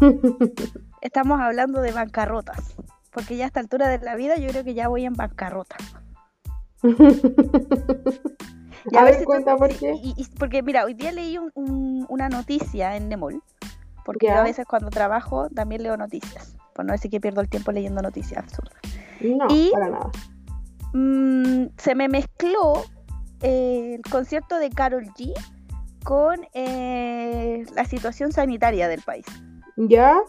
Estamos 1.00 1.40
hablando 1.40 1.80
de 1.80 1.92
bancarrotas, 1.92 2.74
porque 3.10 3.36
ya 3.36 3.44
a 3.44 3.46
esta 3.46 3.60
altura 3.60 3.88
de 3.88 3.98
la 3.98 4.14
vida 4.16 4.36
yo 4.36 4.48
creo 4.48 4.64
que 4.64 4.74
ya 4.74 4.88
voy 4.88 5.04
en 5.04 5.14
bancarrota. 5.14 5.76
Y 8.90 8.96
a, 8.96 9.04
ver, 9.04 9.24
cuenta 9.24 9.56
por 9.56 9.68
qué. 9.76 9.94
porque 10.38 10.62
mira, 10.62 10.84
hoy 10.84 10.94
día 10.94 11.12
leí 11.12 11.36
una 11.54 12.28
noticia 12.28 12.96
en 12.96 13.08
Nemol, 13.08 13.42
porque 14.04 14.30
a 14.30 14.42
veces 14.42 14.66
cuando 14.66 14.90
trabajo 14.90 15.48
también 15.50 15.82
leo 15.82 15.96
noticias, 15.96 16.56
por 16.74 16.84
no 16.84 16.92
decir 16.92 17.10
que 17.10 17.20
pierdo 17.20 17.40
el 17.40 17.48
tiempo 17.48 17.72
leyendo 17.72 18.00
noticias 18.00 18.42
absurdas. 18.42 18.80
No, 19.20 19.46
para 19.72 19.88
nada. 19.88 20.10
Mm, 20.92 21.66
se 21.76 21.94
me 21.94 22.08
mezcló 22.08 22.84
eh, 23.42 23.96
el 23.96 24.10
concierto 24.10 24.58
de 24.58 24.70
Carol 24.70 25.04
G 25.14 25.32
con 26.02 26.40
eh, 26.54 27.64
la 27.74 27.84
situación 27.84 28.32
sanitaria 28.32 28.88
del 28.88 29.02
país. 29.02 29.26
¿Ya? 29.88 30.20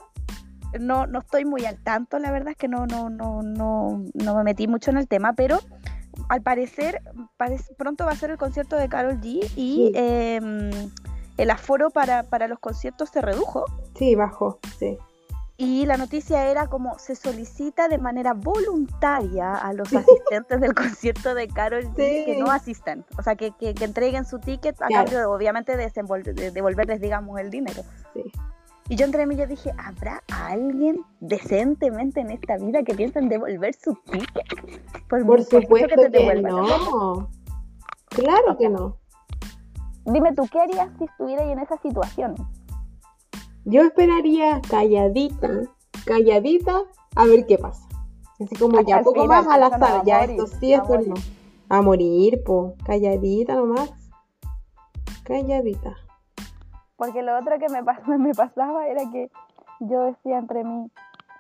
No, 0.80 1.06
no 1.06 1.20
estoy 1.20 1.44
muy 1.46 1.66
al 1.66 1.78
tanto, 1.84 2.18
la 2.20 2.32
verdad 2.32 2.52
es 2.52 2.58
que 2.58 2.68
no, 2.68 2.86
no, 2.86 3.10
no, 3.10 3.42
no, 3.42 4.06
no 4.14 4.36
me 4.36 4.44
metí 4.44 4.68
mucho 4.68 4.92
en 4.92 4.98
el 4.98 5.08
tema, 5.08 5.34
pero 5.34 5.60
al 6.30 6.42
parecer 6.42 7.02
pronto 7.78 8.06
va 8.06 8.12
a 8.12 8.16
ser 8.16 8.32
el 8.32 8.38
concierto 8.38 8.78
de 8.78 8.88
Carol 8.88 9.20
G 9.20 9.52
y 9.58 9.92
em, 9.96 10.72
el 11.38 11.50
aforo 11.50 11.90
para, 11.90 12.24
para, 12.24 12.48
los 12.48 12.60
conciertos 12.60 13.10
se 13.10 13.22
redujo. 13.22 13.66
Sí, 13.96 14.16
bajó, 14.16 14.60
sí. 14.80 14.98
Y 15.58 15.86
la 15.86 15.98
noticia 15.98 16.50
era 16.50 16.68
como 16.68 16.98
se 16.98 17.16
solicita 17.16 17.88
de 17.88 17.98
manera 17.98 18.34
voluntaria 18.34 19.54
a 19.56 19.74
los 19.74 19.94
asistentes 19.94 20.62
del 20.62 20.74
concierto 20.74 21.36
de 21.36 21.50
Carol 21.50 21.84
G 21.94 22.26
que 22.26 22.38
no 22.40 22.50
asistan, 22.50 23.06
o 23.18 23.22
sea, 23.22 23.36
que, 23.36 23.52
que, 23.52 23.74
entreguen 23.82 24.26
su 24.26 24.40
ticket 24.40 24.82
a 24.82 24.88
cambio 24.88 25.20
de, 25.20 25.26
obviamente, 25.26 25.76
de 25.76 26.52
devolverles, 26.52 27.02
digamos, 27.02 27.40
el 27.40 27.50
dinero. 27.50 27.84
Sí. 28.14 28.24
Y 28.92 28.98
yo 28.98 29.06
entre 29.06 29.26
mí 29.26 29.38
yo 29.38 29.48
dije, 29.48 29.72
¿habrá 29.78 30.22
alguien 30.28 31.06
decentemente 31.22 32.20
en 32.20 32.30
esta 32.30 32.58
vida 32.58 32.84
que 32.84 32.94
piensa 32.94 33.20
en 33.20 33.30
devolver 33.30 33.74
su 33.74 33.96
ticket? 34.12 34.44
Por, 35.08 35.42
supuesto 35.46 35.96
que, 35.96 36.10
te 36.10 36.42
no. 36.42 37.30
Claro 38.10 38.58
que 38.58 38.68
no. 38.68 38.98
Dime 40.04 40.34
tú, 40.34 40.46
¿qué 40.52 40.60
harías 40.60 40.90
si 40.98 41.06
estuvieras 41.06 41.48
en 41.48 41.60
esa 41.60 41.78
situación? 41.78 42.36
Yo 43.64 43.82
esperaría 43.84 44.60
calladita, 44.70 45.62
calladita, 46.04 46.82
a 47.16 47.26
ver 47.28 47.46
qué 47.46 47.58
pasa. 47.58 47.88
Así 48.42 48.58
como 48.58 48.82
ya, 48.82 49.04
poco 49.04 49.26
más 49.26 49.48
al 49.48 49.64
azar, 49.64 50.04
ya 50.04 50.26
esto 50.26 50.48
sí, 50.48 50.74
esto 50.74 51.00
no. 51.00 51.14
A 51.70 51.82
morir, 51.82 52.44
po, 52.44 52.76
calladita 52.84 53.56
nomás. 53.56 53.94
Calladita. 55.24 55.96
Porque 57.02 57.24
lo 57.24 57.36
otro 57.36 57.58
que 57.58 57.68
me, 57.68 57.82
me 58.20 58.32
pasaba 58.36 58.86
era 58.86 59.02
que 59.12 59.32
yo 59.80 60.04
decía 60.04 60.38
entre 60.38 60.64
mí, 60.64 60.92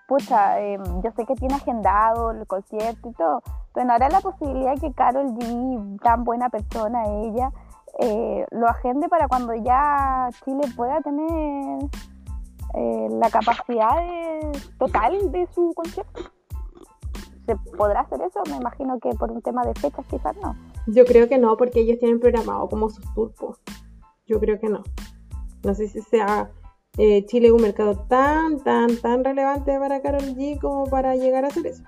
pucha, 0.08 0.60
em, 0.60 0.82
yo 1.04 1.12
sé 1.16 1.24
que 1.28 1.36
tiene 1.36 1.54
agendado 1.54 2.32
el 2.32 2.48
concierto 2.48 3.10
y 3.10 3.14
todo, 3.14 3.44
pero 3.72 3.86
no 3.86 3.94
habrá 3.94 4.10
la 4.10 4.22
posibilidad 4.22 4.74
que 4.80 4.92
Carol 4.92 5.28
G, 5.28 6.02
tan 6.02 6.24
buena 6.24 6.50
persona 6.50 7.04
ella, 7.06 7.52
eh, 8.00 8.44
lo 8.50 8.68
agende 8.68 9.08
para 9.08 9.28
cuando 9.28 9.54
ya 9.54 10.30
Chile 10.44 10.64
pueda 10.76 11.00
tener 11.02 11.84
eh, 12.74 13.08
la 13.12 13.30
capacidad 13.30 14.02
total 14.80 15.32
de 15.32 15.46
su 15.54 15.74
concierto. 15.76 16.22
¿Se 17.46 17.56
podrá 17.78 18.00
hacer 18.00 18.20
eso? 18.24 18.42
Me 18.50 18.56
imagino 18.56 19.00
que 19.00 19.10
por 19.12 19.32
un 19.32 19.44
tema 19.44 19.62
de 19.62 19.76
fechas 19.76 20.08
quizás 20.10 20.36
no. 20.38 20.56
Yo 20.88 21.06
creo 21.06 21.30
que 21.30 21.38
no, 21.38 21.56
porque 21.56 21.82
ellos 21.82 22.00
tienen 22.00 22.20
programado 22.20 22.68
como 22.68 22.90
sus 22.90 23.14
turpos. 23.14 23.62
Yo 24.26 24.40
creo 24.40 24.60
que 24.60 24.68
no. 24.68 24.82
No 25.64 25.76
sé 25.76 25.88
si 25.88 26.02
sea 26.02 26.50
eh, 26.98 27.26
Chile 27.26 27.52
un 27.52 27.62
mercado 27.62 27.96
tan, 28.08 28.60
tan, 28.60 28.98
tan 28.98 29.24
relevante 29.24 29.78
para 29.80 30.02
Carol 30.02 30.36
G 30.36 30.60
como 30.60 30.86
para 30.86 31.16
llegar 31.16 31.46
a 31.46 31.48
hacer 31.48 31.68
eso. 31.68 31.84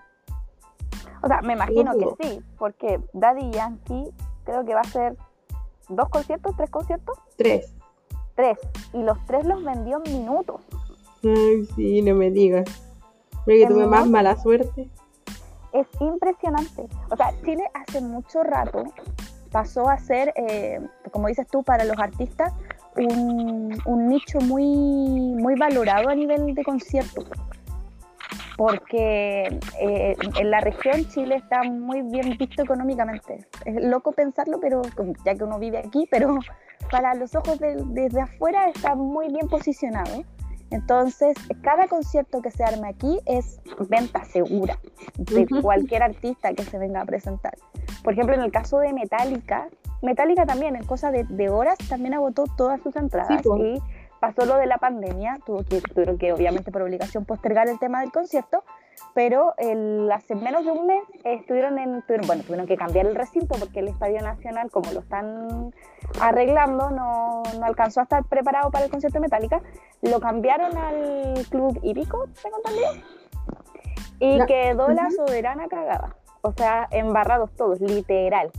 O 1.21 1.27
sea, 1.27 1.41
me 1.41 1.53
imagino 1.53 1.93
que 1.93 2.23
sí, 2.23 2.41
porque 2.57 2.99
Daddy 3.13 3.51
Yankee 3.51 4.11
creo 4.43 4.65
que 4.65 4.73
va 4.73 4.81
a 4.81 4.83
hacer 4.83 5.15
dos 5.89 6.09
conciertos, 6.09 6.55
tres 6.57 6.69
conciertos. 6.69 7.17
Tres. 7.37 7.73
Tres. 8.35 8.57
Y 8.93 9.03
los 9.03 9.17
tres 9.25 9.45
los 9.45 9.63
vendió 9.63 10.01
en 10.03 10.13
minutos. 10.13 10.61
Ay, 11.23 11.65
sí, 11.75 12.01
no 12.01 12.15
me 12.15 12.29
digas. 12.31 12.65
que 13.45 13.65
tuve 13.67 13.87
más 13.87 14.07
mala 14.07 14.35
suerte. 14.41 14.89
Es 15.71 15.87
impresionante. 15.99 16.87
O 17.09 17.15
sea, 17.15 17.31
Chile 17.43 17.63
hace 17.73 18.01
mucho 18.01 18.43
rato 18.43 18.83
pasó 19.51 19.87
a 19.87 19.97
ser, 19.97 20.33
eh, 20.35 20.81
como 21.11 21.27
dices 21.27 21.47
tú, 21.47 21.63
para 21.63 21.85
los 21.85 21.97
artistas, 21.99 22.51
un, 22.95 24.07
nicho 24.07 24.39
muy, 24.39 24.65
muy 24.65 25.55
valorado 25.55 26.09
a 26.09 26.15
nivel 26.15 26.53
de 26.53 26.63
conciertos 26.63 27.25
porque 28.55 29.59
eh, 29.79 30.15
en 30.39 30.51
la 30.51 30.59
región 30.61 31.07
Chile 31.07 31.35
está 31.35 31.63
muy 31.63 32.03
bien 32.03 32.37
visto 32.37 32.61
económicamente. 32.61 33.47
Es 33.65 33.83
loco 33.83 34.11
pensarlo, 34.11 34.59
pero 34.59 34.83
ya 35.25 35.33
que 35.35 35.43
uno 35.43 35.57
vive 35.57 35.79
aquí, 35.79 36.07
pero 36.11 36.37
para 36.91 37.15
los 37.15 37.33
ojos 37.35 37.59
desde 37.59 38.21
afuera 38.21 38.69
está 38.69 38.95
muy 38.95 39.29
bien 39.29 39.47
posicionado. 39.47 40.23
Entonces, 40.69 41.35
cada 41.61 41.87
concierto 41.87 42.41
que 42.41 42.51
se 42.51 42.63
arme 42.63 42.87
aquí 42.87 43.19
es 43.25 43.59
venta 43.89 44.23
segura 44.25 44.79
de 45.17 45.47
cualquier 45.61 46.03
artista 46.03 46.53
que 46.53 46.63
se 46.63 46.77
venga 46.77 47.01
a 47.01 47.05
presentar. 47.05 47.53
Por 48.03 48.13
ejemplo, 48.13 48.35
en 48.35 48.41
el 48.41 48.51
caso 48.51 48.79
de 48.79 48.91
Metallica, 48.93 49.67
Metallica 50.01 50.45
también, 50.45 50.75
en 50.75 50.83
cosa 50.83 51.11
de, 51.11 51.49
horas, 51.49 51.77
también 51.87 52.13
agotó 52.13 52.43
todas 52.57 52.81
sus 52.81 52.95
entradas. 52.95 53.41
y 53.57 53.81
pasó 54.23 54.45
lo 54.45 54.55
de 54.55 54.67
la 54.67 54.77
pandemia, 54.77 55.37
tuvo 55.45 55.65
que, 55.65 55.81
tuvieron 55.81 56.17
que, 56.17 56.31
obviamente, 56.31 56.71
por 56.71 56.81
obligación, 56.81 57.25
postergar 57.25 57.67
el 57.67 57.77
tema 57.77 57.99
del 57.99 58.09
concierto, 58.13 58.63
pero 59.13 59.53
el, 59.57 60.09
hace 60.13 60.33
menos 60.33 60.63
de 60.63 60.71
un 60.71 60.87
mes 60.87 61.03
estuvieron 61.25 61.77
en. 61.77 62.01
Tuvieron, 62.03 62.25
bueno, 62.27 62.43
tuvieron 62.43 62.65
que 62.65 62.77
cambiar 62.77 63.05
el 63.05 63.15
recinto 63.15 63.57
porque 63.59 63.81
el 63.81 63.89
Estadio 63.89 64.21
Nacional, 64.21 64.71
como 64.71 64.93
lo 64.93 65.01
están 65.01 65.73
arreglando, 66.21 66.89
no, 66.89 67.43
no 67.59 67.65
alcanzó 67.65 67.99
a 67.99 68.03
estar 68.03 68.23
preparado 68.23 68.71
para 68.71 68.85
el 68.85 68.91
concierto 68.91 69.17
de 69.17 69.23
Metallica. 69.23 69.61
Lo 70.01 70.21
cambiaron 70.21 70.77
al 70.77 71.45
Club 71.49 71.77
Hípico, 71.83 72.25
tengo 72.41 72.57
entendido. 72.59 72.93
Y 74.19 74.45
quedó 74.45 74.87
la 74.87 75.11
soberana 75.11 75.67
cagada. 75.67 76.15
O 76.43 76.53
sea, 76.53 76.87
embarrados 76.91 77.51
todos, 77.57 77.81
literal 77.81 78.51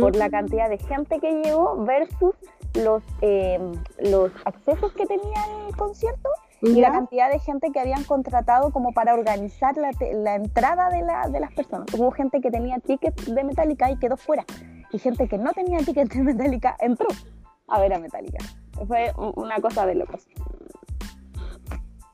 por 0.00 0.16
la 0.16 0.28
mm. 0.28 0.30
cantidad 0.30 0.68
de 0.68 0.78
gente 0.78 1.18
que 1.20 1.42
llegó 1.42 1.84
versus 1.84 2.34
los, 2.74 3.02
em, 3.20 3.72
los 3.98 4.30
accesos 4.44 4.92
que 4.92 5.06
tenía 5.06 5.44
el 5.66 5.76
concierto 5.76 6.28
y 6.60 6.80
la 6.80 6.90
cantidad 6.90 7.30
de 7.30 7.38
gente 7.38 7.70
que 7.72 7.78
habían 7.78 8.02
contratado 8.04 8.72
como 8.72 8.92
para 8.92 9.14
organizar 9.14 9.76
la, 9.76 9.90
la 10.14 10.34
entrada 10.34 10.90
de, 10.90 11.02
la, 11.02 11.28
de 11.28 11.40
las 11.40 11.52
personas. 11.52 11.86
Hubo 11.94 12.10
gente 12.10 12.40
que 12.40 12.50
tenía 12.50 12.78
tickets 12.80 13.32
de 13.32 13.44
Metallica 13.44 13.90
y 13.90 13.98
quedó 13.98 14.16
fuera. 14.16 14.44
Y 14.90 14.98
gente 14.98 15.28
que 15.28 15.38
no 15.38 15.52
tenía 15.52 15.78
tickets 15.78 16.14
de 16.14 16.22
Metallica 16.22 16.76
entró 16.80 17.08
a 17.68 17.80
ver 17.80 17.92
a 17.94 17.98
Metallica. 17.98 18.38
Fue 18.86 19.12
una 19.36 19.60
cosa 19.60 19.86
de 19.86 19.94
locos. 19.94 20.26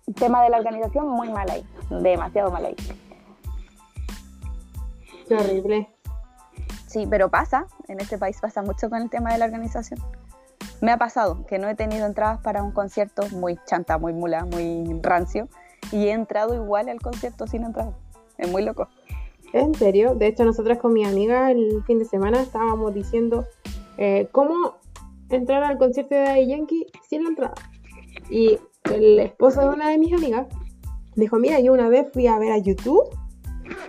El 0.06 0.14
tema 0.14 0.42
de 0.42 0.50
la 0.50 0.58
organización 0.58 1.08
muy 1.08 1.30
mal 1.30 1.48
ahí, 1.50 1.66
demasiado 1.88 2.50
mal 2.50 2.66
ahí. 2.66 2.76
Qué 5.26 5.34
horrible. 5.34 5.88
Sí, 6.86 7.06
pero 7.08 7.30
pasa, 7.30 7.66
en 7.88 8.00
este 8.00 8.18
país 8.18 8.38
pasa 8.40 8.62
mucho 8.62 8.90
con 8.90 9.00
el 9.00 9.10
tema 9.10 9.32
de 9.32 9.38
la 9.38 9.46
organización. 9.46 9.98
Me 10.80 10.92
ha 10.92 10.98
pasado 10.98 11.46
que 11.46 11.58
no 11.58 11.68
he 11.68 11.74
tenido 11.74 12.06
entradas 12.06 12.40
para 12.40 12.62
un 12.62 12.72
concierto 12.72 13.22
muy 13.30 13.58
chanta, 13.66 13.98
muy 13.98 14.12
mula, 14.12 14.44
muy 14.44 14.84
rancio, 15.02 15.48
y 15.92 16.06
he 16.06 16.12
entrado 16.12 16.54
igual 16.54 16.88
al 16.88 17.00
concierto 17.00 17.46
sin 17.46 17.64
entrada. 17.64 17.96
Es 18.38 18.50
muy 18.50 18.64
loco. 18.64 18.88
¿En 19.52 19.74
serio? 19.74 20.14
De 20.14 20.26
hecho, 20.26 20.44
nosotras 20.44 20.78
con 20.78 20.92
mi 20.92 21.04
amiga 21.04 21.50
el 21.50 21.82
fin 21.86 21.98
de 21.98 22.04
semana 22.04 22.42
estábamos 22.42 22.92
diciendo 22.92 23.46
eh, 23.98 24.28
cómo 24.32 24.74
entrar 25.30 25.62
al 25.62 25.78
concierto 25.78 26.14
de 26.14 26.22
Daddy 26.22 26.46
Yankee 26.48 26.86
sin 27.08 27.22
la 27.22 27.28
entrada. 27.30 27.54
Y 28.30 28.58
el 28.92 29.20
esposo 29.20 29.60
de 29.60 29.68
una 29.68 29.90
de 29.90 29.98
mis 29.98 30.12
amigas 30.12 30.48
dijo, 31.14 31.38
mira, 31.38 31.60
yo 31.60 31.72
una 31.72 31.88
vez 31.88 32.08
fui 32.12 32.26
a 32.26 32.38
ver 32.38 32.52
a 32.52 32.58
YouTube, 32.58 33.04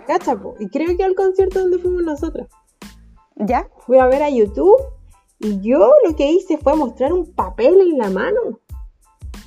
cachapo, 0.06 0.54
y 0.60 0.68
creo 0.68 0.96
que 0.96 1.04
al 1.04 1.14
concierto 1.14 1.58
donde 1.58 1.78
fuimos 1.78 2.02
nosotras. 2.02 2.48
¿Ya? 3.34 3.68
Fui 3.80 3.98
a 3.98 4.06
ver 4.06 4.22
a 4.22 4.30
YouTube 4.30 4.80
y 5.38 5.60
yo 5.60 5.92
lo 6.06 6.16
que 6.16 6.30
hice 6.30 6.58
fue 6.58 6.76
mostrar 6.76 7.12
un 7.12 7.32
papel 7.32 7.80
en 7.80 7.98
la 7.98 8.10
mano. 8.10 8.60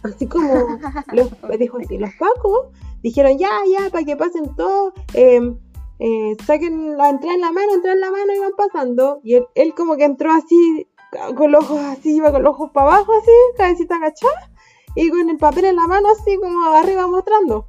Así 0.03 0.27
como, 0.27 0.47
los, 1.13 1.29
dijo 1.59 1.77
así, 1.77 1.97
los 1.97 2.11
pacos 2.19 2.67
dijeron, 3.01 3.37
ya, 3.37 3.49
ya, 3.67 3.89
para 3.89 4.05
que 4.05 4.15
pasen 4.15 4.55
todos, 4.55 4.93
em, 5.13 5.57
eh, 5.99 6.35
saquen 6.45 6.97
la 6.97 7.09
entrada 7.09 7.35
en 7.35 7.41
la 7.41 7.51
mano, 7.51 7.73
entrada 7.73 7.95
en 7.95 8.01
la 8.01 8.11
mano 8.11 8.33
y 8.33 8.39
van 8.39 8.53
pasando. 8.55 9.19
Y 9.23 9.35
él, 9.35 9.73
como 9.75 9.97
que 9.97 10.05
entró 10.05 10.31
así, 10.31 10.87
con 11.35 11.51
los 11.51 11.63
ojos 11.63 11.81
así, 11.81 12.15
iba 12.15 12.31
con 12.31 12.43
los 12.43 12.53
ojos 12.53 12.71
para 12.71 12.93
abajo 12.93 13.11
así, 13.21 13.31
cabecita 13.57 13.95
agachada, 13.95 14.51
y 14.95 15.09
con 15.09 15.29
el 15.29 15.37
papel 15.37 15.65
en 15.65 15.75
la 15.75 15.87
mano 15.87 16.09
así 16.09 16.37
como 16.37 16.71
arriba 16.73 17.07
mostrando. 17.07 17.67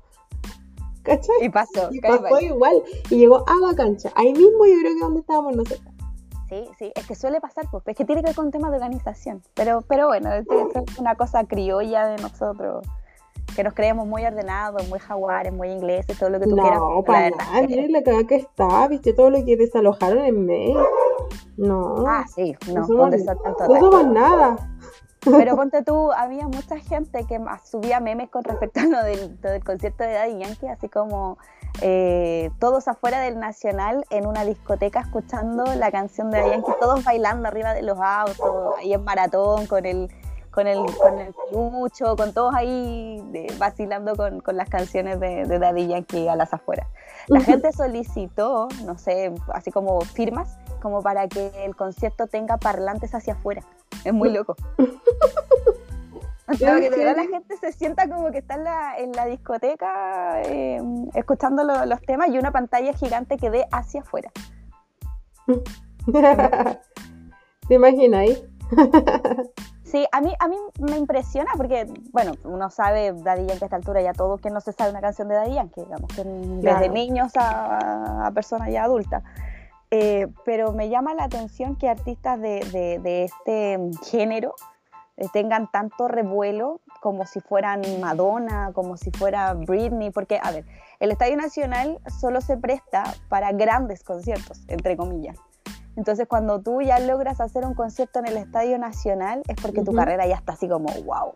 ¿Cachai? 1.02 1.36
Y 1.42 1.48
pasó. 1.48 1.88
Y 1.90 2.00
pasó 2.00 2.40
igual. 2.40 2.82
Y 3.08 3.16
llegó 3.16 3.42
a 3.48 3.54
la 3.56 3.74
cancha. 3.74 4.12
Ahí 4.14 4.32
mismo 4.32 4.66
yo 4.66 4.74
creo 4.80 4.94
que 4.94 5.00
donde 5.00 5.20
estábamos 5.20 5.56
nosotros. 5.56 5.89
Sí, 6.50 6.68
sí, 6.80 6.92
es 6.96 7.06
que 7.06 7.14
suele 7.14 7.40
pasar, 7.40 7.66
pues, 7.70 7.84
es 7.86 7.96
que 7.96 8.04
tiene 8.04 8.22
que 8.22 8.30
ver 8.30 8.34
con 8.34 8.46
un 8.46 8.50
tema 8.50 8.70
de 8.70 8.76
organización. 8.76 9.40
Pero, 9.54 9.82
pero 9.82 10.08
bueno, 10.08 10.32
es 10.32 10.44
una 10.98 11.14
cosa 11.14 11.44
criolla 11.44 12.06
de 12.08 12.20
nosotros, 12.20 12.84
que 13.54 13.62
nos 13.62 13.72
creemos 13.72 14.04
muy 14.04 14.24
ordenados, 14.24 14.88
muy 14.88 14.98
jaguares, 14.98 15.52
muy 15.52 15.68
ingleses, 15.70 16.18
todo 16.18 16.28
lo 16.28 16.40
que 16.40 16.46
tú 16.46 16.56
no, 16.56 16.62
quieras. 16.62 16.80
No, 16.80 17.04
para 17.04 17.30
nada, 17.30 17.60
es 17.60 17.68
miren 17.68 17.92
la 17.92 18.02
cagada 18.02 18.26
que 18.26 18.34
está, 18.34 18.88
viste 18.88 19.12
todo 19.12 19.30
lo 19.30 19.44
que 19.44 19.56
desalojaron 19.56 20.24
en 20.24 20.44
May. 20.44 20.74
No, 21.56 22.04
Ah, 22.04 22.24
sí, 22.34 22.56
no, 22.66 22.80
no 22.80 22.86
somos, 22.86 23.14
no 23.14 23.78
somos 23.78 24.06
nada. 24.08 24.56
Pero 25.20 25.54
ponte 25.56 25.84
tú, 25.84 26.10
había 26.10 26.48
mucha 26.48 26.78
gente 26.78 27.26
que 27.26 27.38
subía 27.64 28.00
memes 28.00 28.28
con 28.28 28.42
respecto 28.42 28.80
a 28.80 28.86
lo 28.86 29.04
del, 29.04 29.40
del 29.40 29.62
concierto 29.62 30.02
de 30.02 30.14
Daddy 30.14 30.38
Yankee, 30.38 30.66
así 30.66 30.88
como 30.88 31.38
eh, 31.82 32.50
todos 32.58 32.88
afuera 32.88 33.20
del 33.20 33.38
Nacional 33.38 34.04
en 34.10 34.26
una 34.26 34.44
discoteca 34.44 35.00
escuchando 35.00 35.64
la 35.74 35.90
canción 35.90 36.30
de 36.30 36.38
Daddy 36.38 36.50
Yankee, 36.50 36.72
todos 36.80 37.04
bailando 37.04 37.48
arriba 37.48 37.72
de 37.74 37.82
los 37.82 37.98
autos, 38.00 38.74
ahí 38.78 38.92
en 38.92 39.04
maratón 39.04 39.66
con 39.66 39.86
el 39.86 40.10
con 40.50 40.66
el 40.66 40.78
con 40.96 41.18
el 41.20 41.32
mucho, 41.52 42.16
con 42.16 42.34
todos 42.34 42.52
ahí 42.56 43.22
de- 43.30 43.54
vacilando 43.58 44.16
con, 44.16 44.40
con 44.40 44.56
las 44.56 44.68
canciones 44.68 45.20
de, 45.20 45.46
de 45.46 45.58
Daddy 45.60 45.86
Yankee 45.86 46.26
a 46.28 46.34
las 46.34 46.52
afueras. 46.52 46.88
La 47.28 47.40
gente 47.40 47.72
solicitó, 47.72 48.66
no 48.84 48.98
sé, 48.98 49.32
así 49.52 49.70
como 49.70 50.00
firmas, 50.00 50.58
como 50.82 51.02
para 51.02 51.28
que 51.28 51.52
el 51.64 51.76
concierto 51.76 52.26
tenga 52.26 52.56
parlantes 52.56 53.14
hacia 53.14 53.34
afuera. 53.34 53.62
Es 54.04 54.12
muy 54.12 54.30
loco. 54.32 54.56
Para 56.58 56.80
que 56.80 56.90
de 56.90 56.96
verdad 57.04 57.16
la 57.16 57.26
gente 57.28 57.56
se 57.56 57.72
sienta 57.72 58.08
como 58.08 58.30
que 58.30 58.38
está 58.38 58.54
en 58.54 58.64
la, 58.64 58.96
en 58.98 59.12
la 59.12 59.26
discoteca 59.26 60.42
eh, 60.42 60.80
escuchando 61.14 61.64
lo- 61.64 61.86
los 61.86 62.00
temas 62.02 62.28
y 62.30 62.38
una 62.38 62.50
pantalla 62.50 62.92
gigante 62.94 63.36
que 63.36 63.50
dé 63.50 63.66
hacia 63.70 64.00
afuera. 64.00 64.30
¿Te 67.68 67.74
imagináis? 67.74 68.42
Sí, 69.84 70.06
a 70.12 70.20
mí, 70.20 70.32
a 70.38 70.46
mí 70.48 70.56
me 70.78 70.96
impresiona 70.96 71.50
porque, 71.56 71.86
bueno, 72.12 72.32
uno 72.44 72.70
sabe 72.70 73.12
Daddy 73.12 73.46
Yankee 73.46 73.62
a 73.62 73.66
esta 73.66 73.76
altura 73.76 74.00
ya 74.00 74.12
todo 74.12 74.38
que 74.38 74.48
no 74.50 74.60
se 74.60 74.72
sabe 74.72 74.90
una 74.90 75.00
canción 75.00 75.28
de 75.28 75.34
Daddy 75.34 75.54
Yankee, 75.54 75.80
digamos, 75.82 76.08
que 76.14 76.22
desde 76.24 76.88
niños 76.88 77.32
a, 77.36 78.26
a 78.26 78.30
personas 78.30 78.70
ya 78.70 78.84
adultas. 78.84 79.24
Eh, 79.90 80.28
pero 80.44 80.72
me 80.72 80.88
llama 80.88 81.14
la 81.14 81.24
atención 81.24 81.74
que 81.74 81.88
artistas 81.88 82.40
de, 82.40 82.60
de- 82.72 83.00
de 83.00 83.24
este 83.24 83.80
género 84.08 84.54
tengan 85.28 85.70
tanto 85.70 86.08
revuelo 86.08 86.80
como 87.00 87.26
si 87.26 87.40
fueran 87.40 87.82
Madonna, 88.00 88.72
como 88.72 88.96
si 88.96 89.10
fuera 89.10 89.54
Britney, 89.54 90.10
porque, 90.10 90.38
a 90.42 90.50
ver, 90.50 90.64
el 90.98 91.10
Estadio 91.10 91.36
Nacional 91.36 91.98
solo 92.20 92.40
se 92.40 92.56
presta 92.56 93.04
para 93.28 93.52
grandes 93.52 94.02
conciertos, 94.02 94.62
entre 94.68 94.96
comillas. 94.96 95.36
Entonces, 95.96 96.26
cuando 96.28 96.60
tú 96.60 96.80
ya 96.80 96.98
logras 97.00 97.40
hacer 97.40 97.64
un 97.64 97.74
concierto 97.74 98.20
en 98.20 98.28
el 98.28 98.36
Estadio 98.36 98.78
Nacional, 98.78 99.42
es 99.48 99.56
porque 99.60 99.82
tu 99.82 99.92
carrera 99.92 100.26
ya 100.26 100.36
está 100.36 100.52
así 100.52 100.68
como, 100.68 100.88
wow, 101.04 101.34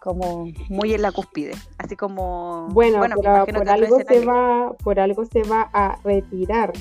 como 0.00 0.46
muy 0.68 0.92
en 0.92 1.00
la 1.00 1.12
cúspide, 1.12 1.54
así 1.78 1.96
como... 1.96 2.68
Bueno, 2.72 2.98
me 3.00 3.08
pero 3.08 3.44
por 3.46 3.68
algo 3.70 3.98
se 4.06 4.24
va, 4.26 4.72
por 4.84 5.00
algo 5.00 5.24
se 5.24 5.42
va 5.44 5.70
a 5.72 5.98
retirar. 6.04 6.72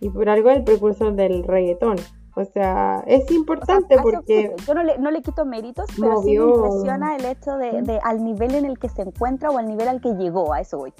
Y 0.00 0.10
por 0.10 0.28
algo 0.28 0.50
el 0.50 0.64
precursor 0.64 1.14
del 1.14 1.44
reggaetón. 1.44 1.96
O 2.38 2.44
sea, 2.44 3.02
es 3.06 3.24
O 3.24 3.28
sea, 3.28 3.36
importante 3.36 3.96
porque 4.02 4.54
yo 4.66 4.74
no 4.74 4.82
le, 4.82 4.98
no 4.98 5.10
le 5.10 5.22
quito 5.22 5.46
méritos, 5.46 5.86
pero 5.98 6.22
sí 6.22 6.38
me 6.38 6.44
impresiona 6.44 7.16
el 7.16 7.24
hecho 7.24 7.56
de, 7.56 7.80
de 7.80 7.98
al 8.04 8.22
nivel 8.22 8.54
en 8.54 8.66
el 8.66 8.78
que 8.78 8.90
se 8.90 9.00
encuentra 9.02 9.50
o 9.50 9.56
al 9.56 9.66
nivel 9.66 9.88
al 9.88 10.02
que 10.02 10.12
llegó, 10.12 10.52
a 10.52 10.60
eso 10.60 10.76
voy. 10.76 10.92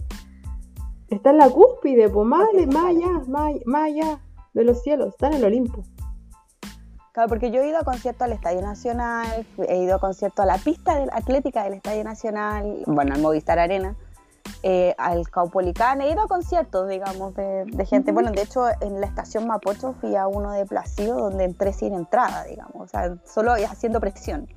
está 1.11 1.31
en 1.31 1.37
la 1.39 1.51
cúspide, 1.51 2.09
pues 2.09 2.27
Porque- 2.29 2.67
más 2.69 2.85
allá, 2.87 3.23
más, 3.67 3.85
allá 3.85 4.19
de 4.55 4.65
los 4.65 4.83
cielos, 4.83 5.09
está 5.09 5.27
en 5.29 5.35
el 5.35 5.45
Olimpo. 5.45 5.83
Claro, 7.13 7.29
porque 7.29 7.51
yo 7.51 7.61
he 7.63 7.69
ido 7.69 7.79
a 7.79 7.83
conciertos 7.85 8.23
al 8.23 8.33
Estadio 8.33 8.61
Nacional, 8.63 9.47
he 9.69 9.83
ido 9.83 9.97
a 9.97 9.99
conciertos 10.01 10.43
a 10.43 10.47
la 10.47 10.59
pista 10.59 10.99
del- 10.99 11.11
atlética 11.13 11.65
del 11.65 11.75
Estadio 11.75 12.03
Nacional, 12.05 12.83
bueno, 12.87 13.15
al 13.15 13.21
Movistar 13.21 13.59
Arena, 13.59 13.95
eh, 14.63 14.95
al 14.99 15.29
Caupolicán, 15.31 16.01
he 16.01 16.11
ido 16.11 16.23
a 16.23 16.29
conciertos, 16.29 16.89
digamos, 16.89 17.35
de, 17.35 17.65
de 17.67 17.87
gente. 17.87 18.13
Bueno, 18.13 18.31
de 18.31 18.43
hecho, 18.43 18.67
en 18.81 19.01
la 19.01 19.07
estación 19.07 19.47
Mapocho 19.47 19.95
fui 20.01 20.17
a 20.17 20.27
uno 20.27 20.53
de 20.53 20.67
Placido 20.67 21.17
donde 21.17 21.45
entré 21.45 21.73
sin 21.73 21.95
entrada, 21.95 22.45
digamos, 22.45 22.75
o 22.75 22.87
sea, 22.87 23.17
solo 23.25 23.53
haciendo 23.53 24.01
presión. 24.01 24.49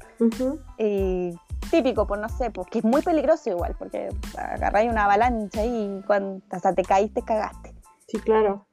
Y 0.78 1.38
típico, 1.72 2.08
pues 2.08 2.20
no 2.20 2.30
sé, 2.30 2.52
pues 2.52 2.68
que 2.68 2.80
es 2.80 2.86
muy 2.86 3.02
peligroso 3.02 3.50
igual, 3.50 3.76
porque 3.78 4.10
agarráis 4.38 4.92
una 4.92 5.06
avalancha 5.06 5.64
y 5.66 6.02
cuando 6.08 6.42
hasta 6.50 6.74
te 6.74 6.84
caíste, 6.84 7.22
cagaste. 7.22 7.74
Sí, 8.08 8.20
claro. 8.20 8.66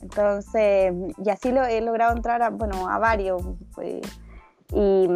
Entonces, 0.00 0.92
y 1.24 1.30
así 1.30 1.52
lo 1.52 1.64
he 1.64 1.80
logrado 1.80 2.14
entrar 2.14 2.42
a, 2.42 2.50
bueno, 2.50 2.88
a 2.88 2.98
varios. 2.98 3.42
eh, 3.80 4.02
y, 4.72 5.08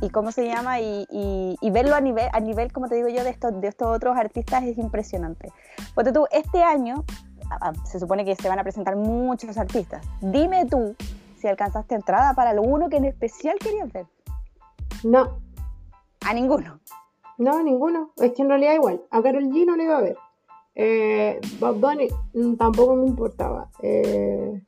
y 0.00 0.10
cómo 0.10 0.30
se 0.32 0.46
llama, 0.46 0.80
y, 0.80 1.06
y- 1.10 1.56
y 1.60 1.70
verlo 1.70 1.94
a 1.94 2.00
nivel, 2.00 2.28
a 2.32 2.40
nivel, 2.40 2.72
como 2.72 2.88
te 2.88 2.94
digo 2.94 3.08
yo, 3.08 3.24
de 3.24 3.30
estos, 3.30 3.60
de 3.60 3.68
estos 3.68 3.88
otros 3.96 4.16
artistas 4.16 4.62
es 4.64 4.78
impresionante. 4.78 5.50
Porque 5.94 6.12
tú, 6.12 6.26
este 6.30 6.62
año, 6.62 7.04
a- 7.50 7.68
a- 7.70 7.74
se 7.86 7.98
supone 7.98 8.24
que 8.24 8.36
se 8.36 8.48
van 8.48 8.58
a 8.58 8.62
presentar 8.62 8.96
muchos 8.96 9.56
artistas. 9.58 10.06
Dime 10.20 10.66
tú 10.66 10.94
si 11.40 11.46
alcanzaste 11.48 11.94
entrada 11.94 12.34
para 12.34 12.50
alguno 12.50 12.88
que 12.88 12.96
en 12.96 13.04
especial 13.06 13.56
querías 13.58 13.92
ver. 13.92 14.06
No, 15.04 15.38
A 16.26 16.34
ninguno. 16.34 16.80
no, 17.38 17.62
ninguno. 17.62 18.10
Es 18.16 18.32
que 18.32 18.42
en 18.42 18.48
realidad 18.48 18.74
igual. 18.74 19.00
A 19.10 19.22
Carol 19.22 19.44
G 19.44 19.64
no 19.66 19.76
le 19.76 19.84
iba 19.84 19.96
a 19.98 20.00
ver. 20.02 20.16
Eh, 20.74 21.40
Bob 21.60 21.80
Bunny 21.80 22.08
mm, 22.34 22.54
tampoco 22.56 22.94
me 22.96 23.06
importaba. 23.06 23.68
Eh, 23.82 24.62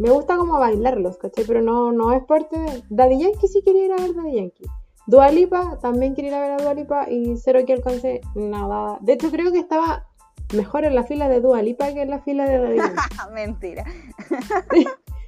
me 0.00 0.10
gusta 0.10 0.36
como 0.36 0.58
bailarlos, 0.58 1.16
¿cachai? 1.18 1.44
Pero 1.46 1.62
no, 1.62 1.92
no 1.92 2.12
es 2.12 2.24
parte 2.24 2.58
de... 2.58 2.82
Daddy 2.90 3.18
Yankee 3.18 3.48
sí 3.48 3.62
quería 3.62 3.84
ir 3.86 3.92
a 3.92 3.96
ver 3.96 4.14
Daddy 4.14 4.34
Yankee. 4.36 4.64
Dua 5.06 5.30
Lipa 5.30 5.78
también 5.80 6.14
quería 6.14 6.30
ir 6.30 6.34
a 6.36 6.40
ver 6.40 6.50
a 6.52 6.56
Dua 6.58 6.74
Lipa 6.74 7.10
y 7.10 7.36
cero 7.36 7.60
que 7.66 7.72
alcancé 7.72 8.20
nada. 8.34 8.98
De 9.00 9.12
hecho 9.14 9.30
creo 9.30 9.50
que 9.52 9.58
estaba 9.58 10.06
mejor 10.54 10.84
en 10.84 10.94
la 10.94 11.04
fila 11.04 11.28
de 11.28 11.40
Dua 11.40 11.62
Lipa 11.62 11.92
que 11.92 12.02
en 12.02 12.10
la 12.10 12.20
fila 12.20 12.46
de 12.48 12.58
Daddy 12.58 12.76
Yankee. 12.76 13.16
Mentira. 13.34 13.84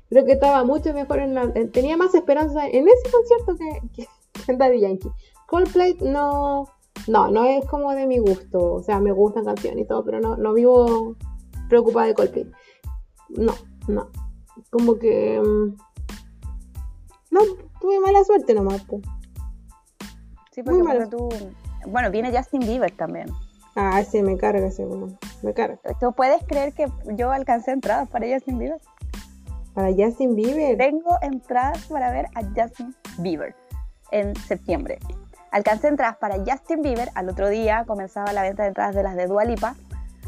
Creo 0.08 0.24
que 0.26 0.32
estaba 0.32 0.64
mucho 0.64 0.92
mejor 0.92 1.19
en 1.20 1.34
la... 1.34 1.42
en- 1.54 1.70
Tenía 1.72 1.96
más 1.96 2.14
esperanza 2.14 2.66
en 2.66 2.86
ese 2.88 3.10
concierto 3.10 3.56
que, 3.56 3.88
que 3.92 4.06
en 4.52 4.58
Daddy 4.58 4.80
Yankee. 4.80 5.10
Coldplay 5.46 5.96
no... 6.00 6.66
No, 7.08 7.28
no 7.30 7.44
es 7.44 7.64
como 7.66 7.92
de 7.92 8.06
mi 8.06 8.19
gusto. 8.19 8.74
O 8.74 8.82
sea, 8.82 9.00
me 9.00 9.12
gustan 9.12 9.44
canciones 9.44 9.84
y 9.84 9.88
todo, 9.88 10.04
pero 10.04 10.20
no, 10.20 10.36
no 10.36 10.52
vivo 10.52 11.16
preocupada 11.69 12.06
de 12.06 12.14
Coldplay. 12.14 12.50
No, 13.30 13.52
no. 13.88 14.08
Como 14.70 14.99
que... 14.99 15.40
mm, 15.40 15.76
No, 17.31 17.40
tuve 17.81 18.00
mala 18.00 18.25
suerte 18.25 18.54
nomás. 18.54 18.82
po. 18.82 19.00
Sí, 20.53 20.62
porque 20.62 20.82
porque 20.82 21.06
tú... 21.06 21.29
Bueno, 21.86 22.10
viene 22.10 22.36
Justin 22.36 22.60
Bieber 22.60 22.91
también. 22.93 23.26
Ah, 23.74 24.00
ese 24.00 24.22
me 24.22 24.36
carga 24.36 24.67
ese. 24.67 24.86
Me 25.43 25.55
carga. 25.55 25.79
¿Tú 25.98 26.12
puedes 26.12 26.44
creer 26.44 26.74
que 26.74 26.86
yo 27.17 27.32
alcancé 27.32 27.72
entradas 27.72 28.08
para 28.08 28.26
Justin 28.32 28.58
Bieber? 28.58 28.81
Para 29.74 29.88
Justin 29.88 30.36
Bieber. 30.36 30.76
Tengo 30.76 31.17
entradas 31.22 31.86
para 31.86 32.10
ver 32.12 32.26
a 32.34 32.43
Justin 32.44 32.94
Bieber 33.19 33.55
en 34.10 34.36
septiembre. 34.36 34.98
Alcancé 35.50 35.88
entradas 35.88 36.17
para 36.19 36.36
Justin 36.46 36.82
Bieber, 36.82 37.08
al 37.15 37.29
otro 37.29 37.48
día 37.48 37.84
comenzaba 37.86 38.32
la 38.32 38.43
venta 38.43 38.62
de 38.62 38.69
entradas 38.69 38.94
de 38.94 39.03
las 39.03 39.17
de 39.17 39.26
Dua 39.26 39.44
Lipa. 39.44 39.74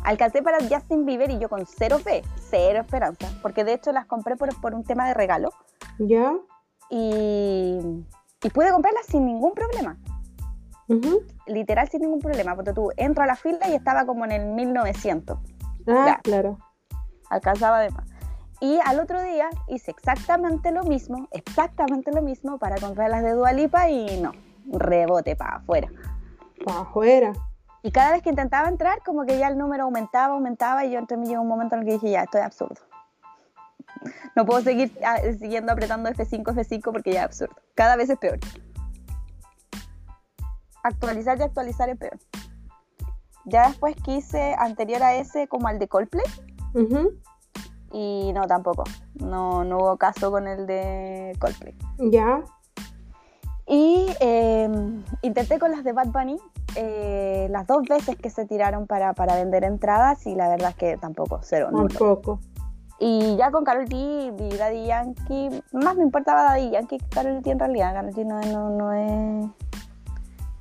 Alcancé 0.05 0.43
para 0.43 0.59
Justin 0.69 1.07
Bieber 1.07 1.31
y 1.31 1.39
yo 1.39 1.49
con 1.49 1.65
cero 1.67 1.99
fe, 1.99 2.23
cero 2.51 2.81
esperanza, 2.81 3.27
porque 3.43 3.65
de 3.65 3.73
hecho 3.75 3.91
las 3.93 4.07
compré 4.07 4.37
por, 4.37 4.55
por 4.61 4.75
un 4.75 4.85
tema 4.85 5.09
de 5.09 5.15
regalo 5.15 5.51
¿Ya? 5.99 6.35
y, 6.91 7.79
y 8.43 8.51
pude 8.51 8.71
comprarlas 8.71 9.07
sin 9.07 9.25
ningún 9.27 9.53
problema, 9.53 9.97
literal 11.47 11.89
sin 11.89 12.03
ningún 12.03 12.21
problema, 12.21 12.55
porque 12.55 12.73
tú 12.75 12.91
entro 12.97 13.25
a 13.25 13.27
la 13.27 13.37
fila 13.37 13.69
y 13.69 13.75
estaba 13.75 14.05
como 14.05 14.25
en 14.27 14.33
el 14.33 14.47
1900. 14.47 15.39
Ah, 15.87 16.05
Ya. 16.07 16.19
claro. 16.23 16.59
alcanzaba 17.31 17.81
de 17.81 17.91
más. 17.91 18.07
Y 18.61 18.79
al 18.85 19.01
otro 19.01 19.23
día 19.23 19.49
hice 19.69 19.91
exactamente 19.91 20.71
lo 20.71 20.85
mismo, 20.85 21.29
exactamente 21.33 22.13
lo 22.13 22.23
mismo 22.23 22.59
para 22.59 22.77
comprar 22.77 23.11
las 23.11 23.23
de 23.23 23.33
Dualipa 23.33 23.89
y 23.91 24.21
no, 24.21 24.33
rebote 24.67 25.35
para 25.37 25.57
afuera. 25.57 25.89
Para 26.65 26.81
afuera. 26.81 27.33
Y 27.85 27.93
cada 27.93 28.13
vez 28.13 28.23
que 28.23 28.31
intentaba 28.31 28.67
entrar, 28.69 29.03
como 29.05 29.27
que 29.27 29.39
ya 29.39 29.47
el 29.47 29.59
número 29.59 29.85
aumentaba, 29.85 30.33
aumentaba 30.33 30.87
y 30.87 30.93
yo 30.93 30.99
entre 30.99 31.19
mí 31.19 31.27
llegó 31.29 31.43
un 31.43 31.49
momento 31.49 31.75
en 31.75 31.83
el 31.83 31.87
que 31.87 31.93
dije, 31.93 32.13
ya, 32.13 32.23
esto 32.23 32.39
es 32.39 32.45
absurdo. 32.45 32.81
No 34.35 34.47
puedo 34.47 34.63
seguir 34.63 34.99
ah, 35.05 35.19
siguiendo 35.39 35.71
apretando 35.71 36.09
F5, 36.09 36.45
F5 36.45 36.81
porque 36.83 37.13
ya 37.13 37.21
es 37.21 37.27
absurdo. 37.27 37.55
Cada 37.75 37.97
vez 37.97 38.09
es 38.09 38.17
peor. 38.17 38.39
Actualizar 40.83 41.39
y 41.39 41.43
actualizar 41.43 41.91
es 41.91 41.99
peor. 41.99 42.19
Ya 43.45 43.69
después 43.69 43.95
quise 43.97 44.55
anterior 44.59 45.03
a 45.03 45.17
ese 45.17 45.47
como 45.47 45.69
al 45.69 45.79
de 45.79 45.87
Coldplay 45.87 46.25
Ujú. 46.73 47.13
y 47.93 48.33
no 48.33 48.47
tampoco. 48.47 48.85
No, 49.17 49.63
no 49.63 49.77
hubo 49.77 49.99
caso 49.99 50.31
con 50.31 50.49
el 50.49 50.67
de 50.67 51.37
Coldplay. 51.39 51.77
Ya. 51.99 52.43
Y 53.67 54.07
eh, 54.21 54.71
intenté 55.21 55.59
con 55.59 55.71
las 55.71 55.85
de 55.85 55.93
Bad 55.93 56.07
Bunny 56.07 56.41
eh, 56.77 57.49
las 57.51 57.67
dos 57.67 57.83
veces 57.89 58.17
que 58.17 58.31
se 58.31 58.47
tiraron 58.47 58.87
para, 58.87 59.13
para 59.13 59.37
vender 59.37 59.65
entradas 59.65 60.27
y 60.27 60.35
la 60.35 60.49
verdad 60.49 60.71
es 60.71 60.77
que 60.77 60.97
tampoco, 60.97 61.41
cero. 61.43 61.71
Tampoco. 61.73 62.41
Y 62.99 63.37
ya 63.37 63.51
con 63.51 63.65
Karol 63.65 63.87
G 63.87 64.35
y 64.39 64.57
Daddy 64.57 64.87
Yankee, 64.87 65.63
más 65.73 65.97
me 65.97 66.05
importaba 66.05 66.45
Daddy 66.45 66.71
Yankee 66.71 66.99
que 66.99 67.09
Karol 67.09 67.43
G 67.43 67.51
en 67.51 67.59
realidad. 67.59 67.93
Karol 67.93 68.13
G 68.13 68.25
no, 68.25 68.41
no, 68.41 68.71
no 68.71 68.93
es, 68.93 69.47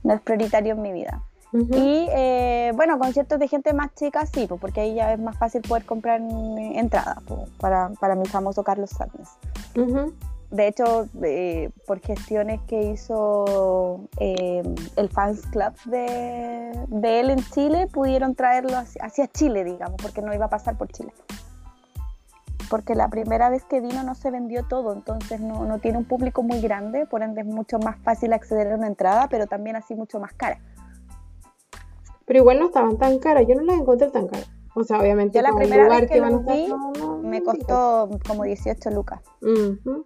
no 0.03 0.13
es 0.13 0.21
prioritario 0.21 0.73
en 0.73 0.81
mi 0.81 0.91
vida. 0.91 1.21
Ujú. 1.53 1.67
Y 1.71 2.07
eh, 2.11 2.71
bueno, 2.75 2.97
conciertos 2.97 3.37
de 3.37 3.47
gente 3.47 3.73
más 3.73 3.93
chica 3.93 4.25
sí, 4.25 4.47
pues, 4.47 4.59
porque 4.59 4.81
ahí 4.81 4.95
ya 4.95 5.13
es 5.13 5.19
más 5.19 5.37
fácil 5.37 5.61
poder 5.61 5.85
comprar 5.85 6.19
entradas 6.19 7.17
pues, 7.27 7.47
para, 7.59 7.91
para 7.99 8.15
mi 8.15 8.25
famoso 8.25 8.63
Carlos 8.63 8.89
Sadness. 8.89 9.37
Ujú. 9.77 10.13
De 10.53 10.67
hecho, 10.67 11.07
eh, 11.23 11.71
por 11.87 11.99
gestiones 11.99 12.61
que 12.67 12.79
hizo 12.83 14.01
eh, 14.19 14.61
el 14.97 15.09
fans 15.09 15.41
club 15.47 15.73
de, 15.85 16.79
de 16.89 17.19
él 17.19 17.31
en 17.31 17.39
Chile, 17.39 17.87
pudieron 17.91 18.35
traerlo 18.35 18.77
hacia, 18.77 19.03
hacia 19.03 19.27
Chile, 19.27 19.63
digamos, 19.63 19.95
porque 19.99 20.21
no 20.21 20.31
iba 20.31 20.45
a 20.45 20.49
pasar 20.51 20.77
por 20.77 20.89
Chile. 20.89 21.11
Porque 22.69 22.93
la 22.93 23.07
primera 23.07 23.49
vez 23.49 23.63
que 23.63 23.81
vino 23.81 24.03
no 24.03 24.13
se 24.13 24.29
vendió 24.29 24.63
todo, 24.67 24.93
entonces 24.93 25.39
no, 25.39 25.65
no 25.65 25.79
tiene 25.79 25.97
un 25.97 26.05
público 26.05 26.43
muy 26.43 26.61
grande, 26.61 27.07
por 27.07 27.23
ende 27.23 27.41
es 27.41 27.47
mucho 27.47 27.79
más 27.79 27.97
fácil 28.03 28.31
acceder 28.31 28.73
a 28.73 28.75
una 28.75 28.85
entrada, 28.85 29.27
pero 29.31 29.47
también 29.47 29.75
así 29.75 29.95
mucho 29.95 30.19
más 30.19 30.33
cara. 30.33 30.59
Pero 32.25 32.37
igual 32.37 32.59
no 32.59 32.67
estaban 32.67 32.99
tan 32.99 33.17
caras, 33.17 33.45
yo 33.47 33.55
no 33.55 33.63
las 33.63 33.79
encontré 33.79 34.11
tan 34.11 34.27
caras. 34.27 34.51
O 34.75 34.83
sea, 34.83 34.99
obviamente 34.99 35.37
Yo 35.37 35.43
la 35.43 35.55
primera 35.55 35.83
lugar 35.83 36.01
vez 36.01 36.11
que 36.11 36.19
van 36.19 36.29
a 36.29 36.31
los 36.31 36.41
estar, 36.41 36.55
vi, 36.55 36.67
no, 36.67 36.91
no, 36.93 37.17
Me 37.17 37.41
costó 37.43 38.09
como 38.27 38.43
18 38.43 38.89
lucas. 38.89 39.21
Ujú. 39.41 40.05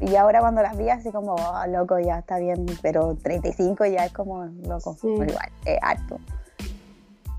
Y 0.00 0.16
ahora 0.16 0.40
cuando 0.40 0.60
las 0.62 0.76
vi 0.76 0.88
así 0.90 1.12
como, 1.12 1.34
oh, 1.34 1.66
loco, 1.68 1.98
ya 1.98 2.18
está 2.18 2.38
bien, 2.38 2.66
pero 2.82 3.14
35 3.14 3.86
ya 3.86 4.06
es 4.06 4.12
como, 4.12 4.44
loco, 4.44 4.94
Sí. 5.00 5.08
igual, 5.08 5.52
es 5.64 5.78
harto. 5.82 6.18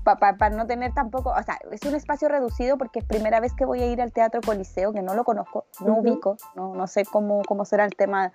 Para 0.04 0.50
no 0.50 0.66
tener 0.66 0.94
tampoco, 0.94 1.30
o 1.30 1.42
sea, 1.42 1.58
es 1.72 1.82
un 1.82 1.96
espacio 1.96 2.28
reducido 2.28 2.78
porque 2.78 3.00
es 3.00 3.04
primera 3.04 3.40
vez 3.40 3.52
que 3.52 3.64
voy 3.64 3.82
a 3.82 3.86
ir 3.86 4.00
al 4.00 4.12
Teatro 4.12 4.40
Coliseo, 4.40 4.92
que 4.92 5.02
no 5.02 5.14
lo 5.14 5.24
conozco, 5.24 5.66
no 5.80 5.94
Ujú. 5.94 6.00
ubico, 6.00 6.36
no, 6.54 6.74
no 6.74 6.86
sé 6.86 7.04
cómo, 7.04 7.42
cómo 7.46 7.64
será 7.64 7.84
el 7.84 7.96
tema 7.96 8.32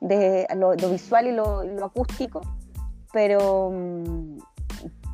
de 0.00 0.46
lo, 0.56 0.74
lo 0.74 0.88
visual 0.88 1.26
y 1.26 1.32
lo, 1.32 1.62
lo 1.62 1.84
acústico, 1.84 2.40
pero, 3.12 3.70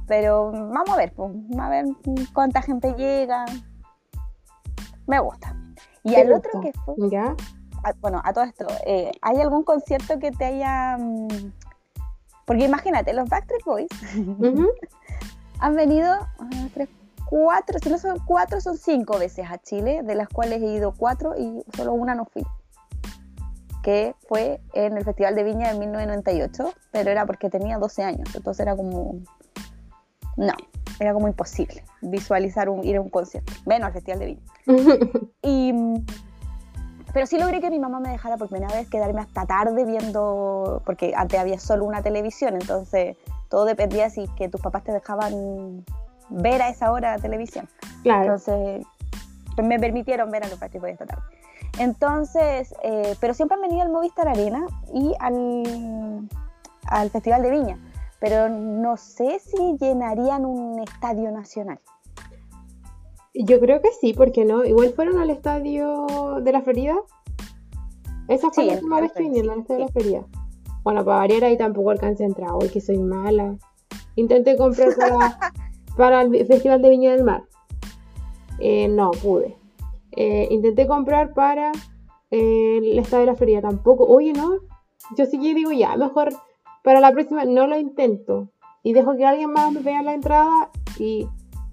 pero 0.07 0.53
vamos 0.53 0.91
a 0.91 0.97
ver, 0.97 1.13
pues, 1.13 1.33
a 1.59 1.69
ver 1.69 1.87
cuánta 2.33 2.63
gente 2.63 2.95
llega. 2.95 3.45
Me 5.09 5.19
gusta. 5.19 5.57
Y 6.05 6.15
¿Te 6.15 6.21
al 6.21 6.33
otro 6.33 6.61
que 6.61 6.73
fue, 6.85 6.95
¿Ya? 7.11 7.35
A- 7.85 7.93
bueno, 8.01 8.21
a 8.25 8.33
todo 8.33 8.45
esto, 8.45 8.67
eh, 8.87 9.13
¿hay 9.23 9.37
algún 9.41 9.63
concierto 9.65 10.19
que 10.19 10.31
te 10.33 10.45
haya... 10.45 10.97
mm, 10.99 11.53
Porque 12.45 12.65
imagínate, 12.65 13.13
los 13.13 13.29
Backstreet 13.29 13.65
Boys 13.65 13.89
Ujú. 14.17 14.69
han 15.61 15.75
venido 15.75 16.15
tres, 16.75 16.89
cuatro, 17.29 17.79
si 17.83 17.89
no 17.91 17.99
son 17.99 18.19
cuatro, 18.27 18.61
son 18.61 18.77
cinco 18.79 19.19
veces 19.19 19.47
a 19.51 19.59
Chile, 19.59 20.03
de 20.05 20.15
las 20.15 20.29
cuales 20.29 20.63
he 20.63 20.67
ido 20.75 20.93
cuatro 20.97 21.35
y 21.37 21.63
solo 21.77 21.93
una 21.93 22.15
no 22.15 22.25
fui. 22.27 22.45
Que 23.83 24.15
fue 24.29 24.61
en 24.75 24.97
el 24.97 25.05
Festival 25.05 25.35
de 25.37 25.45
Viña 25.45 25.73
de 25.73 25.79
1998, 25.79 26.73
pero 26.91 27.11
era 27.11 27.25
porque 27.25 27.51
tenía 27.51 27.79
12 27.79 28.03
años, 28.03 28.29
entonces 28.35 28.61
era 28.61 28.77
como... 28.77 29.21
No, 30.37 30.53
era 31.01 31.13
como 31.15 31.29
imposible 31.29 31.85
visualizar 32.03 32.69
un, 32.69 32.85
ir 32.85 32.97
a 32.97 33.01
un 33.01 33.09
concierto, 33.11 33.53
menos 33.65 33.87
al 33.87 33.93
Festival 33.93 34.19
de 34.19 34.27
Viña. 34.27 34.43
Y, 35.43 35.73
mm, 35.73 36.05
pero 37.17 37.27
sí 37.27 37.39
logré 37.39 37.63
que 37.63 37.71
mi 37.71 37.79
mamá 37.79 37.99
me 37.99 38.11
dejara 38.11 38.37
por 38.37 38.51
primera 38.51 38.71
vez 38.75 38.91
quedarme 38.91 39.23
hasta 39.23 39.47
tarde 39.47 39.87
viendo, 39.87 40.83
porque 40.85 41.15
antes 41.17 41.41
había 41.41 41.59
solo 41.59 41.87
una 41.87 42.03
televisión, 42.03 42.57
entonces 42.61 43.17
todo 43.49 43.65
dependía 43.65 44.11
si 44.11 44.29
que 44.37 44.51
tus 44.51 44.61
papás 44.61 44.85
te 44.85 44.93
dejaban 44.93 45.83
ver 46.29 46.61
a 46.61 46.69
esa 46.69 46.93
hora 46.93 47.17
la 47.17 47.23
televisión. 47.23 47.71
Claro. 48.03 48.25
Entonces 48.25 48.87
pues 49.55 49.67
me 49.67 49.81
permitieron 49.81 50.31
ver 50.31 50.45
a 50.45 50.49
los 50.49 50.61
Backstreet 50.61 50.83
Boys 50.83 50.93
esta 50.93 51.07
tarde. 51.07 51.23
Entonces, 51.79 52.75
eh, 52.83 53.17
pero 53.19 53.33
siempre 53.33 53.55
han 53.55 53.63
venido 53.63 53.81
al 53.81 53.89
Movistar 53.89 54.29
Arena 54.29 54.67
y 54.93 55.15
al, 55.19 56.29
al 56.85 57.09
Festival 57.09 57.41
de 57.41 57.51
Viña, 57.51 57.79
pero 58.21 58.51
no 58.51 58.99
sé 58.99 59.39
si 59.39 59.79
llenarían 59.81 60.45
un 60.45 60.81
estadio 60.81 61.31
nacional. 61.31 61.81
Yo 63.45 63.61
creo 63.61 63.81
que 63.81 63.91
sí, 64.01 64.15
¿por 64.15 64.33
qué 64.33 64.45
no? 64.45 64.65
Igual 64.65 64.91
fueron 64.95 65.19
al 65.19 65.31
estadio 65.31 66.07
de 66.43 66.53
la 66.53 66.63
Florida. 66.63 66.97
Esa 68.29 68.51
fue 68.51 68.65
Sí, 68.65 68.71
la 68.71 68.75
última 68.75 69.01
vez 69.01 69.13
que 69.13 69.23
vinieron 69.23 69.51
al 69.51 69.61
estadio 69.61 69.81
de 69.81 69.87
la 69.87 69.93
Florida. 69.93 70.27
Bueno, 70.83 71.05
para 71.05 71.19
variar 71.19 71.45
ahí 71.45 71.59
tampoco 71.59 71.91
alcancé 71.91 72.25
a 72.25 72.27
entrar. 72.27 72.51
Hoy 72.53 72.69
que 72.69 72.81
soy 72.81 72.99
mala. 72.99 73.57
Intenté 74.15 74.57
comprar 74.57 74.95
para, 74.97 75.39
para 75.97 76.23
el 76.23 76.47
Festival 76.47 76.81
de 76.81 76.89
Viña 76.89 77.13
del 77.13 77.25
Mar. 77.25 77.45
Eh, 78.59 78.89
no, 78.89 79.11
pude. 79.11 79.57
Eh, 80.13 80.49
intenté 80.51 80.87
comprar 80.87 81.35
para 81.35 81.73
eh, 82.31 82.79
el 82.79 82.99
estadio 82.99 83.27
de 83.27 83.33
la 83.33 83.37
Florida. 83.37 83.61
Tampoco. 83.61 84.05
Oye, 84.05 84.33
no. 84.33 84.61
Yo 85.17 85.27
sí 85.27 85.39
que 85.39 85.55
digo 85.55 85.73
ya, 85.73 85.97
mejor 85.97 86.31
para 86.83 87.01
la 87.01 87.13
próxima 87.13 87.45
no 87.45 87.67
lo 87.67 87.79
intento. 87.79 88.49
Y 88.83 88.93
dejo 88.93 89.17
que 89.17 89.27
alguien 89.27 89.53
más 89.53 89.73
me 89.73 89.81
vea 89.81 90.03
la 90.03 90.15
entrada 90.15 90.71
y 90.99 91.27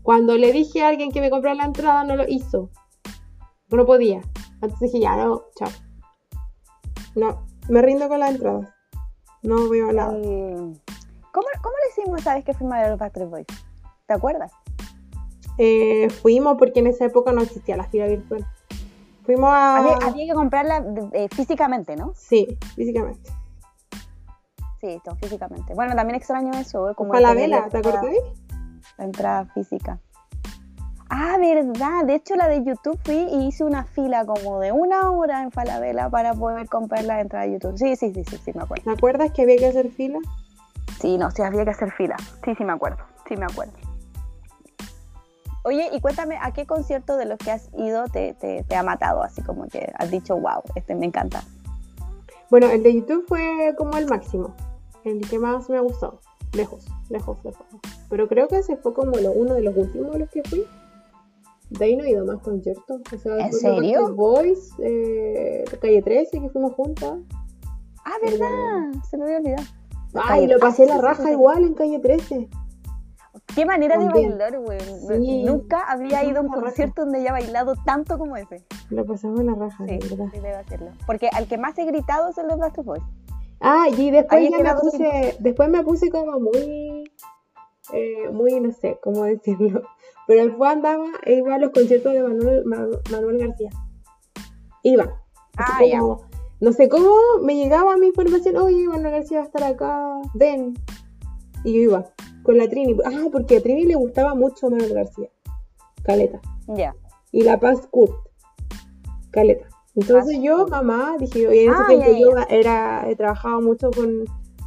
cuando 0.04 0.38
le 0.38 0.52
dije 0.52 0.84
a 0.84 0.90
alguien 0.90 1.12
que 1.12 1.22
me 1.22 1.30
comprara 1.30 1.56
la 1.56 1.66
entrada, 1.66 2.04
no 2.04 2.16
lo 2.16 2.26
hizo. 2.28 2.70
No 3.70 3.86
podía. 3.86 4.22
Entonces 4.56 4.80
dije, 4.92 5.00
ya, 5.00 5.16
no, 5.16 5.44
chao. 5.56 5.70
No, 7.16 7.46
me 7.70 7.82
rindo 7.82 8.08
con 8.08 8.20
la 8.20 8.30
entrada. 8.30 8.76
No 9.42 9.68
veo 9.70 9.92
nada. 9.92 10.14
Eh, 10.16 10.56
¿Cómo, 11.32 11.48
¿Cómo 11.62 11.76
lo 11.84 11.90
hicimos 12.02 12.22
esa 12.22 12.36
vez 12.36 12.46
que 12.46 12.54
fuimos 12.54 12.76
a 12.76 12.82
ver 12.82 12.90
los 12.92 13.00
Backstreet 13.00 13.30
Boys? 13.30 13.48
¿Te 14.08 14.14
acuerdas? 14.14 14.52
Eh, 15.58 16.10
fuimos 16.22 16.58
porque 16.58 16.80
en 16.80 16.88
esa 16.88 17.06
época 17.06 17.32
no 17.32 17.42
existía 17.42 17.76
la 17.78 17.86
fila 17.86 18.08
virtual. 18.08 18.46
Fuimos 19.26 19.50
a... 19.52 19.78
Había, 19.78 20.08
había 20.08 20.26
que 20.28 20.34
comprarla 20.34 20.84
eh, 21.14 21.28
físicamente, 21.32 21.96
¿no? 21.96 22.14
Sí, 22.16 22.58
físicamente. 22.76 23.32
Sí, 24.82 24.88
esto, 24.88 25.16
físicamente. 25.16 25.74
Bueno, 25.76 25.96
también 25.96 26.16
extraño 26.18 26.52
eso, 26.60 26.90
¿eh? 26.90 26.96
como 26.96 27.12
Para 27.12 27.22
la 27.30 27.34
vela, 27.34 27.70
¿te 27.70 27.78
entrada- 27.78 28.00
acordáis? 28.00 28.22
La 28.98 29.06
entrada 29.06 29.46
física. 29.54 30.00
Ah, 31.10 31.38
verdad. 31.40 32.06
De 32.06 32.16
hecho, 32.16 32.36
la 32.36 32.48
de 32.48 32.64
YouTube 32.64 33.00
fui 33.04 33.16
y 33.16 33.48
hice 33.48 33.64
una 33.64 33.84
fila 33.84 34.26
como 34.26 34.60
de 34.60 34.72
una 34.72 35.12
hora 35.12 35.44
en 35.44 35.52
Falabella 35.52 36.10
para 36.10 36.34
poder 36.34 36.68
comprar 36.68 37.04
la 37.04 37.22
entrada 37.22 37.46
de 37.46 37.54
YouTube. 37.54 37.78
Sí, 37.78 37.96
sí, 37.96 38.12
sí, 38.14 38.24
sí, 38.24 38.38
sí, 38.44 38.52
me 38.56 38.64
acuerdo. 38.64 38.84
¿Te 38.86 38.92
acuerdas 38.92 39.32
que 39.32 39.44
había 39.44 39.58
que 39.58 39.68
hacer 39.68 39.92
fila? 39.92 40.18
Sí, 41.00 41.18
no, 41.18 41.30
sí, 41.30 41.44
había 41.44 41.66
que 41.66 41.72
hacer 41.72 41.92
fila. 41.92 42.16
Sí, 42.44 42.56
sí, 42.56 42.64
me 42.64 42.74
acuerdo. 42.74 43.04
Sí, 43.28 43.36
me 43.36 43.46
acuerdo. 43.46 43.74
Oye, 45.66 45.90
y 45.94 46.02
cuéntame, 46.02 46.38
¿a 46.42 46.52
qué 46.52 46.66
concierto 46.66 47.16
de 47.16 47.26
los 47.26 47.38
que 47.38 47.52
has 47.52 47.70
ido 47.78 48.06
te, 48.06 48.34
te, 48.34 48.64
te 48.64 48.76
ha 48.76 48.84
matado? 48.84 49.24
Así 49.24 49.42
como 49.44 49.68
que 49.68 49.94
has 49.98 50.10
dicho, 50.10 50.36
wow, 50.36 50.62
este 50.76 50.96
me 50.96 51.06
encanta. 51.06 51.44
Bueno, 52.50 52.70
el 52.70 52.84
de 52.84 52.94
YouTube 52.94 53.26
fue 53.28 53.74
como 53.78 53.98
el 53.98 54.08
máximo. 54.08 54.56
El 55.04 55.22
que 55.30 55.40
más 55.40 55.70
me 55.70 55.80
gustó. 55.80 56.20
Lejos, 56.54 56.86
lejos, 57.10 57.38
lejos. 57.44 57.66
Pero 58.10 58.28
creo 58.28 58.48
que 58.48 58.58
ese 58.58 58.78
fue 58.78 58.94
como 58.94 59.12
lo, 59.18 59.32
uno 59.32 59.56
de 59.56 59.62
los 59.62 59.76
últimos 59.76 60.16
a 60.16 60.20
los 60.20 60.30
que 60.30 60.44
fui. 60.44 60.66
De 61.70 61.86
ahí 61.86 61.96
no 61.96 62.04
he 62.04 62.12
ido 62.12 62.26
más 62.26 62.40
conciertos. 62.42 63.02
O 63.12 63.18
sea, 63.18 63.38
¿En 63.48 63.54
serio? 63.54 64.14
Boys, 64.14 64.72
eh, 64.80 65.64
Calle 65.82 66.02
13, 66.04 66.40
que 66.42 66.50
fuimos 66.50 66.74
juntas. 66.74 67.14
Ah, 68.06 68.14
¿verdad? 68.24 69.02
Se 69.10 69.18
me 69.18 69.24
había 69.26 69.38
olvidado. 69.38 69.64
Ay, 70.14 70.46
lo 70.46 70.60
pasé 70.60 70.86
la 70.86 71.00
raja 71.00 71.32
igual 71.32 71.64
en 71.64 71.74
Calle 71.74 71.98
13. 72.00 72.50
Qué 73.56 73.66
manera 73.66 73.98
de 73.98 74.06
bailar, 74.10 74.60
güey. 74.60 74.80
Nunca 75.46 75.82
había 75.92 76.24
ido 76.24 76.40
a 76.40 76.42
un 76.42 76.50
raja. 76.50 76.62
concierto 76.62 77.04
donde 77.04 77.20
haya 77.20 77.32
bailado 77.32 77.74
tanto 77.86 78.18
como 78.20 78.38
ese. 78.38 78.64
Lo 78.90 79.06
pasamos 79.06 79.44
la 79.44 79.56
raja, 79.56 79.86
Sí, 79.88 79.98
de 79.98 80.08
verdad. 80.16 80.32
debe 80.34 80.54
hacerlo. 80.56 80.92
Porque 81.08 81.30
al 81.34 81.48
que 81.48 81.58
más 81.58 81.78
he 81.80 81.86
gritado 81.86 82.30
el 82.30 82.48
de 82.48 82.56
Backstreet 82.56 82.86
Boys. 82.86 83.04
Ah, 83.66 83.88
y 83.90 84.12
después 84.12 84.50
ya 84.50 84.58
me 84.62 84.76
puse, 84.76 85.38
después 85.40 85.70
me 85.70 85.84
puse 85.84 86.10
como 86.10 86.38
muy, 86.40 87.04
eh, 87.94 88.30
muy, 88.32 88.60
no 88.60 88.72
sé 88.74 89.00
cómo 89.02 89.24
decirlo, 89.24 89.84
pero 90.28 90.46
después 90.46 90.70
andaba, 90.72 91.06
e 91.26 91.36
iba 91.36 91.56
a 91.56 91.60
los 91.60 91.72
conciertos 91.72 92.12
de 92.14 92.22
Manuel, 92.24 92.66
Ma- 92.66 92.88
Manuel 93.12 93.38
García. 93.38 93.70
Iba. 94.84 95.22
Ah, 95.58 95.80
ya. 95.86 96.00
como, 96.00 96.22
No 96.60 96.74
sé 96.74 96.90
cómo 96.90 97.10
me 97.42 97.56
llegaba 97.56 97.96
mi 97.98 98.08
información, 98.08 98.58
oye, 98.58 98.86
Manuel 98.88 99.12
García 99.14 99.38
va 99.40 99.44
a 99.44 99.48
estar 99.48 99.64
acá, 99.64 100.22
ven. 100.34 100.74
Y 101.64 101.74
yo 101.74 101.80
iba 101.82 102.06
con 102.44 102.58
la 102.58 102.68
Trini. 102.68 102.98
Ah, 103.06 103.28
porque 103.32 103.58
a 103.58 103.62
Trini 103.64 103.86
le 103.86 103.96
gustaba 103.96 104.36
mucho 104.36 104.70
Manuel 104.70 104.94
García. 104.94 105.30
Caleta. 106.04 106.42
Ya. 106.68 106.94
Y 107.32 107.44
La 107.44 107.58
Paz 107.62 107.88
Kurt. 107.88 108.14
Caleta. 109.32 109.68
Entonces 109.96 110.36
Paz 110.36 110.44
yo, 110.44 110.68
mamá, 110.68 111.16
dije, 111.20 111.40
y 111.40 111.66
en 111.66 111.72
ese 111.72 111.82
Ah, 111.82 111.88
tiempo 111.88 112.12
ya, 112.12 112.18
yo 112.20 112.30
era, 112.50 113.10
he 113.10 113.16
trabajado 113.16 113.62
mucho 113.62 113.92
con, 113.92 114.22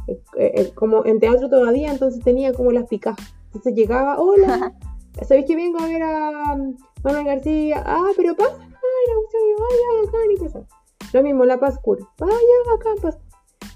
eh, 0.07 0.21
eh, 0.37 0.71
como 0.73 1.05
en 1.05 1.19
teatro 1.19 1.49
todavía, 1.49 1.91
entonces 1.91 2.23
tenía 2.23 2.53
como 2.53 2.71
las 2.71 2.85
picas. 2.87 3.17
Entonces 3.47 3.73
llegaba, 3.73 4.19
hola, 4.19 4.73
¿sabéis 5.27 5.45
que 5.45 5.55
vengo 5.55 5.79
a 5.79 5.87
ver 5.87 6.01
a 6.01 6.53
um, 6.53 6.75
Manuel 7.03 7.25
García? 7.25 7.83
Ah, 7.85 8.09
pero 8.15 8.35
pasa, 8.35 8.55
ay, 8.57 8.67
la 9.07 9.15
vaya, 9.59 10.05
bacán, 10.05 10.31
y 10.31 10.37
pasa. 10.37 10.61
Lo 11.13 11.23
mismo, 11.23 11.45
La 11.45 11.59
Paz 11.59 11.77
Kurt, 11.79 12.01
vaya, 12.19 12.35
bacán, 12.71 12.95
pasa. 13.01 13.19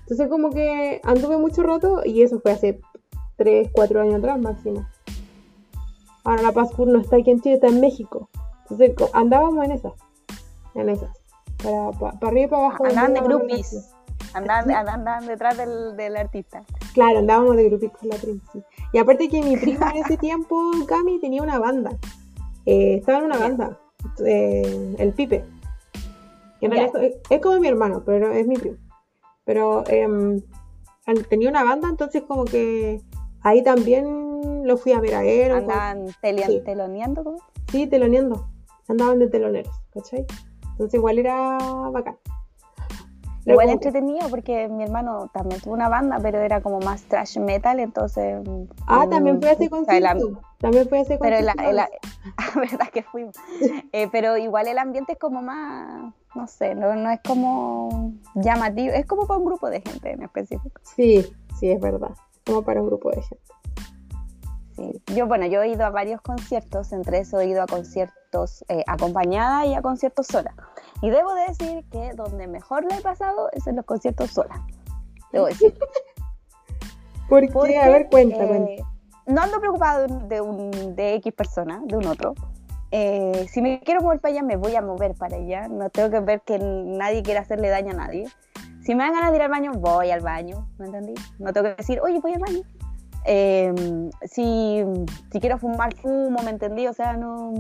Entonces 0.01 0.29
como 0.29 0.49
que 0.49 1.01
anduve 1.03 1.37
mucho 1.37 1.63
rato 1.63 2.01
y 2.05 2.21
eso 2.21 2.39
fue 2.39 2.51
hace 2.51 2.81
3, 3.37 3.69
4 3.73 4.01
años 4.01 4.15
atrás 4.15 4.39
máximo. 4.39 4.85
Ahora 6.23 6.41
La 6.43 6.51
Paz 6.51 6.77
no 6.77 6.99
está 6.99 7.17
aquí 7.17 7.31
en 7.31 7.41
Chile, 7.41 7.55
está 7.55 7.67
en 7.67 7.79
México. 7.79 8.29
Entonces 8.69 8.93
andábamos 9.13 9.65
en 9.65 9.71
esas. 9.71 9.93
En 10.75 10.89
esas. 10.89 11.20
Para, 11.63 11.91
pa- 11.91 12.11
para 12.19 12.27
arriba 12.31 12.45
y 12.45 12.47
para 12.49 12.65
abajo. 12.65 12.85
Andaban 12.85 13.13
de 13.13 13.19
groupies. 13.21 13.91
Andaban, 14.33 14.71
andaban 14.71 15.25
detrás 15.27 15.57
del, 15.57 15.95
del 15.97 16.15
artista. 16.17 16.63
Claro, 16.93 17.19
andábamos 17.19 17.55
de 17.57 17.65
grupitos 17.69 17.97
con 17.99 18.09
la 18.09 18.15
prima, 18.15 18.41
sí. 18.53 18.63
Y 18.93 18.97
aparte 18.97 19.27
que 19.29 19.41
mi 19.41 19.57
prima 19.57 19.91
en 19.91 19.97
ese 20.05 20.17
tiempo, 20.27 20.71
Cami, 20.87 21.19
tenía 21.19 21.41
una 21.41 21.59
banda. 21.59 21.91
Eh, 22.65 22.95
estaba 22.99 23.19
en 23.19 23.25
una 23.25 23.37
banda, 23.37 23.79
eh, 24.25 24.95
el 24.99 25.13
Pipe. 25.13 25.43
En 26.61 26.71
realidad 26.71 27.03
es, 27.03 27.15
es 27.29 27.41
como 27.41 27.59
mi 27.59 27.67
hermano, 27.67 28.03
pero 28.05 28.31
es 28.31 28.47
mi 28.47 28.55
primo. 28.55 28.77
Pero 29.45 29.83
em, 29.87 30.39
tenía 31.29 31.49
una 31.49 31.63
banda, 31.63 31.89
entonces 31.89 32.21
como 32.27 32.45
que 32.45 33.01
ahí 33.41 33.63
también 33.63 34.65
lo 34.67 34.77
fui 34.77 34.91
a 34.93 34.99
ver 34.99 35.15
a 35.15 35.23
él. 35.25 35.51
Andaban 35.51 36.07
Sí. 36.09 36.61
teloneando, 36.63 37.23
¿cómo? 37.23 37.37
Sí, 37.71 37.87
teloneando. 37.87 38.47
Andaban 38.87 39.17
de 39.19 39.27
teloneros, 39.27 39.73
¿cachai? 39.91 40.25
Entonces 40.81 40.97
igual 40.97 41.19
era 41.19 41.59
bacán. 41.91 42.17
Pero 43.43 43.53
Igual 43.53 43.67
como 43.67 43.73
entretenido 43.73 44.29
porque 44.29 44.67
mi 44.67 44.83
hermano 44.83 45.29
también 45.31 45.61
tuvo 45.61 45.75
una 45.75 45.89
banda, 45.89 46.17
pero 46.21 46.39
era 46.39 46.61
como 46.61 46.79
más 46.79 47.03
trash 47.03 47.37
metal, 47.37 47.79
entonces... 47.79 48.39
Ah, 48.87 49.05
mm, 49.05 49.09
también 49.11 49.39
fue 49.41 49.51
ese 49.51 49.69
concierto. 49.69 50.41
También 50.59 50.89
fue 50.89 51.01
ese 51.01 51.17
Pero 51.19 51.37
concierto. 51.37 51.61
la, 51.61 51.69
el- 51.69 51.75
la 52.55 52.61
verdad 52.61 52.89
que 52.91 53.03
fuimos. 53.03 53.35
Eh, 53.93 54.07
pero 54.11 54.37
igual 54.37 54.67
el 54.67 54.77
ambiente 54.79 55.13
es 55.13 55.19
como 55.19 55.41
más, 55.43 56.13
no 56.33 56.47
sé, 56.47 56.73
no, 56.73 56.95
no 56.95 57.11
es 57.11 57.19
como 57.27 58.13
llamativo, 58.35 58.93
es 58.93 59.05
como 59.05 59.27
para 59.27 59.37
un 59.39 59.45
grupo 59.45 59.69
de 59.69 59.81
gente 59.81 60.11
en 60.13 60.23
específico. 60.23 60.81
Sí, 60.95 61.25
sí, 61.59 61.69
es 61.69 61.79
verdad. 61.79 62.11
Como 62.45 62.63
para 62.63 62.81
un 62.81 62.87
grupo 62.87 63.09
de 63.11 63.21
gente. 63.21 63.43
Sí. 64.81 65.15
Yo, 65.15 65.27
bueno, 65.27 65.45
yo 65.45 65.61
he 65.61 65.69
ido 65.69 65.85
a 65.85 65.89
varios 65.89 66.21
conciertos, 66.21 66.91
entre 66.91 67.19
eso 67.19 67.39
he 67.39 67.47
ido 67.47 67.61
a 67.61 67.67
conciertos 67.67 68.63
eh, 68.67 68.83
acompañada 68.87 69.65
y 69.65 69.73
a 69.73 69.81
conciertos 69.81 70.27
sola. 70.27 70.53
Y 71.01 71.09
debo 71.09 71.33
de 71.33 71.47
decir 71.47 71.85
que 71.91 72.13
donde 72.13 72.47
mejor 72.47 72.83
lo 72.83 72.97
he 72.97 73.01
pasado 73.01 73.49
es 73.53 73.67
en 73.67 73.75
los 73.75 73.85
conciertos 73.85 74.31
sola. 74.31 74.65
Debo 75.31 75.45
decir. 75.45 75.77
¿Por 77.29 77.41
qué? 77.41 77.51
Porque, 77.51 77.77
a 77.77 77.89
ver, 77.89 78.09
cuenta, 78.09 78.43
eh, 78.43 78.47
cuenta. 78.47 78.91
No 79.27 79.41
ando 79.41 79.59
preocupado 79.59 80.07
de, 80.07 80.41
un, 80.41 80.95
de 80.95 81.15
X 81.15 81.33
persona, 81.33 81.81
de 81.85 81.95
un 81.95 82.05
otro. 82.05 82.33
Eh, 82.91 83.47
si 83.49 83.61
me 83.61 83.79
quiero 83.79 84.01
mover 84.01 84.19
para 84.19 84.33
allá, 84.33 84.43
me 84.43 84.57
voy 84.57 84.75
a 84.75 84.81
mover 84.81 85.15
para 85.15 85.37
allá. 85.37 85.67
No 85.67 85.89
tengo 85.89 86.09
que 86.09 86.19
ver 86.19 86.41
que 86.41 86.59
nadie 86.59 87.23
quiera 87.23 87.41
hacerle 87.41 87.69
daño 87.69 87.91
a 87.91 87.95
nadie. 87.95 88.27
Si 88.83 88.95
me 88.95 89.03
dan 89.03 89.13
ganas 89.13 89.31
de 89.31 89.37
ir 89.37 89.43
al 89.43 89.49
baño, 89.49 89.71
voy 89.73 90.11
al 90.11 90.21
baño. 90.21 90.67
¿Me 90.77 90.87
entendí? 90.87 91.13
No 91.39 91.53
tengo 91.53 91.69
que 91.69 91.75
decir, 91.75 92.01
oye, 92.01 92.19
voy 92.19 92.33
al 92.33 92.39
baño. 92.39 92.61
Eh, 93.25 93.73
si, 94.23 94.83
si 95.31 95.39
quiero 95.39 95.57
fumar, 95.57 95.95
fumo, 95.95 96.41
¿me 96.43 96.51
entendí? 96.51 96.87
O 96.87 96.93
sea, 96.93 97.13
no. 97.13 97.53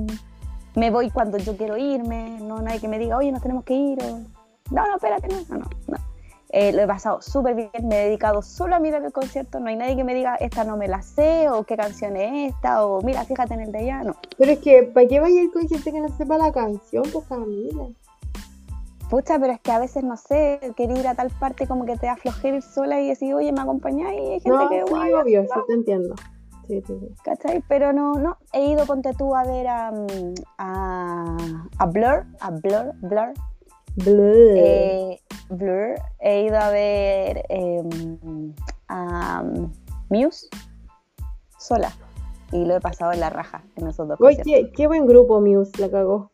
Me 0.75 0.89
voy 0.89 1.09
cuando 1.09 1.37
yo 1.37 1.57
quiero 1.57 1.77
irme. 1.77 2.39
No 2.41 2.61
nadie 2.61 2.79
que 2.79 2.87
me 2.87 2.99
diga, 2.99 3.17
oye, 3.17 3.31
nos 3.31 3.41
tenemos 3.41 3.63
que 3.63 3.73
ir. 3.73 3.97
No, 4.71 4.87
no, 4.87 4.95
espérate, 4.95 5.27
no, 5.27 5.57
no, 5.57 5.65
no. 5.87 5.97
Eh, 6.53 6.73
lo 6.73 6.81
he 6.81 6.87
pasado 6.87 7.21
súper 7.21 7.55
bien, 7.55 7.87
me 7.87 7.95
he 7.95 8.05
dedicado 8.07 8.41
solo 8.41 8.75
a 8.75 8.79
mirar 8.79 9.01
el 9.05 9.13
concierto, 9.13 9.61
no 9.61 9.69
hay 9.69 9.77
nadie 9.77 9.95
que 9.95 10.03
me 10.03 10.13
diga 10.13 10.35
esta 10.35 10.65
no 10.65 10.75
me 10.75 10.89
la 10.89 11.01
sé, 11.01 11.47
o 11.49 11.63
qué 11.63 11.77
canción 11.77 12.17
es 12.17 12.53
esta, 12.53 12.85
o 12.85 13.01
mira, 13.01 13.23
fíjate 13.23 13.53
en 13.53 13.61
el 13.61 13.71
de 13.71 13.79
allá, 13.79 14.03
no. 14.03 14.17
Pero 14.37 14.51
es 14.51 14.59
que, 14.59 14.83
¿para 14.83 15.07
qué 15.07 15.21
vaya 15.21 15.39
a 15.39 15.43
ir 15.43 15.51
con 15.51 15.65
gente 15.65 15.93
que 15.93 16.01
no 16.01 16.09
sepa 16.09 16.37
la 16.37 16.51
canción? 16.51 17.05
Pues 17.13 17.25
Camila. 17.25 17.87
Pucha, 19.11 19.37
pero 19.39 19.51
es 19.51 19.59
que 19.59 19.73
a 19.73 19.77
veces, 19.79 20.05
no 20.05 20.15
sé, 20.15 20.73
querer 20.77 20.99
ir 20.99 21.07
a 21.09 21.15
tal 21.15 21.29
parte 21.31 21.67
como 21.67 21.85
que 21.85 21.97
te 21.97 22.05
da 22.05 22.15
flojera 22.15 22.55
ir 22.55 22.63
sola 22.63 23.01
y 23.01 23.09
decir, 23.09 23.33
oye, 23.33 23.51
me 23.51 23.59
acompañáis, 23.59 24.21
y 24.21 24.31
hay 24.31 24.39
gente 24.39 24.49
No, 24.57 24.69
que, 24.69 24.83
sí, 24.85 24.89
guay, 24.89 25.13
obvio, 25.13 25.43
sí 25.43 25.59
te 25.67 25.73
entiendo. 25.73 26.15
Sí, 26.65 26.81
sí, 26.87 26.97
sí. 26.97 27.07
¿cachai? 27.21 27.61
Pero 27.67 27.91
no, 27.91 28.13
no, 28.13 28.37
he 28.53 28.67
ido, 28.67 28.85
ponte 28.85 29.13
tú, 29.13 29.35
a 29.35 29.43
ver 29.43 29.67
a, 29.67 29.91
mm, 29.91 30.33
a, 30.59 31.67
a 31.77 31.85
Blur, 31.87 32.25
a 32.39 32.51
Blur, 32.51 32.93
Blur, 33.01 33.33
Bleh. 33.97 34.53
eh, 34.55 35.19
Blur, 35.49 35.95
he 36.21 36.43
ido 36.43 36.57
a 36.57 36.69
ver 36.69 37.43
eh, 37.49 37.83
a 38.87 39.43
mm, 39.43 39.73
Muse 40.09 40.47
sola, 41.59 41.91
y 42.53 42.63
lo 42.63 42.77
he 42.77 42.79
pasado 42.79 43.11
en 43.11 43.19
la 43.19 43.29
raja 43.29 43.61
en 43.75 43.87
esos 43.87 44.07
dos. 44.07 44.21
Oye, 44.21 44.71
qué 44.73 44.87
buen 44.87 45.05
grupo 45.05 45.41
Muse, 45.41 45.73
la 45.81 45.91
cagó. 45.91 46.30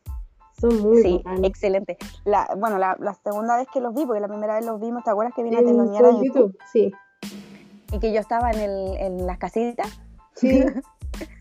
Son 0.59 0.81
muy 0.81 1.01
Sí, 1.03 1.21
bacanes. 1.23 1.49
excelente. 1.49 1.97
La, 2.25 2.47
bueno, 2.57 2.77
la, 2.77 2.95
la 2.99 3.13
segunda 3.13 3.57
vez 3.57 3.67
que 3.71 3.79
los 3.79 3.93
vi, 3.93 4.05
porque 4.05 4.19
la 4.21 4.27
primera 4.27 4.55
vez 4.55 4.65
los 4.65 4.79
vimos, 4.79 5.03
¿te 5.03 5.11
acuerdas 5.11 5.33
que 5.35 5.43
vine 5.43 5.57
a 5.57 5.59
telonear 5.63 6.05
a 6.05 6.09
YouTube? 6.11 6.23
YouTube, 6.25 6.57
sí. 6.71 6.91
Y 7.91 7.99
que 7.99 8.11
yo 8.11 8.19
estaba 8.19 8.51
en, 8.51 8.59
el, 8.59 8.97
en 8.97 9.25
las 9.27 9.37
casitas 9.37 9.87
Sí. 10.35 10.63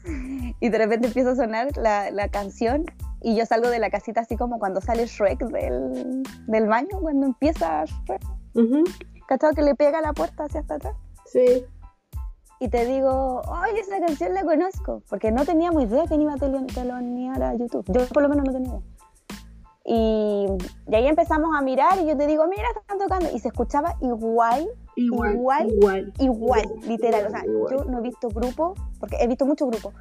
y 0.60 0.68
de 0.68 0.78
repente 0.78 1.08
empieza 1.08 1.30
a 1.32 1.36
sonar 1.36 1.76
la, 1.76 2.10
la 2.10 2.28
canción 2.28 2.84
y 3.20 3.36
yo 3.36 3.44
salgo 3.46 3.68
de 3.68 3.78
la 3.78 3.90
casita 3.90 4.20
así 4.20 4.36
como 4.36 4.58
cuando 4.58 4.80
sale 4.80 5.06
Shrek 5.06 5.40
del, 5.46 6.22
del 6.46 6.66
baño, 6.66 6.98
cuando 7.00 7.26
empieza 7.26 7.84
Shrek, 7.84 8.22
Ujú, 8.54 8.84
¿cachado? 9.26 9.52
Que 9.54 9.62
le 9.62 9.74
pega 9.74 10.00
la 10.00 10.12
puerta 10.12 10.44
hacia 10.44 10.60
hasta 10.60 10.74
atrás. 10.76 10.94
Sí. 11.26 11.64
Y 12.60 12.68
te 12.68 12.86
digo, 12.86 13.42
oye, 13.42 13.80
esa 13.80 13.98
canción 14.00 14.32
la 14.32 14.42
conozco, 14.44 15.02
porque 15.10 15.30
no 15.30 15.44
teníamos 15.44 15.82
idea 15.82 16.06
que 16.06 16.14
iba 16.14 16.32
a 16.32 16.36
telo- 16.36 16.64
telonear 16.72 17.42
a 17.42 17.54
YouTube. 17.54 17.84
Yo 17.88 18.06
por 18.08 18.22
lo 18.22 18.28
menos 18.30 18.46
no 18.46 18.52
tenía. 18.52 18.80
Y, 19.88 20.46
y 20.88 20.94
ahí 20.96 21.06
empezamos 21.06 21.50
a 21.56 21.62
mirar 21.62 21.96
y 22.02 22.06
yo 22.06 22.16
te 22.16 22.26
digo, 22.26 22.44
mira, 22.48 22.64
están 22.76 22.98
tocando. 22.98 23.28
Y 23.32 23.38
se 23.38 23.48
escuchaba 23.48 23.94
igual, 24.00 24.68
Igual, 24.96 25.34
igual. 25.34 25.68
igual, 25.70 26.12
Igual, 26.18 26.64
literal. 26.88 27.26
O 27.26 27.30
sea, 27.30 27.44
igual. 27.46 27.76
yo 27.78 27.84
no 27.84 27.98
he 27.98 28.02
visto 28.02 28.28
grupos, 28.28 28.78
porque 28.98 29.16
he 29.20 29.28
visto 29.28 29.46
muchos 29.46 29.68
grupos, 29.68 29.94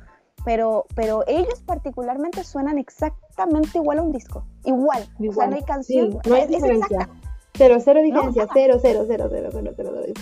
pero, 0.43 0.85
pero 0.95 1.23
ellos 1.27 1.61
particularmente 1.65 2.43
suenan 2.43 2.77
exactamente 2.79 3.77
igual 3.77 3.99
a 3.99 4.01
un 4.01 4.11
disco. 4.11 4.43
Igual. 4.63 5.03
O 5.03 5.05
sea, 5.05 5.25
Igual, 5.25 5.49
no 5.51 5.55
hay 5.57 5.63
canción. 5.63 6.11
sí, 6.13 6.17
no 6.29 6.35
hay 6.35 6.41
es- 6.41 6.45
es 6.49 6.55
diferencia. 6.55 6.97
exacta. 7.01 7.19
Cero, 7.53 7.77
cero 7.79 8.01
diferencia. 8.01 8.41
nada. 8.43 8.53
Cero, 8.53 8.79
cero, 8.81 9.05
cero, 9.07 9.27
cero, 9.29 9.49
cero, 9.53 9.71
cero, 9.77 9.91
cero. 10.01 10.13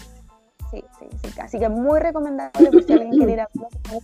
Sí, 0.74 0.84
sí, 0.98 1.06
sí. 1.22 1.40
Así 1.40 1.60
que 1.60 1.70
muy 1.70 2.00
recomendable 2.00 2.72
por 2.72 2.84
si 2.84 2.94
alguien 2.94 3.12
quiere 3.12 3.34
ir 3.34 3.42
a 3.42 3.50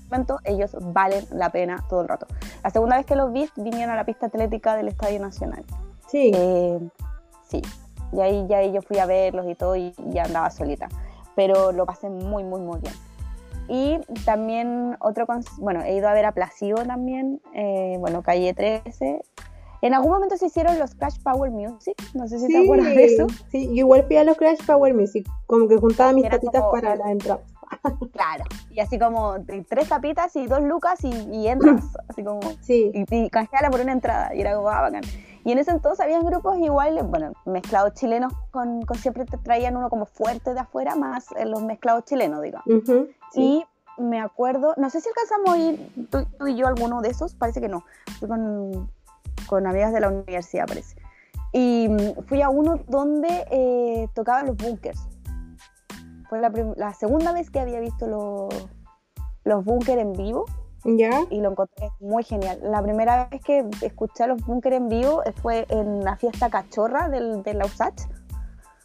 momento, 0.08 0.38
ellos 0.44 0.78
valen 0.80 1.26
la 1.32 1.50
pena 1.52 1.84
todo 1.90 2.02
el 2.02 2.08
rato. 2.08 2.28
La 2.64 2.70
segunda 2.70 2.98
vez 2.98 3.08
que 3.08 3.16
los 3.16 3.34
vi, 3.34 3.50
vinieron 3.56 3.92
a 3.92 3.96
la 3.96 4.06
pista 4.06 4.28
atlética 4.28 4.76
del 4.76 4.88
Estadio 4.88 5.20
Nacional. 5.20 5.66
Sí. 6.08 6.32
Eh, 6.32 6.80
sí, 7.48 7.64
y 8.12 8.22
ahí 8.22 8.46
ya 8.48 8.62
yo 8.62 8.84
fui 8.84 9.00
a 9.00 9.08
verlos 9.08 9.48
y 9.48 9.56
todo 9.56 9.76
y 9.76 9.96
ya 10.10 10.26
andaba 10.26 10.52
solita. 10.52 10.90
Pero 11.36 11.72
lo 11.72 11.88
pasé 11.88 12.08
muy, 12.08 12.44
muy, 12.44 12.62
muy 12.62 12.80
bien. 12.82 12.94
Y 13.68 14.00
también 14.26 14.96
otro, 15.00 15.26
bueno, 15.58 15.82
he 15.82 15.96
ido 15.96 16.08
a 16.08 16.14
ver 16.14 16.26
a 16.26 16.34
Placido 16.34 16.84
también, 16.86 17.42
eh, 17.56 17.96
bueno, 18.00 18.22
Calle 18.22 18.54
13. 18.54 19.22
En 19.82 19.94
algún 19.94 20.12
momento 20.12 20.36
se 20.38 20.48
hicieron 20.48 20.78
los 20.80 20.94
Crash 20.96 21.20
Power 21.24 21.52
Music, 21.52 21.96
no 22.14 22.28
sé 22.28 22.40
si 22.40 22.48
te 22.48 22.58
acuerdas 22.64 22.88
de 22.96 23.06
eso. 23.06 23.28
Sí, 23.50 23.68
yo 23.68 23.76
igual 23.76 24.04
fui 24.06 24.18
a 24.18 24.24
los 24.24 24.38
Crash 24.38 24.66
Power 24.66 24.94
Music, 24.94 25.28
como 25.48 25.68
que 25.68 25.78
juntaba 25.78 26.12
mis 26.14 26.28
tapitas 26.30 26.62
como- 26.62 26.72
para 26.72 26.96
la 26.96 27.12
entrada. 27.12 27.42
Claro, 28.14 28.46
y 28.72 28.80
así 28.80 28.98
como 28.98 29.36
tres 29.70 29.88
tapitas 29.88 30.36
y 30.36 30.48
dos 30.48 30.62
lucas 30.64 31.04
y, 31.04 31.10
y 31.32 31.48
entras, 31.48 31.84
así 32.10 32.24
como, 32.24 32.40
Sí, 32.62 32.92
y, 32.94 33.16
y 33.16 33.30
canjeala 33.30 33.70
por 33.70 33.80
una 33.80 33.92
entrada, 33.92 34.34
y 34.36 34.42
era 34.42 34.56
como, 34.56 34.70
ah, 34.70 34.82
bacán. 34.82 35.04
Y 35.46 35.52
en 35.52 35.60
ese 35.60 35.72
entonces 35.72 36.04
habían 36.04 36.26
grupos 36.26 36.58
iguales, 36.58 37.04
bueno, 37.08 37.32
mezclados 37.46 37.94
chilenos 37.94 38.34
con, 38.52 38.82
con 38.86 38.98
siempre 38.98 39.24
te 39.26 39.38
traían 39.38 39.78
uno 39.78 39.90
como 39.90 40.06
fuerte 40.06 40.54
de 40.54 40.60
afuera, 40.60 40.96
más 40.96 41.32
eh, 41.38 41.46
los 41.46 41.62
mezclados 41.62 42.06
chilenos, 42.06 42.42
digamos. 42.42 42.66
sí. 43.32 43.64
Y 43.98 44.02
me 44.02 44.20
acuerdo, 44.20 44.74
no 44.78 44.90
sé 44.90 45.02
si 45.02 45.10
alcanzamos 45.10 45.50
a 45.54 45.58
ir 45.58 46.08
tú, 46.10 46.26
tú 46.40 46.48
y 46.48 46.56
yo 46.56 46.68
alguno 46.68 47.02
de 47.02 47.10
esos, 47.10 47.36
parece 47.36 47.62
que 47.62 47.68
no, 47.68 47.84
fui 48.20 48.28
con, 48.28 48.90
con 49.48 49.68
amigas 49.68 49.94
de 49.94 50.00
la 50.00 50.10
universidad, 50.10 50.68
parece. 50.68 50.96
Y 51.52 51.88
mm, 51.90 52.24
fui 52.28 52.42
a 52.42 52.50
uno 52.50 52.80
donde 52.88 53.46
eh, 53.52 54.08
tocaban 54.14 54.48
los 54.48 54.58
bunkers. 54.58 55.00
Fue 56.30 56.40
la, 56.40 56.52
la 56.76 56.94
segunda 56.94 57.32
vez 57.34 57.50
que 57.50 57.60
había 57.60 57.80
visto 57.80 58.08
los, 58.08 58.70
los 59.44 59.66
bunkers 59.66 60.00
en 60.00 60.14
vivo 60.14 60.46
¿Ya? 60.86 61.24
y 61.30 61.42
lo 61.42 61.52
encontré 61.52 61.90
muy 62.00 62.24
genial. 62.24 62.60
La 62.64 62.82
primera 62.84 63.28
vez 63.30 63.42
que 63.44 63.66
escuché 63.82 64.24
a 64.24 64.28
los 64.28 64.46
bunkers 64.46 64.76
en 64.76 64.90
vivo 64.90 65.24
fue 65.42 65.66
en 65.70 66.04
la 66.04 66.18
fiesta 66.18 66.50
cachorra 66.50 67.10
del, 67.10 67.42
de 67.44 67.54
la 67.56 67.66
USACH, 67.66 68.02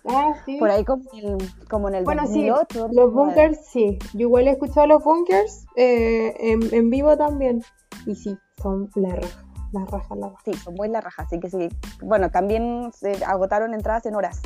Ah, 0.07 0.35
sí. 0.45 0.59
por 0.59 0.71
ahí 0.71 0.85
como 0.85 1.03
en 1.14 1.40
el, 1.40 1.69
como 1.69 1.88
en 1.88 1.95
el 1.95 2.05
Bueno, 2.05 2.27
sí, 2.27 2.47
2008. 2.47 2.88
Los 2.93 3.12
bunkers, 3.12 3.59
sí. 3.67 3.99
Yo 4.12 4.21
igual 4.21 4.49
he 4.49 4.51
escuchado 4.51 4.87
los 4.87 5.03
bunkers 5.03 5.67
eh, 5.77 6.35
en, 6.38 6.75
en 6.75 6.90
vivo 6.90 7.17
también. 7.17 7.62
Y 8.07 8.14
sí, 8.14 8.37
son 8.61 8.90
la 8.97 9.14
raja. 9.17 9.44
La 9.75 9.85
raja, 9.87 10.15
la 10.15 10.29
raja. 10.29 10.43
Sí, 10.45 10.53
son 10.55 10.75
muy 10.75 10.89
la 10.89 11.01
raja, 11.01 11.23
así 11.23 11.41
que 11.41 11.51
sí. 11.51 11.69
Bueno, 12.01 12.31
también 12.31 12.93
se 12.95 13.25
agotaron 13.25 13.75
entradas 13.75 14.07
en 14.07 14.15
horas 14.15 14.41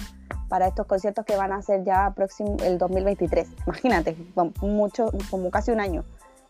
para 0.49 0.67
estos 0.67 0.87
conciertos 0.87 1.27
que 1.27 1.37
van 1.37 1.53
a 1.53 1.57
hacer 1.57 1.85
ya 1.85 2.15
próximo 2.17 2.57
el 2.65 2.79
2023. 2.79 3.47
Imagínate, 3.67 4.17
mucho, 4.63 5.11
como 5.31 5.51
casi 5.51 5.71
un 5.71 5.81
año. 5.81 6.05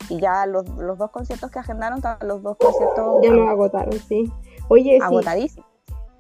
Y 0.08 0.20
ya 0.20 0.46
los, 0.46 0.68
los 0.78 0.96
dos 0.96 1.10
conciertos 1.10 1.50
que 1.50 1.58
agendaron, 1.58 2.00
los 2.22 2.40
dos 2.40 2.56
conciertos 2.56 3.20
Ya 3.22 3.32
los 3.32 3.48
agotaron, 3.48 3.92
sí. 3.92 4.32
Oye, 4.68 4.98
sí. 4.98 5.02
agotadísimos. 5.02 5.66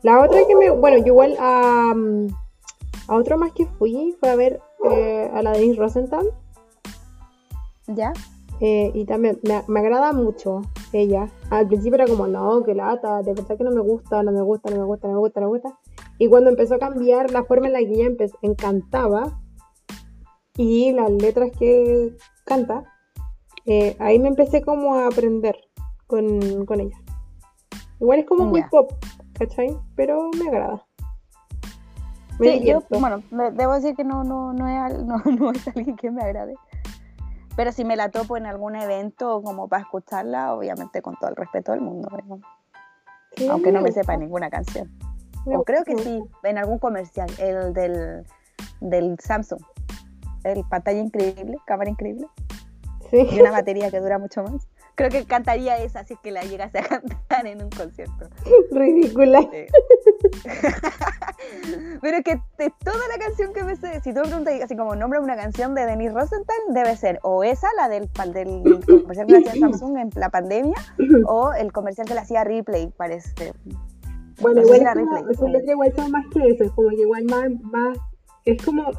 La 0.02 0.20
otra 0.20 0.40
que 0.46 0.56
me. 0.56 0.70
Bueno, 0.70 0.98
yo 0.98 1.06
igual 1.06 1.36
a. 1.38 1.92
a 3.06 3.14
otro 3.14 3.38
más 3.38 3.52
que 3.52 3.66
fui 3.66 4.16
fue 4.18 4.30
a 4.30 4.36
ver 4.36 4.60
eh, 4.90 5.30
a 5.32 5.42
la 5.42 5.52
de 5.52 5.60
Denise 5.60 5.78
Rosenthal. 5.78 6.26
¿Ya? 7.86 8.12
eh, 8.60 8.90
y 8.94 9.04
también 9.04 9.38
me, 9.42 9.62
me 9.68 9.80
agrada 9.80 10.12
mucho 10.12 10.62
ella. 10.92 11.28
Al 11.50 11.66
principio 11.66 11.96
era 11.96 12.06
como, 12.06 12.26
no, 12.26 12.62
que 12.64 12.74
lata, 12.74 13.22
de 13.22 13.34
verdad 13.34 13.56
que 13.56 13.64
no 13.64 13.70
me 13.70 13.80
gusta, 13.80 14.22
no 14.22 14.32
me 14.32 14.42
gusta, 14.42 14.70
no 14.70 14.76
me 14.78 14.84
gusta, 14.84 15.08
no 15.08 15.14
me 15.14 15.20
gusta, 15.20 15.40
no 15.40 15.46
me 15.46 15.52
gusta. 15.52 15.78
Y 16.18 16.28
cuando 16.28 16.50
empezó 16.50 16.74
a 16.74 16.78
cambiar 16.78 17.30
la 17.30 17.44
forma 17.44 17.66
en 17.66 17.72
la 17.74 17.78
que 17.80 17.92
ella 17.92 18.26
encantaba, 18.42 19.40
y 20.58 20.92
las 20.92 21.10
letras 21.10 21.52
que 21.56 22.16
canta, 22.44 22.82
eh, 23.64 23.96
ahí 24.00 24.18
me 24.18 24.28
empecé 24.28 24.60
como 24.60 24.96
a 24.96 25.06
aprender 25.06 25.56
con, 26.08 26.66
con 26.66 26.80
ella. 26.80 26.98
Igual 28.00 28.18
es 28.18 28.26
como 28.26 28.44
muy 28.44 28.62
pop, 28.64 28.92
¿cachai? 29.34 29.78
Pero 29.94 30.30
me 30.36 30.48
agrada. 30.48 30.84
Me 32.40 32.58
Sí, 32.58 32.64
yo, 32.64 32.82
bueno, 32.90 33.22
debo 33.30 33.74
decir 33.74 33.94
que 33.94 34.04
no, 34.04 34.24
no, 34.24 34.52
no, 34.52 34.68
es, 34.68 34.98
no, 35.04 35.18
no 35.18 35.52
es 35.52 35.68
alguien 35.68 35.96
que 35.96 36.10
me 36.10 36.22
agrade. 36.22 36.54
Pero 37.58 37.72
si 37.72 37.84
me 37.84 37.96
la 37.96 38.08
topo 38.08 38.36
en 38.36 38.46
algún 38.46 38.76
evento 38.76 39.42
como 39.42 39.66
para 39.66 39.82
escucharla, 39.82 40.54
obviamente 40.54 41.02
con 41.02 41.16
todo 41.16 41.30
el 41.30 41.34
respeto 41.34 41.72
del 41.72 41.80
mundo. 41.80 42.08
Sí, 43.36 43.48
aunque 43.48 43.72
no 43.72 43.80
me 43.80 43.90
sepa 43.90 44.16
ninguna 44.16 44.48
canción. 44.48 44.96
O 45.44 45.64
creo 45.64 45.82
que 45.82 45.98
sí, 45.98 46.22
en 46.44 46.56
algún 46.56 46.78
comercial, 46.78 47.28
el 47.38 47.72
del, 47.72 48.24
del 48.80 49.18
Samsung. 49.18 49.60
El 50.44 50.62
pantalla 50.70 51.00
increíble, 51.00 51.58
cámara 51.66 51.90
increíble 51.90 52.28
Sí. 53.10 53.26
y 53.28 53.40
una 53.40 53.50
batería 53.50 53.90
que 53.90 53.98
dura 53.98 54.20
mucho 54.20 54.44
más. 54.44 54.68
Creo 54.98 55.10
que 55.10 55.24
cantaría 55.26 55.78
esa 55.78 56.02
si 56.02 56.14
es 56.14 56.20
que 56.20 56.32
la 56.32 56.42
llegase 56.42 56.78
a 56.78 56.82
cantar 56.88 57.46
en 57.46 57.62
un 57.62 57.70
concierto. 57.70 58.28
Ridícula. 58.72 59.48
Eh. 59.52 59.68
Pero 62.02 62.16
es 62.16 62.24
que 62.24 62.40
de 62.58 62.72
toda 62.84 63.06
la 63.06 63.24
canción 63.24 63.52
que 63.52 63.62
me 63.62 63.76
sé, 63.76 64.00
si 64.00 64.12
tú 64.12 64.22
me 64.22 64.26
preguntas 64.26 64.60
así 64.60 64.76
como 64.76 64.96
nombra 64.96 65.20
una 65.20 65.36
canción 65.36 65.76
de 65.76 65.86
Denise 65.86 66.12
Rosenthal, 66.12 66.56
debe 66.70 66.96
ser 66.96 67.20
o 67.22 67.44
esa, 67.44 67.68
la 67.76 67.88
del, 67.88 68.10
del 68.32 68.84
comercial 68.84 69.28
que 69.28 69.34
le 69.34 69.48
hacía 69.48 69.60
Samsung 69.60 69.98
en 69.98 70.10
la 70.16 70.30
pandemia, 70.30 70.74
o 71.26 71.52
el 71.52 71.72
comercial 71.72 72.08
que 72.08 72.14
le 72.14 72.20
hacía 72.20 72.42
Replay, 72.42 72.92
parece. 72.96 73.52
Bueno, 74.40 74.62
No 74.62 74.74
igual 74.74 74.82
es 75.30 75.38
como, 75.38 75.58
igual 75.58 75.92
son 75.94 76.10
más 76.10 76.26
que 76.32 76.40
eso, 76.48 76.64
es 76.64 76.72
como 76.72 76.88
que 76.88 77.02
igual 77.02 77.24
más, 77.26 77.50
más, 77.62 77.98
es 78.44 78.60
como 78.64 78.90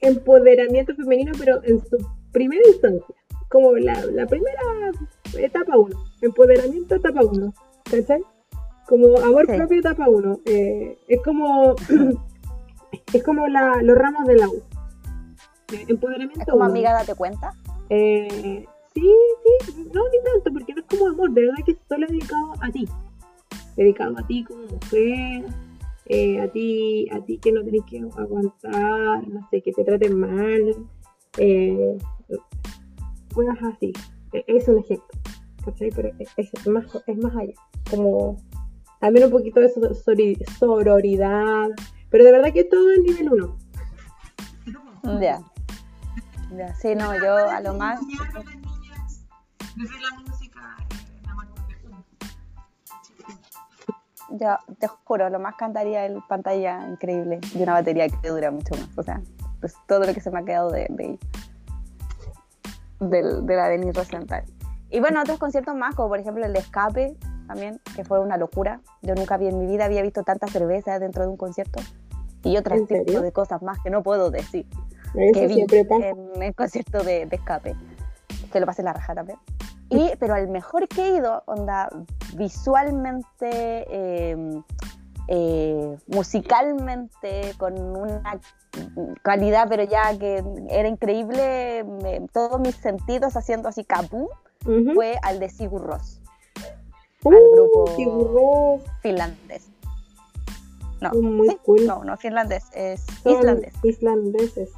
empoderamiento 0.00 0.94
femenino, 0.94 1.32
pero 1.38 1.62
en 1.64 1.84
su 1.84 1.98
primera 2.32 2.62
instancia, 2.66 3.14
como 3.52 3.76
la, 3.76 4.02
la 4.06 4.26
primera 4.26 4.60
etapa 5.38 5.76
uno, 5.76 5.96
empoderamiento 6.22 6.94
etapa 6.94 7.20
uno, 7.22 7.52
¿cachai? 7.84 8.22
Como 8.88 9.18
amor 9.18 9.44
Sí. 9.46 9.56
propio 9.58 9.78
etapa 9.78 10.08
uno, 10.08 10.40
eh, 10.46 10.98
es 11.06 11.20
como, 11.22 11.74
es 13.12 13.22
como 13.22 13.46
la, 13.48 13.82
los 13.82 13.96
ramos 13.96 14.26
del 14.26 14.42
agua. 14.42 14.60
Eh, 15.72 15.84
empoderamiento 15.88 16.40
Es 16.40 16.46
como 16.46 16.56
uno. 16.64 16.70
amiga, 16.70 16.92
date 16.94 17.14
cuenta. 17.14 17.52
Eh, 17.90 18.64
sí, 18.94 19.12
sí, 19.66 19.88
no, 19.92 20.02
ni 20.08 20.18
tanto, 20.24 20.50
porque 20.52 20.72
no 20.74 20.80
es 20.80 20.86
como 20.86 21.08
amor, 21.08 21.30
de 21.32 21.42
verdad 21.42 21.64
que 21.66 21.76
solo 21.88 22.06
dedicado 22.06 22.52
a 22.60 22.70
ti. 22.70 22.88
Dedicado 23.76 24.18
a 24.18 24.26
ti 24.26 24.44
como 24.44 24.62
mujer, 24.64 25.44
eh, 26.06 26.40
a 26.40 26.48
ti, 26.48 27.08
a 27.12 27.20
ti 27.20 27.38
que 27.38 27.52
no 27.52 27.62
tenés 27.64 27.82
que 27.84 28.00
aguantar, 28.16 29.28
no 29.28 29.46
sé, 29.50 29.60
que 29.62 29.72
te 29.72 29.84
traten 29.84 30.18
mal, 30.18 30.74
eh, 31.38 31.98
cosas 33.32 33.56
así. 33.62 33.92
E- 34.32 34.44
Es 34.46 34.68
un 34.68 34.78
ejemplo, 34.78 35.08
¿cachai? 35.64 35.90
Pero 35.90 36.10
es, 36.18 36.28
es 36.36 36.66
más, 36.66 36.86
es 37.06 37.18
más 37.18 37.34
allá, 37.36 37.54
como 37.90 38.36
también 39.00 39.26
un 39.26 39.32
poquito 39.32 39.60
de 39.60 39.68
sororidad, 40.58 41.68
pero 42.08 42.24
de 42.24 42.32
verdad 42.32 42.52
que 42.52 42.64
todo 42.64 42.90
es 42.92 43.00
nivel 43.00 43.32
uno. 43.32 43.58
Ya. 45.20 45.42
Ya, 46.56 46.74
sí, 46.74 46.94
no, 46.94 47.16
yo 47.16 47.34
a 47.34 47.60
lo 47.60 47.74
más. 47.74 47.98
Yo 54.30 54.56
te 54.78 54.86
juro, 54.86 55.28
lo 55.30 55.40
más 55.40 55.56
cantaría 55.56 56.06
el 56.06 56.22
pantalla 56.28 56.86
increíble 56.88 57.40
de 57.54 57.62
una 57.62 57.72
batería 57.72 58.08
que 58.08 58.28
dura 58.28 58.50
mucho 58.50 58.74
más. 58.74 58.88
O 58.96 59.02
sea, 59.02 59.20
pues 59.60 59.74
todo 59.88 60.06
lo 60.06 60.14
que 60.14 60.20
se 60.20 60.30
me 60.30 60.40
ha 60.40 60.44
quedado 60.44 60.70
de, 60.70 60.86
de, 60.90 61.04
ella. 61.04 61.18
Del- 63.10 63.46
de 63.46 63.56
la 63.56 63.68
Denise 63.68 63.92
Rosenthal. 63.92 64.44
Y 64.90 65.00
bueno, 65.00 65.20
otros 65.22 65.38
conciertos 65.38 65.74
más, 65.74 65.94
como 65.94 66.08
por 66.08 66.18
ejemplo 66.18 66.44
el 66.44 66.52
de 66.52 66.58
Escape, 66.58 67.16
también, 67.46 67.80
que 67.96 68.04
fue 68.04 68.20
una 68.20 68.36
locura. 68.36 68.80
Yo 69.02 69.14
nunca 69.14 69.36
vi 69.36 69.48
en 69.48 69.58
mi 69.58 69.66
vida 69.66 69.84
había 69.86 70.02
visto 70.02 70.22
tanta 70.22 70.46
cerveza 70.46 70.98
dentro 70.98 71.22
de 71.22 71.28
un 71.28 71.36
concierto. 71.36 71.80
Y 72.44 72.56
otros 72.56 72.86
tipos 72.86 73.22
de 73.22 73.32
cosas 73.32 73.62
más 73.62 73.78
que 73.82 73.90
no 73.90 74.02
puedo 74.02 74.30
decir. 74.30 74.66
Eso 75.14 75.40
que 75.40 75.46
vi 75.46 75.64
pasa. 75.84 76.08
en 76.08 76.42
el 76.42 76.54
concierto 76.54 77.02
de, 77.04 77.26
de 77.26 77.36
escape, 77.36 77.76
que 78.52 78.60
lo 78.60 78.66
pasé 78.66 78.82
en 78.82 78.86
la 78.86 78.92
raja 78.94 79.14
también. 79.14 79.38
Y, 79.90 80.10
pero 80.18 80.34
al 80.34 80.48
mejor 80.48 80.88
que 80.88 81.06
he 81.06 81.16
ido, 81.16 81.42
onda, 81.46 81.88
visualmente, 82.34 83.84
eh, 83.90 84.62
eh, 85.28 85.96
musicalmente, 86.06 87.52
con 87.58 87.78
una 87.78 88.40
calidad, 89.22 89.66
pero 89.68 89.84
ya 89.84 90.16
que 90.18 90.42
era 90.70 90.88
increíble, 90.88 91.84
me- 91.84 92.26
todos 92.32 92.60
mis 92.60 92.74
sentidos 92.76 93.36
haciendo 93.36 93.68
así 93.68 93.84
capú, 93.84 94.28
fue 94.94 95.18
al 95.22 95.40
de 95.40 95.48
Sigur 95.50 95.82
Rós, 95.82 96.20
Uh, 97.24 97.30
al 97.32 97.40
grupo- 97.52 97.86
Sigur 97.96 98.80
finlandés. 99.00 99.68
No, 101.00 101.10
muy 101.14 101.48
sí, 101.50 101.58
cool. 101.64 101.86
no, 101.86 102.04
no 102.04 102.16
finlandés, 102.16 102.64
es 102.72 103.00
Son 103.22 103.32
islandés. 103.32 103.74
Islandeses. 103.82 104.70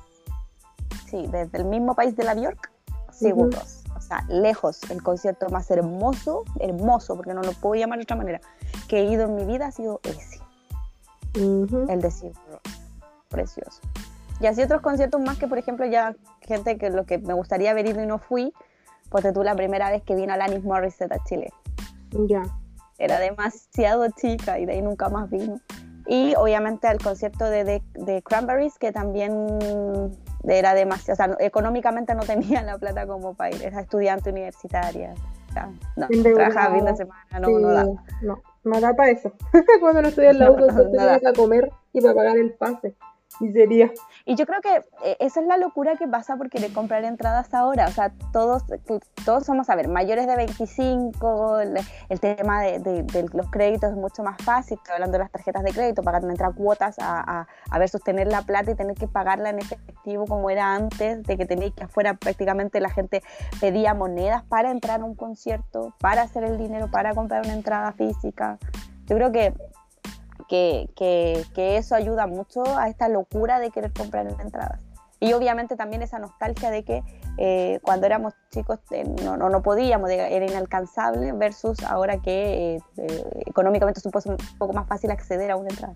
Sí, 1.11 1.27
desde 1.31 1.59
el 1.59 1.65
mismo 1.67 1.95
país 1.95 2.17
de 2.17 2.25
la 2.25 2.35
Bjork, 2.35 2.71
Sigur. 3.13 3.55
Rós. 3.55 3.83
O 3.97 4.01
sea, 4.01 4.25
lejos, 4.29 4.81
el 4.91 5.03
concierto 5.03 5.49
más 5.51 5.71
hermoso, 5.71 6.45
hermoso, 6.61 7.15
porque 7.17 7.33
no 7.35 7.43
lo 7.43 7.53
puedo 7.53 7.75
llamar 7.75 7.99
de 7.99 8.03
otra 8.05 8.17
manera, 8.17 8.41
que 8.89 8.99
he 9.01 9.05
ido 9.05 9.25
en 9.25 9.37
mi 9.37 9.45
vida 9.45 9.67
ha 9.67 9.71
sido 9.73 10.01
ese, 10.03 10.41
el 11.35 12.01
de 12.01 12.11
Sigur 12.11 12.37
Rós. 12.51 12.61
Precioso. 13.35 13.81
Y 14.41 14.47
así 14.47 14.63
otros 14.63 14.81
conciertos 14.81 15.21
más 15.21 15.39
que, 15.39 15.47
por 15.49 15.59
ejemplo, 15.59 15.87
ya 15.87 16.15
gente 16.41 16.77
que 16.79 16.91
lo 16.91 17.05
que 17.05 17.19
me 17.19 17.35
gustaría 17.35 17.71
haber 17.71 17.87
ido 17.87 18.03
y 18.03 18.07
no 18.07 18.19
fui, 18.19 18.53
porque 19.11 19.33
tú 19.33 19.43
la 19.43 19.55
primera 19.55 19.91
vez 19.91 20.03
que 20.03 20.15
vino 20.15 20.33
Alanis 20.33 20.65
Morissette 20.65 21.13
a 21.13 21.23
Chile. 21.25 21.53
Ya. 22.29 22.43
Era 22.99 23.19
demasiado 23.19 24.07
chica 24.11 24.59
y 24.59 24.67
de 24.67 24.73
ahí 24.75 24.83
nunca 24.83 25.09
más 25.09 25.29
vino. 25.31 25.61
Y 26.07 26.35
obviamente 26.37 26.87
al 26.87 26.99
concierto 26.99 27.45
de, 27.45 27.65
de, 27.65 27.83
de 27.95 28.23
Cranberries, 28.23 28.79
que 28.79 28.93
también 28.93 29.59
era 30.47 30.75
demasiado, 30.75 31.15
o 31.15 31.17
sea, 31.17 31.27
no- 31.29 31.37
económicamente 31.41 32.15
no 32.15 32.23
tenía 32.23 32.63
la 32.63 32.77
plata 32.79 33.07
como 33.07 33.35
para 33.35 33.55
ir, 33.57 33.63
era 33.63 33.81
estudiante 33.81 34.31
universitaria. 34.31 35.15
no, 35.97 36.07
trabajaba 36.35 36.75
fin 36.77 36.85
de 36.85 36.97
semana, 36.97 37.41
no, 37.41 37.47
Sí, 37.49 37.55
no 37.55 37.69
da. 37.73 37.85
No, 38.23 38.43
no 38.65 38.81
da 38.81 38.93
para 38.95 39.11
eso. 39.11 39.33
Cuando 39.81 40.03
no 40.03 40.09
en 40.09 40.39
la 40.39 40.47
No, 40.47 40.53
U, 40.53 40.57
no 40.61 40.67
tenía 40.91 41.07
da. 41.07 41.21
que 41.21 41.33
comer 41.33 41.71
y 41.93 42.01
para 42.01 42.15
pagar 42.15 42.37
el 42.37 42.53
pase. 42.55 42.95
Miseria. 43.41 43.91
Y 44.25 44.37
yo 44.37 44.47
creo 44.47 44.61
que 44.61 44.77
eh, 45.05 45.17
esa 45.21 45.41
es 45.41 45.47
la 45.47 45.57
locura 45.57 45.97
que 45.97 46.07
pasa 46.09 46.37
porque 46.37 46.61
de 46.61 46.73
comprar 46.73 47.05
entradas 47.05 47.53
ahora. 47.53 47.87
O 47.87 47.91
sea, 47.91 48.13
todos, 48.33 48.63
todos 49.25 49.45
somos, 49.45 49.69
a 49.71 49.77
ver, 49.77 49.89
mayores 49.89 50.27
de 50.27 50.37
25, 50.37 51.61
el, 51.61 52.21
tema 52.21 52.63
de, 52.63 53.27
los 53.33 53.51
créditos 53.51 53.91
es 53.91 53.97
mucho 53.97 54.23
más 54.23 54.37
fácil. 54.43 54.79
Estoy 54.79 54.95
hablando 54.95 55.19
de 55.19 55.25
las 55.25 55.31
tarjetas 55.31 55.63
de 55.63 55.73
crédito, 55.73 56.03
pagar 56.03 56.25
entrar 56.25 56.55
cuotas 56.55 56.99
a, 56.99 57.41
a, 57.41 57.47
a 57.71 57.79
versus 57.79 58.03
tener 58.03 58.29
la 58.29 58.43
plata 58.43 58.71
y 58.71 58.75
tener 58.75 58.97
que 58.97 59.09
pagarla 59.09 59.51
en 59.51 59.59
efectivo 59.59 60.27
como 60.27 60.51
era 60.51 60.75
antes, 60.75 61.23
de 61.23 61.37
que 61.37 61.47
tenéis 61.47 61.75
que 61.75 61.85
afuera 61.85 62.15
prácticamente 62.15 62.81
la 62.81 62.91
gente 62.91 63.23
pedía 63.61 63.95
monedas 63.95 64.43
para 64.45 64.71
entrar 64.71 65.01
a 65.01 65.05
un 65.05 65.15
concierto, 65.15 65.95
para 65.99 66.23
hacer 66.23 66.45
el 66.45 66.59
dinero, 66.59 66.91
para 66.91 67.15
comprar 67.15 67.45
una 67.45 67.55
entrada 67.55 67.93
física. 67.93 68.59
Yo 69.07 69.17
creo 69.17 69.33
que 69.33 69.53
que, 70.49 70.89
que, 70.97 71.45
que 71.55 71.77
eso 71.77 71.95
ayuda 71.95 72.27
mucho 72.27 72.63
a 72.79 72.89
esta 72.89 73.09
locura 73.09 73.59
de 73.61 73.71
querer 73.71 73.93
comprar 73.93 74.27
entradas. 74.27 74.81
Y 75.21 75.33
obviamente 75.33 75.77
también 75.77 76.03
esa 76.03 76.19
nostalgia 76.19 76.71
de 76.71 76.85
que 76.85 77.03
eh, 77.39 77.81
cuando 77.83 78.05
éramos 78.05 78.35
chicos 78.51 78.79
eh, 78.91 79.05
no, 79.25 79.37
no, 79.37 79.49
no 79.49 79.63
podíamos, 79.63 80.11
era 80.11 80.45
inalcanzable, 80.45 81.33
versus 81.33 81.83
ahora 81.85 82.19
que 82.21 82.75
eh, 82.77 82.83
eh, 82.99 83.43
económicamente 83.47 84.01
es 84.01 84.07
un 84.07 84.13
poco, 84.59 84.73
más 84.75 84.87
fácil 84.87 85.11
acceder 85.11 85.51
a 85.51 85.57
una 85.57 85.71
entrada. 85.71 85.95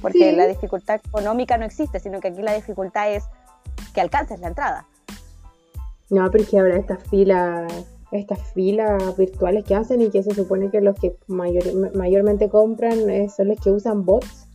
Porque 0.00 0.30
Sí. 0.30 0.32
la 0.36 0.46
dificultad 0.46 1.00
económica 1.06 1.58
no 1.58 1.66
existe, 1.66 2.00
sino 2.00 2.20
que 2.20 2.28
aquí 2.28 2.40
la 2.40 2.54
dificultad 2.54 3.12
es 3.12 3.24
que 3.92 4.00
alcances 4.00 4.40
la 4.40 4.48
entrada. 4.48 4.86
No, 6.08 6.30
pero 6.30 6.44
es 6.44 6.50
que 6.50 6.58
habrá 6.58 6.76
estas 6.76 7.02
filas, 7.08 7.70
estas 8.12 8.40
filas 8.52 9.16
virtuales 9.16 9.64
que 9.64 9.74
hacen 9.74 10.00
y 10.02 10.10
que 10.10 10.22
se 10.22 10.34
supone 10.34 10.70
que 10.70 10.80
los 10.80 10.98
que 10.98 11.16
mayor- 11.28 11.94
mayormente 11.96 12.48
compran 12.48 13.08
eh, 13.10 13.28
son 13.28 13.48
los 13.48 13.60
que 13.60 13.70
usan 13.70 14.04
bots. 14.04 14.46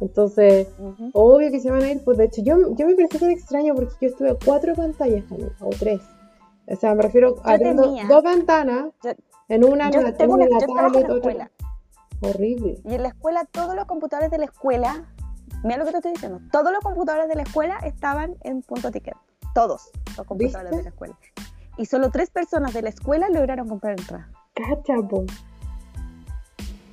Entonces, 0.00 0.68
obvio 1.12 1.50
que 1.50 1.58
se 1.60 1.70
van 1.70 1.82
a 1.82 1.90
ir. 1.90 2.04
Pues 2.04 2.18
de 2.18 2.24
hecho, 2.26 2.42
yo, 2.42 2.74
yo 2.76 2.86
me 2.86 2.94
pareció 2.94 3.18
tan 3.20 3.30
extraño 3.30 3.74
porque 3.74 3.94
yo 4.00 4.08
estuve 4.08 4.30
a 4.30 4.36
cuatro 4.44 4.74
pantallas 4.74 5.26
también, 5.26 5.50
o 5.60 5.70
tres. 5.70 6.00
O 6.68 6.76
sea, 6.76 6.94
me 6.94 7.02
refiero 7.02 7.34
a 7.44 7.58
tenía- 7.58 8.06
dos 8.06 8.22
ventanas. 8.22 8.86
Yo- 9.02 9.10
en 9.48 9.64
una, 9.64 9.90
Yo 9.90 10.02
la 10.02 10.12
tengo 10.12 10.34
una 10.34 10.44
yo 10.44 10.50
en 10.50 10.74
la 10.76 10.86
otra. 10.88 11.14
escuela. 11.16 11.50
Horrible. 12.20 12.78
Y 12.84 12.94
en 12.94 13.02
la 13.02 13.08
escuela, 13.08 13.44
todos 13.50 13.74
los 13.74 13.86
computadores 13.86 14.30
de 14.30 14.38
la 14.38 14.44
escuela, 14.44 15.06
mira 15.64 15.78
lo 15.78 15.84
que 15.86 15.92
te 15.92 15.96
estoy 15.98 16.12
diciendo, 16.12 16.40
todos 16.52 16.70
los 16.72 16.80
computadores 16.80 17.28
de 17.28 17.34
la 17.36 17.42
escuela 17.42 17.78
estaban 17.84 18.36
en 18.42 18.60
punto 18.62 18.90
ticket. 18.90 19.14
Todos 19.54 19.90
los 20.16 20.26
computadores 20.26 20.70
¿Viste? 20.72 20.76
de 20.76 20.82
la 20.82 20.88
escuela. 20.90 21.16
Y 21.78 21.86
solo 21.86 22.10
tres 22.10 22.30
personas 22.30 22.74
de 22.74 22.82
la 22.82 22.88
escuela 22.90 23.28
lograron 23.30 23.68
comprar 23.68 23.98
entrada. 23.98 24.28
Cacha, 24.54 24.94
po. 25.08 25.24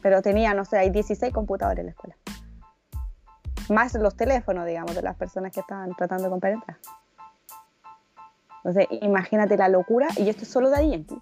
Pero 0.02 0.22
tenían, 0.22 0.56
no 0.56 0.64
sé, 0.66 0.78
hay 0.78 0.92
16 0.92 1.34
computadores 1.34 1.80
en 1.80 1.86
la 1.88 1.92
escuela. 1.92 2.16
más 3.70 3.96
los 3.96 4.16
teléfonos, 4.16 4.66
digamos, 4.68 4.94
de 4.96 5.02
las 5.02 5.16
personas 5.16 5.52
que 5.52 5.60
estaban 5.62 5.92
tratando 5.96 6.26
de 6.26 6.30
comprar 6.30 6.54
entradas. 6.54 6.80
Entonces, 8.64 8.88
imagínate 9.02 9.58
la 9.58 9.70
locura, 9.70 10.08
y 10.18 10.30
esto 10.30 10.44
es 10.44 10.50
solo 10.50 10.70
de 10.70 10.88
Yankee. 10.90 11.22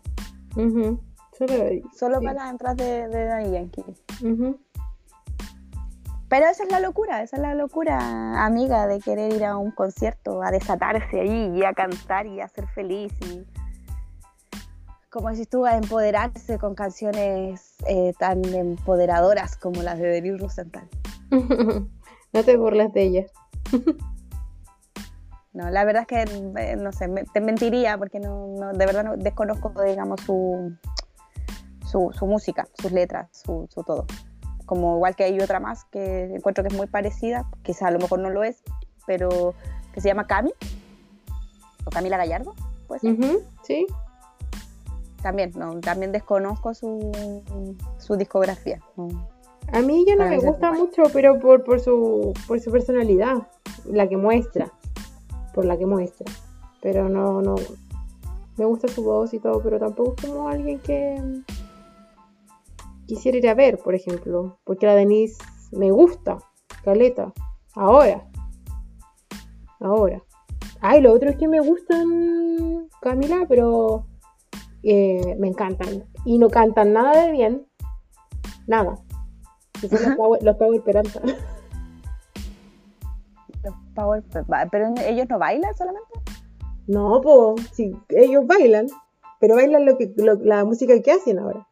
Ujú, 0.58 1.00
Solo 1.38 1.54
ahí. 1.64 1.82
Solo 1.98 2.20
Sí. 2.20 2.26
para 2.26 2.34
las 2.44 2.52
entradas 2.52 2.78
de, 2.78 3.08
de 3.08 3.52
Yankee. 3.52 3.84
Ujú. 4.24 4.60
Pero 6.34 6.48
esa 6.48 6.64
es 6.64 6.72
la 6.72 6.80
locura, 6.80 7.22
esa 7.22 7.36
es 7.36 7.42
la 7.44 7.54
locura, 7.54 8.44
amiga, 8.44 8.88
de 8.88 9.00
querer 9.00 9.32
ir 9.34 9.46
a 9.46 9.56
un 9.56 9.70
concierto, 9.70 10.42
a 10.42 10.50
desatarse 10.50 11.20
ahí 11.22 11.52
y 11.56 11.64
a 11.64 11.74
cantar 11.74 12.26
y 12.26 12.42
a 12.42 12.48
ser 12.48 12.66
feliz. 12.70 13.14
Y, 13.30 13.46
como 15.12 15.30
decís 15.30 15.48
tú, 15.48 15.64
a 15.68 15.78
empoderarse 15.78 16.58
con 16.58 16.74
canciones 16.74 17.76
eh, 17.88 18.14
tan 18.18 18.44
empoderadoras 18.46 19.58
como 19.58 19.84
las 19.84 20.00
de 20.00 20.08
Denis 20.08 20.40
Rosenthal. 20.42 20.90
No 22.34 22.44
te 22.44 22.58
burles 22.58 22.92
de 22.94 23.04
ella. 23.04 23.26
No, 25.54 25.70
la 25.70 25.86
verdad 25.86 26.02
es 26.02 26.08
que, 26.08 26.22
eh, 26.64 26.76
no 26.78 26.92
sé, 26.92 27.08
me- 27.08 27.26
te 27.26 27.40
mentiría 27.42 27.96
porque 28.00 28.20
no, 28.20 28.48
no- 28.58 28.74
de 28.74 28.86
verdad 28.88 29.04
no, 29.04 29.18
desconozco, 29.18 29.72
digamos, 29.84 30.20
su, 30.22 30.76
su, 31.86 32.10
su 32.12 32.26
música, 32.26 32.68
sus 32.82 32.92
letras, 32.92 33.30
su, 33.32 33.68
su 33.70 33.84
todo. 33.84 34.08
Como 34.66 34.96
igual 34.96 35.16
que 35.16 35.24
hay 35.26 35.40
otra 35.40 35.60
más 35.60 35.86
que 35.86 36.34
encuentro 36.36 36.64
que 36.64 36.70
es 36.70 36.74
muy 36.76 36.88
parecida, 36.88 37.46
quizá 37.64 37.88
a 37.88 37.92
lo 37.92 38.00
mejor 38.00 38.20
no 38.20 38.30
lo 38.30 38.44
es, 38.44 38.64
pero 39.06 39.54
que 39.94 40.02
se 40.02 40.08
llama 40.08 40.26
Cami, 40.28 40.52
o 41.86 41.90
Camila 41.90 42.18
Gallardo, 42.18 42.54
pues 42.88 43.04
Ujú, 43.04 43.42
Sí. 43.64 43.86
también, 45.22 45.52
no, 45.56 45.80
también 45.82 46.12
desconozco 46.12 46.74
su, 46.74 47.12
su 48.00 48.16
discografía. 48.16 48.80
no. 48.96 49.28
A 49.72 49.82
mí 49.82 50.02
ella 50.02 50.14
no 50.16 50.20
Para 50.26 50.30
me 50.32 50.38
gusta 50.40 50.68
igual. 50.68 50.80
mucho, 50.82 51.04
pero 51.14 51.40
por, 51.40 51.64
por, 51.64 51.80
su, 51.80 52.34
por 52.48 52.60
su 52.60 52.70
personalidad, 52.70 53.48
la 53.86 54.08
que 54.10 54.18
muestra, 54.18 54.72
por 55.54 55.64
la 55.66 55.78
que 55.78 55.86
muestra. 55.86 56.30
Pero 56.82 57.08
no, 57.08 57.42
no, 57.42 57.56
me 58.58 58.66
gusta 58.66 58.90
su 58.90 59.04
voz 59.04 59.34
y 59.34 59.40
todo, 59.40 59.62
pero 59.64 59.80
tampoco 59.80 60.16
es 60.18 60.26
como 60.28 60.50
alguien 60.50 60.80
que 60.80 61.18
quisiera 63.14 63.38
ir 63.38 63.48
a 63.48 63.54
ver, 63.54 63.78
por 63.78 63.94
ejemplo, 63.94 64.60
porque 64.64 64.86
la 64.88 64.96
Denise 64.96 65.38
me 65.72 65.92
gusta, 65.92 66.40
Caleta, 66.84 67.32
ahora, 67.76 68.28
ahora. 69.80 70.22
Ay, 70.82 71.02
lo 71.02 71.14
otro 71.14 71.30
es 71.30 71.38
que 71.38 71.48
me 71.48 71.60
gustan, 71.62 72.90
Camila, 73.02 73.46
pero 73.48 74.08
eh, 74.82 75.36
me 75.40 75.48
encantan. 75.48 76.04
Y 76.26 76.40
no 76.40 76.50
cantan 76.50 76.94
nada 76.94 77.26
de 77.26 77.32
bien, 77.32 77.68
nada. 78.68 78.96
Los 79.82 80.16
Power, 80.18 80.44
los 80.44 80.56
Power 80.58 80.82
Peralta. 80.82 81.22
Los 83.64 83.74
Power, 83.96 84.24
pero 84.72 84.94
ellos 85.06 85.28
no 85.30 85.40
bailan 85.40 85.74
solamente. 85.76 86.10
No, 86.88 87.22
po, 87.22 87.56
sí, 87.72 87.96
ellos 88.10 88.46
bailan, 88.48 88.88
pero 89.40 89.56
bailan 89.56 89.86
lo 89.86 89.98
que, 89.98 90.12
lo- 90.18 90.36
la 90.36 90.66
música 90.66 91.00
que 91.02 91.12
hacen 91.12 91.40
ahora. 91.40 91.68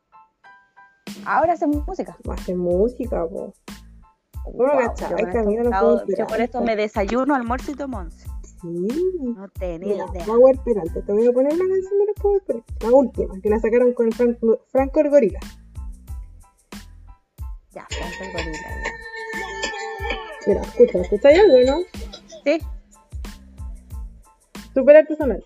Ahora 1.25 1.53
hacen 1.53 1.69
música. 1.85 2.17
Hacen 2.29 2.57
música, 2.57 3.27
po. 3.27 3.53
Bueno, 4.53 4.73
Wow, 4.73 4.81
yo 4.81 5.15
Camila, 5.31 5.61
esto- 5.61 5.69
no 5.69 6.05
yo 6.17 6.27
por 6.27 6.41
esto 6.41 6.61
me 6.61 6.75
desayuno, 6.75 7.35
almuerzo 7.35 7.71
y 7.71 7.75
tomo 7.75 7.97
once. 7.99 8.27
Sí. 8.61 8.87
No 9.23 9.47
tenía 9.49 9.87
Mira, 9.93 10.05
idea. 10.11 10.25
Power 10.25 10.57
Peralta, 10.63 11.01
te 11.05 11.11
voy 11.13 11.27
a 11.27 11.31
poner 11.31 11.53
la 11.53 11.59
canción 11.59 11.99
de 11.99 12.05
los 12.07 12.15
Power 12.21 12.41
Peralta, 12.43 12.73
la 12.81 12.91
última, 12.91 13.39
que 13.41 13.49
la 13.49 13.59
sacaron 13.59 13.93
con 13.93 14.11
Franco, 14.11 14.59
Franco 14.71 14.99
el 14.99 15.09
Gorila. 15.09 15.39
Ya, 17.71 17.85
Franco 17.89 18.23
el 18.23 18.31
gorila, 18.33 18.69
ya. 18.83 18.91
Mira, 20.47 20.61
escucha, 20.61 20.99
escucha 21.01 21.29
algo, 21.29 21.57
¿no? 21.65 21.77
Sí, 22.43 22.59
Súper 24.73 24.95
artesanal. 24.97 25.43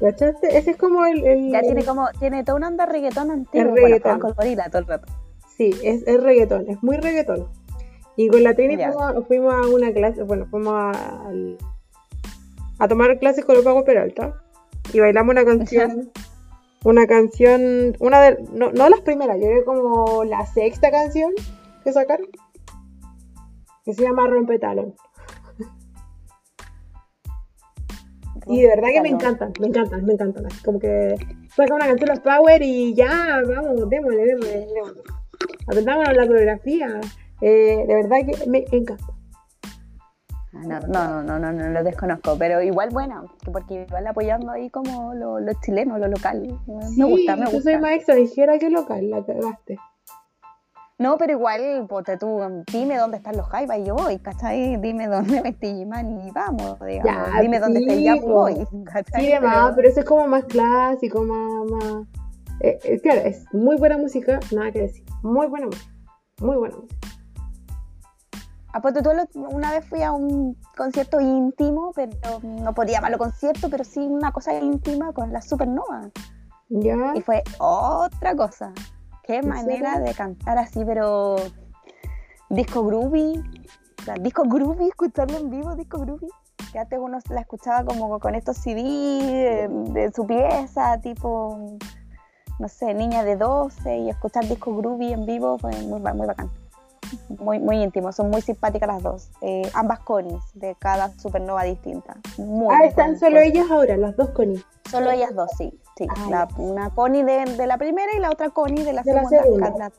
¿Cachaste? 0.00 0.56
Ese 0.56 0.70
es 0.72 0.76
como 0.76 1.04
el. 1.04 1.24
el- 1.26 1.50
ya 1.52 1.60
tiene 1.60 1.84
como, 1.84 2.08
tiene 2.18 2.42
toda 2.44 2.56
una 2.56 2.68
onda 2.68 2.86
reggaetón 2.86 3.30
antiguo. 3.30 3.60
El 3.60 3.68
Bueno, 3.70 3.84
reggaetón. 3.86 4.10
Franco 4.12 4.28
el 4.28 4.34
gorila 4.34 4.68
todo 4.70 4.78
el 4.78 4.86
rato. 4.86 5.12
Sí, 5.56 5.70
es, 5.84 6.02
es 6.06 6.22
reggaetón, 6.22 6.68
es 6.70 6.82
muy 6.82 6.96
reggaetón. 6.96 7.48
Y 8.16 8.28
con 8.28 8.42
la 8.42 8.54
Trini 8.54 8.76
fuimos, 8.76 9.26
fuimos 9.28 9.54
a 9.54 9.68
una 9.68 9.92
clase, 9.92 10.22
bueno, 10.22 10.46
fuimos 10.50 10.72
a, 10.74 10.90
al- 11.26 11.58
a 12.78 12.88
tomar 12.88 13.18
clases 13.18 13.44
con 13.44 13.54
los 13.56 13.64
Pago 13.64 13.84
Peralta 13.84 14.40
y 14.92 15.00
bailamos 15.00 15.32
una 15.32 15.44
canción, 15.44 16.10
una 16.84 17.06
canción, 17.06 17.94
una 18.00 18.20
de, 18.22 18.38
no, 18.52 18.72
no 18.72 18.88
las 18.88 19.00
primeras, 19.02 19.36
yo 19.38 19.46
creo 19.46 19.64
como 19.64 20.24
la 20.24 20.44
sexta 20.46 20.90
canción 20.90 21.32
que 21.84 21.92
sacaron, 21.92 22.26
que 23.84 23.94
se 23.94 24.02
llama 24.02 24.26
Rompetalón. 24.26 24.94
Y 28.46 28.62
de 28.62 28.68
verdad 28.68 28.88
que 28.92 29.00
me 29.02 29.08
encantan, 29.10 29.52
me 29.60 29.66
encantan, 29.68 30.04
me 30.04 30.12
encantan. 30.12 30.44
Como 30.64 30.78
que 30.78 31.14
saca 31.54 31.74
una 31.74 31.86
canción 31.86 32.08
los 32.10 32.20
Power 32.20 32.62
y 32.62 32.94
ya, 32.94 33.40
vamos, 33.46 33.88
démosle, 33.88 34.24
démosle, 34.24 34.66
démosle. 34.74 35.02
Aprendámonos 35.66 36.16
la 36.16 36.26
coreografía. 36.26 37.00
Eh, 37.40 37.84
de 37.86 37.94
verdad 37.94 38.16
que 38.26 38.48
me 38.50 38.64
encanta. 38.72 39.04
Ah, 40.52 40.62
No, 40.66 40.80
no, 40.80 41.22
no, 41.22 41.38
no, 41.38 41.52
no, 41.52 41.68
lo 41.70 41.84
desconozco, 41.84 42.36
pero 42.36 42.60
igual 42.60 42.90
buena, 42.90 43.22
porque 43.52 43.86
igual 43.88 44.06
apoyando 44.06 44.50
ahí 44.50 44.68
como 44.68 45.14
lo, 45.14 45.38
lo 45.38 45.52
chileno, 45.64 45.96
lo 45.98 46.08
local. 46.08 46.42
Me 46.96 47.04
gusta, 47.04 47.36
me 47.36 47.44
yo 47.46 47.52
gusta. 47.52 47.70
soy 47.70 47.80
más 47.80 47.92
extranjera 47.92 48.58
que 48.58 48.68
local, 48.68 49.08
la 49.10 49.24
cagaste. 49.24 49.78
No, 51.00 51.16
pero 51.16 51.32
igual, 51.32 51.86
ponte 51.88 52.18
tú, 52.18 52.62
dime 52.70 52.98
dónde 52.98 53.16
están 53.16 53.34
los 53.34 53.48
jaivas 53.48 53.78
y 53.78 53.84
yo 53.84 53.94
voy, 53.94 54.18
¿cachai? 54.18 54.76
Dime 54.76 55.08
dónde 55.08 55.40
me 55.40 55.54
Gimán 55.54 56.20
y 56.20 56.30
vamos, 56.30 56.78
digamos. 56.78 57.26
Ya, 57.32 57.40
dime 57.40 57.58
dónde 57.58 57.80
está 57.80 57.94
el 57.94 57.98
sí, 58.00 58.04
Yapu 58.04 58.18
y 58.18 58.20
po. 58.20 58.32
voy, 58.34 58.66
¿cachai? 58.84 59.24
Sí, 59.24 59.32
demás, 59.32 59.72
pero 59.74 59.88
eso 59.88 60.00
es 60.00 60.06
como 60.06 60.26
más 60.28 60.44
clásico, 60.44 61.22
más. 61.22 61.70
más... 61.70 62.06
Eh, 62.60 62.78
eh, 62.84 63.00
claro, 63.00 63.22
es 63.22 63.46
muy 63.54 63.76
buena 63.76 63.96
música, 63.96 64.40
nada 64.52 64.70
que 64.72 64.80
decir. 64.80 65.02
Muy 65.22 65.46
buena 65.46 65.68
música. 65.68 65.90
Muy 66.42 66.56
buena 66.58 66.76
música. 66.76 67.08
Ah, 68.74 68.82
ponte 68.82 69.02
tú, 69.02 69.10
una 69.52 69.70
vez 69.70 69.86
fui 69.86 70.02
a 70.02 70.12
un 70.12 70.54
concierto 70.76 71.18
íntimo, 71.18 71.92
pero 71.96 72.12
no 72.42 72.74
podía 72.74 72.96
llamarlo 72.96 73.16
concierto, 73.16 73.70
pero 73.70 73.84
sí 73.84 74.00
una 74.00 74.32
cosa 74.32 74.52
íntima 74.58 75.14
con 75.14 75.32
la 75.32 75.40
Supernova. 75.40 76.10
Ya. 76.68 77.14
Y 77.14 77.22
fue 77.22 77.42
otra 77.58 78.36
cosa. 78.36 78.74
Qué 79.30 79.36
¿En 79.36 79.48
manera 79.48 79.92
serio? 79.92 80.08
de 80.08 80.14
cantar 80.14 80.58
así, 80.58 80.84
pero 80.84 81.36
disco 82.48 82.84
groovy. 82.84 83.40
O 84.00 84.02
sea, 84.02 84.14
disco 84.14 84.42
groovy, 84.42 84.88
escucharlo 84.88 85.38
en 85.38 85.50
vivo, 85.50 85.76
disco 85.76 86.00
groovy. 86.00 86.26
Que 86.72 86.80
antes 86.80 86.98
uno 87.00 87.18
la 87.28 87.40
escuchaba 87.40 87.84
como 87.84 88.18
con 88.18 88.34
estos 88.34 88.56
CD 88.56 88.82
de, 88.82 89.68
de 89.92 90.12
su 90.12 90.26
pieza, 90.26 90.98
tipo, 91.00 91.76
no 92.58 92.68
sé, 92.68 92.92
niña 92.92 93.22
de 93.22 93.36
12, 93.36 93.98
y 93.98 94.10
escuchar 94.10 94.48
disco 94.48 94.76
groovy 94.76 95.12
en 95.12 95.24
vivo 95.26 95.58
fue 95.58 95.70
muy, 95.82 96.00
muy 96.00 96.26
bacán. 96.26 96.50
Muy, 97.28 97.60
muy 97.60 97.82
íntimo, 97.84 98.10
son 98.10 98.30
muy 98.30 98.42
simpáticas 98.42 98.88
las 98.88 99.02
dos. 99.02 99.30
Eh, 99.42 99.62
ambas 99.74 100.00
conis 100.00 100.42
de 100.54 100.74
cada 100.80 101.08
supernova 101.20 101.62
distinta. 101.62 102.16
Muy 102.36 102.74
Ah, 102.74 102.84
están 102.84 103.16
solo 103.16 103.38
ellas 103.38 103.70
ahora, 103.70 103.96
las 103.96 104.16
dos 104.16 104.30
Connie. 104.30 104.60
Solo 104.90 105.12
ellas 105.12 105.36
dos, 105.36 105.50
sí. 105.56 105.72
Sí. 106.04 106.06
Ah, 106.16 106.26
La- 106.30 106.48
una 106.56 106.90
Connie 106.90 107.22
de, 107.24 107.44
de 107.44 107.66
la 107.66 107.78
primera 107.78 108.12
y 108.14 108.18
la 108.18 108.30
otra 108.30 108.50
Connie 108.50 108.84
de 108.84 108.92
la 108.92 109.02
De 109.02 109.12
la 109.12 109.24
segunda. 109.24 109.90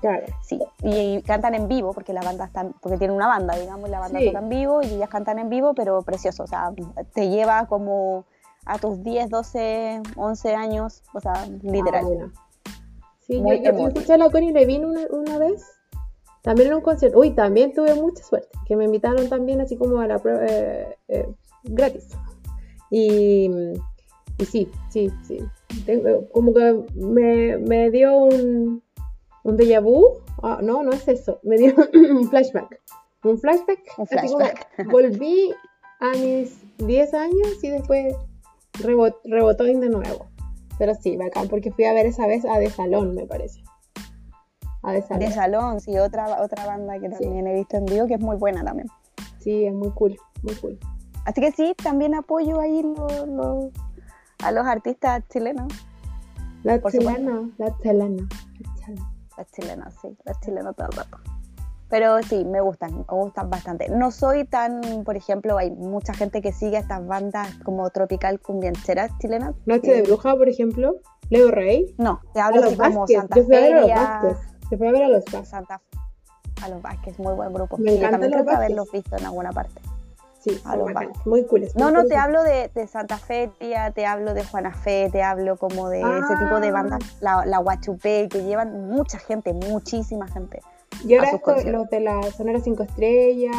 Claro. 0.00 0.26
sí, 0.42 0.60
y, 0.82 1.22
cantan 1.22 1.54
en 1.54 1.66
vivo, 1.66 1.94
porque 1.94 2.12
la 2.12 2.20
banda 2.20 2.44
está, 2.44 2.66
porque 2.82 2.98
tiene 2.98 3.14
una 3.14 3.26
banda, 3.26 3.56
digamos, 3.56 3.88
la 3.88 4.00
banda 4.00 4.18
Sí. 4.18 4.26
toca 4.26 4.40
en 4.40 4.48
vivo 4.50 4.82
y 4.82 4.86
ellas 4.86 5.08
cantan 5.08 5.38
en 5.38 5.48
vivo, 5.48 5.72
pero 5.74 6.02
precioso, 6.02 6.42
o 6.42 6.46
sea, 6.46 6.72
te 7.14 7.30
lleva 7.30 7.66
como 7.68 8.26
a 8.66 8.78
tus 8.78 9.02
10, 9.02 9.30
12, 9.30 10.02
11 10.16 10.54
años, 10.54 11.02
o 11.14 11.20
sea, 11.20 11.46
literal. 11.62 12.04
Ah, 12.04 12.06
bueno. 12.08 12.32
Sí, 13.20 13.40
Muy 13.40 13.62
yo, 13.64 13.72
yo 13.72 13.88
escuché 13.88 14.12
a 14.12 14.16
la 14.18 14.28
Connie 14.28 14.52
Levine 14.52 14.84
una, 14.84 15.00
una 15.10 15.38
vez. 15.38 15.64
También 16.42 16.68
en 16.68 16.74
un 16.74 16.80
concierto. 16.82 17.18
Uy, 17.18 17.30
también 17.30 17.72
tuve 17.72 17.94
mucha 17.94 18.22
suerte. 18.22 18.50
Que 18.66 18.76
me 18.76 18.84
invitaron 18.84 19.30
también 19.30 19.62
así 19.62 19.78
como 19.78 20.00
a 20.00 20.06
la 20.06 20.18
prueba 20.18 20.40
eh, 20.46 20.98
eh, 21.08 21.26
gratis. 21.62 22.08
Y, 22.90 23.48
y 24.38 24.44
sí, 24.44 24.68
sí, 24.90 25.10
sí. 25.26 25.38
Tengo- 25.86 26.28
como 26.32 26.52
que 26.54 26.84
me, 26.94 27.56
me 27.58 27.90
dio 27.90 28.16
un, 28.16 28.82
un 29.44 29.56
déjà 29.56 29.80
vu. 29.82 30.18
Ah, 30.42 30.58
no, 30.62 30.82
no 30.82 30.92
es 30.92 31.06
eso. 31.08 31.38
Me 31.42 31.56
dio 31.56 31.74
un 31.94 32.28
flashback. 32.28 32.80
Un 33.24 33.38
flashback. 33.38 33.78
Un 33.98 34.04
así 34.04 34.16
como 34.28 34.38
flashback. 34.38 34.86
volví 34.90 35.52
a 36.00 36.10
mis 36.18 36.58
10 36.78 37.14
años 37.14 37.62
y 37.62 37.68
después 37.68 38.14
rebot- 38.80 39.20
rebotó 39.24 39.64
de 39.64 39.74
nuevo. 39.74 40.26
Pero 40.78 40.94
sí, 40.96 41.16
bacán, 41.16 41.48
porque 41.48 41.70
fui 41.70 41.84
a 41.84 41.92
ver 41.92 42.06
esa 42.06 42.26
vez 42.26 42.44
a 42.44 42.58
De 42.58 42.68
Salón, 42.68 43.14
me 43.14 43.26
parece. 43.26 43.62
a 44.82 44.92
De 44.92 45.02
Salón. 45.02 45.20
De 45.20 45.30
Salón, 45.30 45.80
sí, 45.80 45.96
otra, 45.98 46.42
otra 46.42 46.66
banda 46.66 46.98
que 46.98 47.08
también 47.08 47.46
he 47.46 47.54
visto 47.54 47.76
en 47.76 47.84
vivo 47.86 48.06
que 48.08 48.14
es 48.14 48.20
muy 48.20 48.36
buena 48.36 48.64
también. 48.64 48.88
Sí, 49.38 49.64
es 49.66 49.72
muy 49.72 49.90
cool, 49.90 50.16
muy 50.42 50.54
cool. 50.56 50.78
Así 51.24 51.40
que 51.40 51.52
sí, 51.52 51.74
también 51.82 52.14
apoyo 52.14 52.58
ahí 52.60 52.82
lo- 52.82 53.26
lo- 53.26 53.70
a 54.44 54.52
los 54.52 54.66
artistas 54.66 55.22
chilenos. 55.30 55.72
La 56.62 56.80
chilena. 56.82 57.48
la 57.58 57.76
chilena. 57.78 58.28
Las 59.36 59.50
chilenas, 59.50 59.94
sí, 60.00 60.16
las 60.24 60.38
chilenas 60.40 60.76
todo 60.76 60.86
el 60.90 60.96
rato. 60.96 61.18
Pero 61.88 62.22
sí, 62.22 62.44
me 62.44 62.60
gustan, 62.60 62.96
me 62.98 63.04
gustan 63.08 63.50
bastante. 63.50 63.88
No 63.88 64.10
soy 64.10 64.44
tan, 64.44 64.80
por 65.04 65.16
ejemplo, 65.16 65.58
hay 65.58 65.70
mucha 65.70 66.14
gente 66.14 66.40
que 66.40 66.52
sigue 66.52 66.78
estas 66.78 67.06
bandas 67.06 67.54
como 67.64 67.88
tropical 67.90 68.40
cumbiancheras 68.40 69.10
chilenas. 69.18 69.54
Noche 69.66 69.80
que- 69.82 69.94
de 69.96 70.02
Bruja, 70.02 70.34
por 70.36 70.48
ejemplo. 70.48 70.96
Leo 71.30 71.50
Rey. 71.50 71.94
No, 71.98 72.20
te 72.32 72.40
A 72.40 72.46
hablo 72.46 72.60
los 72.62 72.66
así 72.72 72.76
como 72.76 73.00
Vázquez. 73.00 73.16
Santa 73.18 73.36
Yo 73.36 73.44
fui 73.44 73.56
a 73.56 73.60
ver 73.60 73.74
a 73.74 73.80
los 73.80 73.90
Vázquez. 73.90 74.38
Se 74.68 74.76
fue 74.78 74.88
a 74.88 74.92
ver 74.92 75.02
a 75.04 75.08
los 75.08 75.24
Vázquez. 75.24 75.48
Santa 75.48 75.80
a 76.62 76.68
los 76.68 76.82
Vázquez, 76.82 77.18
muy 77.18 77.34
buen 77.34 77.52
grupo. 77.52 77.76
Me 77.78 77.90
Sí, 77.92 77.98
yo 78.00 78.10
también 78.10 78.30
los 78.30 78.42
creo 78.42 78.44
que 78.44 78.50
Vázquez. 78.52 78.56
haberlos 78.66 78.92
visto 78.92 79.16
en 79.16 79.24
alguna 79.26 79.52
parte. 79.52 79.80
Sí, 80.44 80.60
A 80.64 80.76
los 80.76 80.92
Vázquez. 80.92 81.16
muy 81.26 81.44
cool. 81.46 81.66
No, 81.74 81.90
no, 81.90 82.04
te 82.04 82.16
hablo 82.16 82.42
de, 82.42 82.70
de 82.74 82.86
Santa 82.86 83.16
Feria, 83.16 83.90
te 83.92 84.04
hablo 84.04 84.34
de 84.34 84.44
Juana 84.44 84.72
Fe, 84.74 85.08
te 85.10 85.22
hablo 85.22 85.56
como 85.56 85.88
de 85.88 86.00
ese 86.00 86.36
tipo 86.38 86.60
de 86.60 86.68
Ah. 86.68 86.72
bandas, 86.72 87.00
la, 87.20 87.46
la 87.46 87.58
Guachupé, 87.58 88.28
que 88.28 88.44
llevan 88.44 88.88
mucha 88.88 89.18
gente, 89.18 89.54
muchísima 89.54 90.28
gente. 90.28 90.60
Y 91.04 91.14
ahora 91.16 91.30
esto, 91.30 91.54
los 91.70 91.88
de 91.88 92.00
la 92.00 92.22
Sonora 92.30 92.60
5 92.60 92.82
Estrellas. 92.82 93.56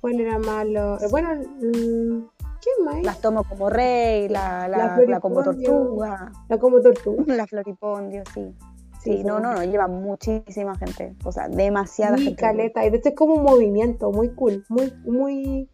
¿Cuál 0.00 0.20
era 0.20 0.38
más? 0.38 0.66
Los... 0.66 1.10
Bueno, 1.10 1.30
mm, 1.34 2.28
¿quién 2.60 2.84
más? 2.84 3.02
Las 3.02 3.20
tomo 3.20 3.42
como 3.44 3.70
rey, 3.70 4.28
la, 4.28 4.68
La 4.68 4.76
la, 4.76 4.98
la 5.06 5.20
como 5.20 5.42
tortuga, 5.42 6.30
La 6.48 6.58
como 6.58 6.80
tortuga. 6.82 7.24
la 7.34 7.46
floripondio, 7.46 8.22
sí. 8.34 8.54
Sí, 9.02 9.18
Sí, 9.18 9.24
no, 9.24 9.38
no, 9.38 9.52
no, 9.52 9.62
lleva 9.64 9.86
muchísima 9.86 10.74
gente, 10.76 11.14
o 11.24 11.32
sea, 11.32 11.46
demasiada 11.48 12.16
Sí, 12.16 12.24
gente. 12.24 12.40
caleta. 12.40 12.86
Y 12.86 12.90
de 12.90 12.96
hecho 12.96 13.10
es 13.10 13.14
como 13.14 13.34
un 13.34 13.42
movimiento 13.42 14.10
muy 14.10 14.30
cool. 14.34 14.64
Muy, 14.70 14.94
muy. 15.04 15.68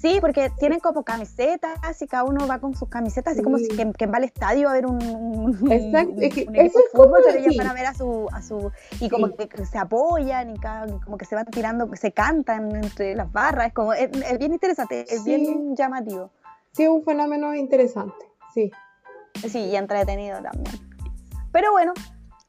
Sí, 0.00 0.18
porque 0.20 0.50
tienen 0.58 0.80
como 0.80 1.02
camisetas 1.02 2.02
y 2.02 2.06
cada 2.06 2.24
uno 2.24 2.46
va 2.46 2.58
con 2.58 2.74
sus 2.74 2.88
camisetas, 2.90 3.32
así 3.34 3.42
como 3.42 3.56
Sí. 3.58 3.64
si 3.70 3.76
que, 3.76 3.90
que 3.92 4.06
va 4.06 4.18
al 4.18 4.24
estadio 4.24 4.68
a 4.68 4.72
ver 4.74 4.84
un, 4.86 5.02
un, 5.02 5.72
Exacto, 5.72 6.12
un- 6.12 6.22
es 6.22 6.34
que 6.34 6.44
un 6.46 6.56
eso 6.56 6.78
es 6.78 6.84
fútbol, 6.92 7.04
como 7.06 7.16
pero 7.24 7.38
ellos 7.38 7.56
van 7.56 7.66
a 7.68 7.72
ver 7.72 7.86
a 7.86 7.94
su, 7.94 8.28
a 8.30 8.42
su 8.42 8.70
y 9.00 9.08
como 9.08 9.28
Sí. 9.28 9.34
que 9.48 9.64
se 9.64 9.78
apoyan 9.78 10.50
y 10.50 10.58
cada, 10.58 10.86
como 11.00 11.16
que 11.16 11.24
se 11.24 11.34
van 11.34 11.46
tirando, 11.46 11.88
se 11.96 12.12
cantan 12.12 12.74
entre 12.76 13.14
las 13.16 13.32
barras, 13.32 13.68
es 13.68 13.72
como, 13.72 13.94
es, 13.94 14.10
es 14.12 14.38
bien 14.38 14.52
interesante, 14.52 15.06
es 15.08 15.22
Sí. 15.22 15.36
bien 15.36 15.74
llamativo, 15.74 16.30
Sí, 16.72 16.82
es 16.82 16.88
un 16.90 17.02
fenómeno 17.02 17.54
interesante. 17.54 18.26
Sí. 18.52 18.70
sí, 19.48 19.58
y 19.60 19.76
entretenido 19.76 20.42
también. 20.42 20.64
Pero 21.50 21.70
bueno, 21.72 21.92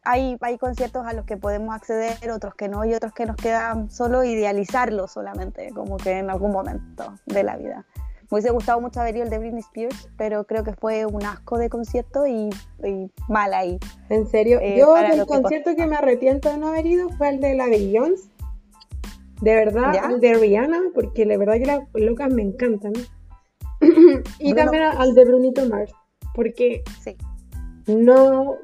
hay, 0.05 0.37
hay 0.41 0.57
conciertos 0.57 1.05
a 1.05 1.13
los 1.13 1.25
que 1.25 1.35
podemos 1.37 1.75
acceder, 1.75 2.31
otros 2.31 2.55
que 2.55 2.69
no, 2.69 2.85
y 2.85 2.93
otros 2.93 3.11
que 3.13 3.25
nos 3.25 3.35
quedan 3.35 3.89
solo 3.89 4.23
idealizarlos 4.23 5.11
solamente, 5.11 5.69
como 5.73 5.97
que 5.97 6.19
en 6.19 6.29
algún 6.29 6.51
momento 6.51 7.15
de 7.25 7.43
la 7.43 7.57
vida. 7.57 7.85
Me 8.31 8.37
hubiese 8.37 8.49
gustado 8.51 8.81
mucho 8.81 9.01
haber 9.01 9.15
ido 9.17 9.23
el 9.25 9.29
de 9.29 9.37
Britney 9.37 9.59
Spears, 9.61 10.09
pero 10.17 10.45
creo 10.45 10.63
que 10.63 10.73
fue 10.73 11.05
un 11.05 11.23
asco 11.25 11.57
de 11.59 11.69
concierto 11.69 12.25
y, 12.25 12.49
y 12.83 13.11
mal 13.27 13.53
ahí. 13.53 13.77
En 14.09 14.25
serio, 14.27 14.59
Eh, 14.61 14.77
yo 14.79 14.95
que 14.95 15.25
concierto 15.27 15.71
costó. 15.71 15.75
que 15.75 15.85
me 15.87 15.95
arrepiento 15.95 16.49
de 16.49 16.57
no 16.57 16.69
haber 16.69 16.85
ido 16.87 17.09
fue 17.09 17.29
el 17.29 17.39
de 17.39 17.53
la 17.55 17.67
Beyoncé. 17.67 18.29
De 19.41 19.53
verdad, 19.53 19.93
¿Ya? 19.93 20.05
el 20.09 20.19
de 20.21 20.33
Rihanna, 20.35 20.79
porque 20.95 21.25
la 21.25 21.37
verdad 21.37 21.55
que 21.55 21.65
las 21.65 21.81
locas 21.93 22.33
me 22.33 22.41
encantan. 22.41 22.93
y 24.39 24.53
Bruno- 24.53 24.55
también 24.71 24.83
al 24.83 25.13
de 25.13 25.25
Brunito 25.25 25.65
Mars, 25.69 25.91
porque 26.33 26.83
Sí. 27.03 27.15
no 27.87 28.55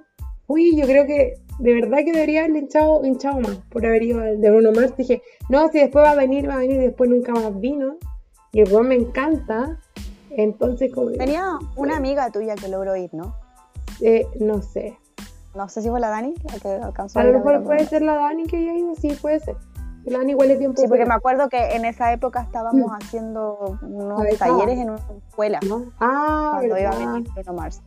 fui, 0.52 0.76
yo 0.76 0.86
creo 0.86 1.06
que 1.06 1.36
de 1.60 1.74
verdad 1.74 2.00
que 2.00 2.12
debería 2.12 2.44
haber 2.44 2.58
hinchado, 2.58 3.06
hinchado 3.06 3.40
más 3.40 3.58
por 3.70 3.86
haber 3.86 4.04
ido 4.04 4.20
al 4.20 4.42
de 4.42 4.50
Bruno 4.50 4.72
Mars. 4.72 4.96
Dije, 4.98 5.22
no, 5.50 5.70
si 5.70 5.80
después 5.80 6.04
va 6.06 6.12
a 6.12 6.16
venir, 6.16 6.50
va 6.50 6.56
a 6.56 6.58
venir, 6.58 6.82
y 6.82 6.86
después 6.86 7.10
nunca 7.10 7.34
más 7.34 7.60
vino. 7.60 7.98
Y 8.52 8.62
el 8.62 8.72
weón 8.72 8.90
me 8.90 8.96
encanta. 8.96 9.80
Entonces, 10.32 10.94
como, 10.94 11.12
Tenía 11.12 11.58
una 11.76 11.98
amiga 11.98 12.30
tuya 12.32 12.56
que 12.56 12.68
logró 12.68 12.96
ir, 12.96 13.14
¿no? 13.14 13.36
eh, 14.02 14.28
no 14.40 14.62
sé. 14.62 14.98
No 15.54 15.68
sé 15.70 15.82
si 15.82 15.90
fue 15.90 16.00
la 16.00 16.10
Dani, 16.10 16.34
la 16.52 16.60
que 16.60 16.70
alcanzó 16.70 17.20
A 17.20 17.24
lo 17.26 17.34
mejor 17.34 17.64
puede 17.64 17.86
ser 17.86 18.02
la 18.02 18.16
Dani 18.16 18.46
que 18.46 18.58
haya 18.58 18.74
ido, 18.74 18.96
sí, 18.96 19.10
puede 19.22 19.40
ser. 19.40 19.56
La 20.06 20.20
Dani 20.20 20.32
igual 20.32 20.50
es 20.50 20.58
bien 20.58 20.76
Sí, 20.76 20.88
porque 20.88 21.06
me 21.06 21.14
acuerdo 21.14 21.48
que 21.50 21.76
en 21.76 21.86
esa 21.86 22.12
época 22.12 22.42
estábamos 22.42 22.90
haciendo 22.92 23.78
unos 23.84 24.22
talleres 24.40 24.80
en 24.80 24.90
una 24.90 25.00
escuela 25.28 25.60
¿no? 25.68 25.92
Ah, 26.00 26.54
cuando 26.56 26.80
iba 26.80 26.90
a 26.90 26.98
venir 26.98 27.30
Bruno 27.36 27.54
Mars. 27.54 27.82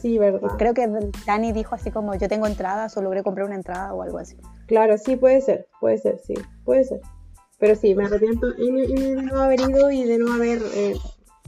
Sí, 0.00 0.14
Y 0.14 0.18
verdad. 0.18 0.50
creo 0.58 0.74
que 0.74 0.88
Dani 1.26 1.52
dijo 1.52 1.74
así 1.74 1.90
como 1.90 2.14
yo 2.16 2.28
tengo 2.28 2.46
entradas 2.46 2.96
o 2.96 3.02
logré 3.02 3.22
comprar 3.22 3.46
una 3.46 3.54
entrada 3.56 3.94
o 3.94 4.02
algo 4.02 4.18
así. 4.18 4.36
Claro, 4.66 4.98
sí, 4.98 5.16
puede 5.16 5.40
ser, 5.40 5.68
puede 5.80 5.98
ser, 5.98 6.18
sí, 6.18 6.34
puede 6.64 6.84
ser. 6.84 7.00
Pero 7.58 7.76
sí, 7.76 7.94
me 7.94 8.04
arrepiento 8.06 8.48
y, 8.58 8.68
y 8.68 9.14
de 9.14 9.22
no 9.22 9.40
haber 9.42 9.60
ido 9.60 9.90
y 9.92 10.04
de 10.04 10.18
no 10.18 10.32
haber, 10.32 10.60
eh, 10.74 10.94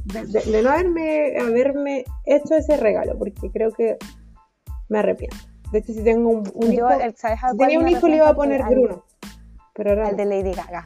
de, 0.05 0.27
de- 0.27 0.43
de 0.53 0.63
no 0.63 0.71
haberme, 0.71 1.37
haberme 1.41 2.05
hecho 2.25 2.55
ese 2.55 2.77
regalo, 2.77 3.19
porque 3.19 3.51
creo 3.51 3.73
que 3.73 3.97
me 4.89 4.99
arrepiento. 5.01 5.37
De 5.73 5.79
hecho, 5.81 5.93
si 5.93 6.05
tengo 6.05 6.31
un, 6.31 6.45
un 6.55 6.67
Yo, 6.71 6.73
hijo, 6.89 6.91
el- 7.01 7.17
¿sabes 7.17 7.39
a 7.43 7.51
si 7.51 7.57
cuál 7.57 7.69
tenía 7.71 7.81
un 7.85 7.89
hijo 7.89 8.07
le 8.07 8.17
iba 8.17 8.29
a 8.29 8.35
poner 8.35 8.63
Al- 8.63 8.75
Bruno. 8.75 9.05
Pero 9.75 9.91
ahora 9.91 10.07
Al 10.07 10.13
no. 10.13 10.17
de 10.19 10.25
Lady 10.27 10.53
Gaga. 10.55 10.85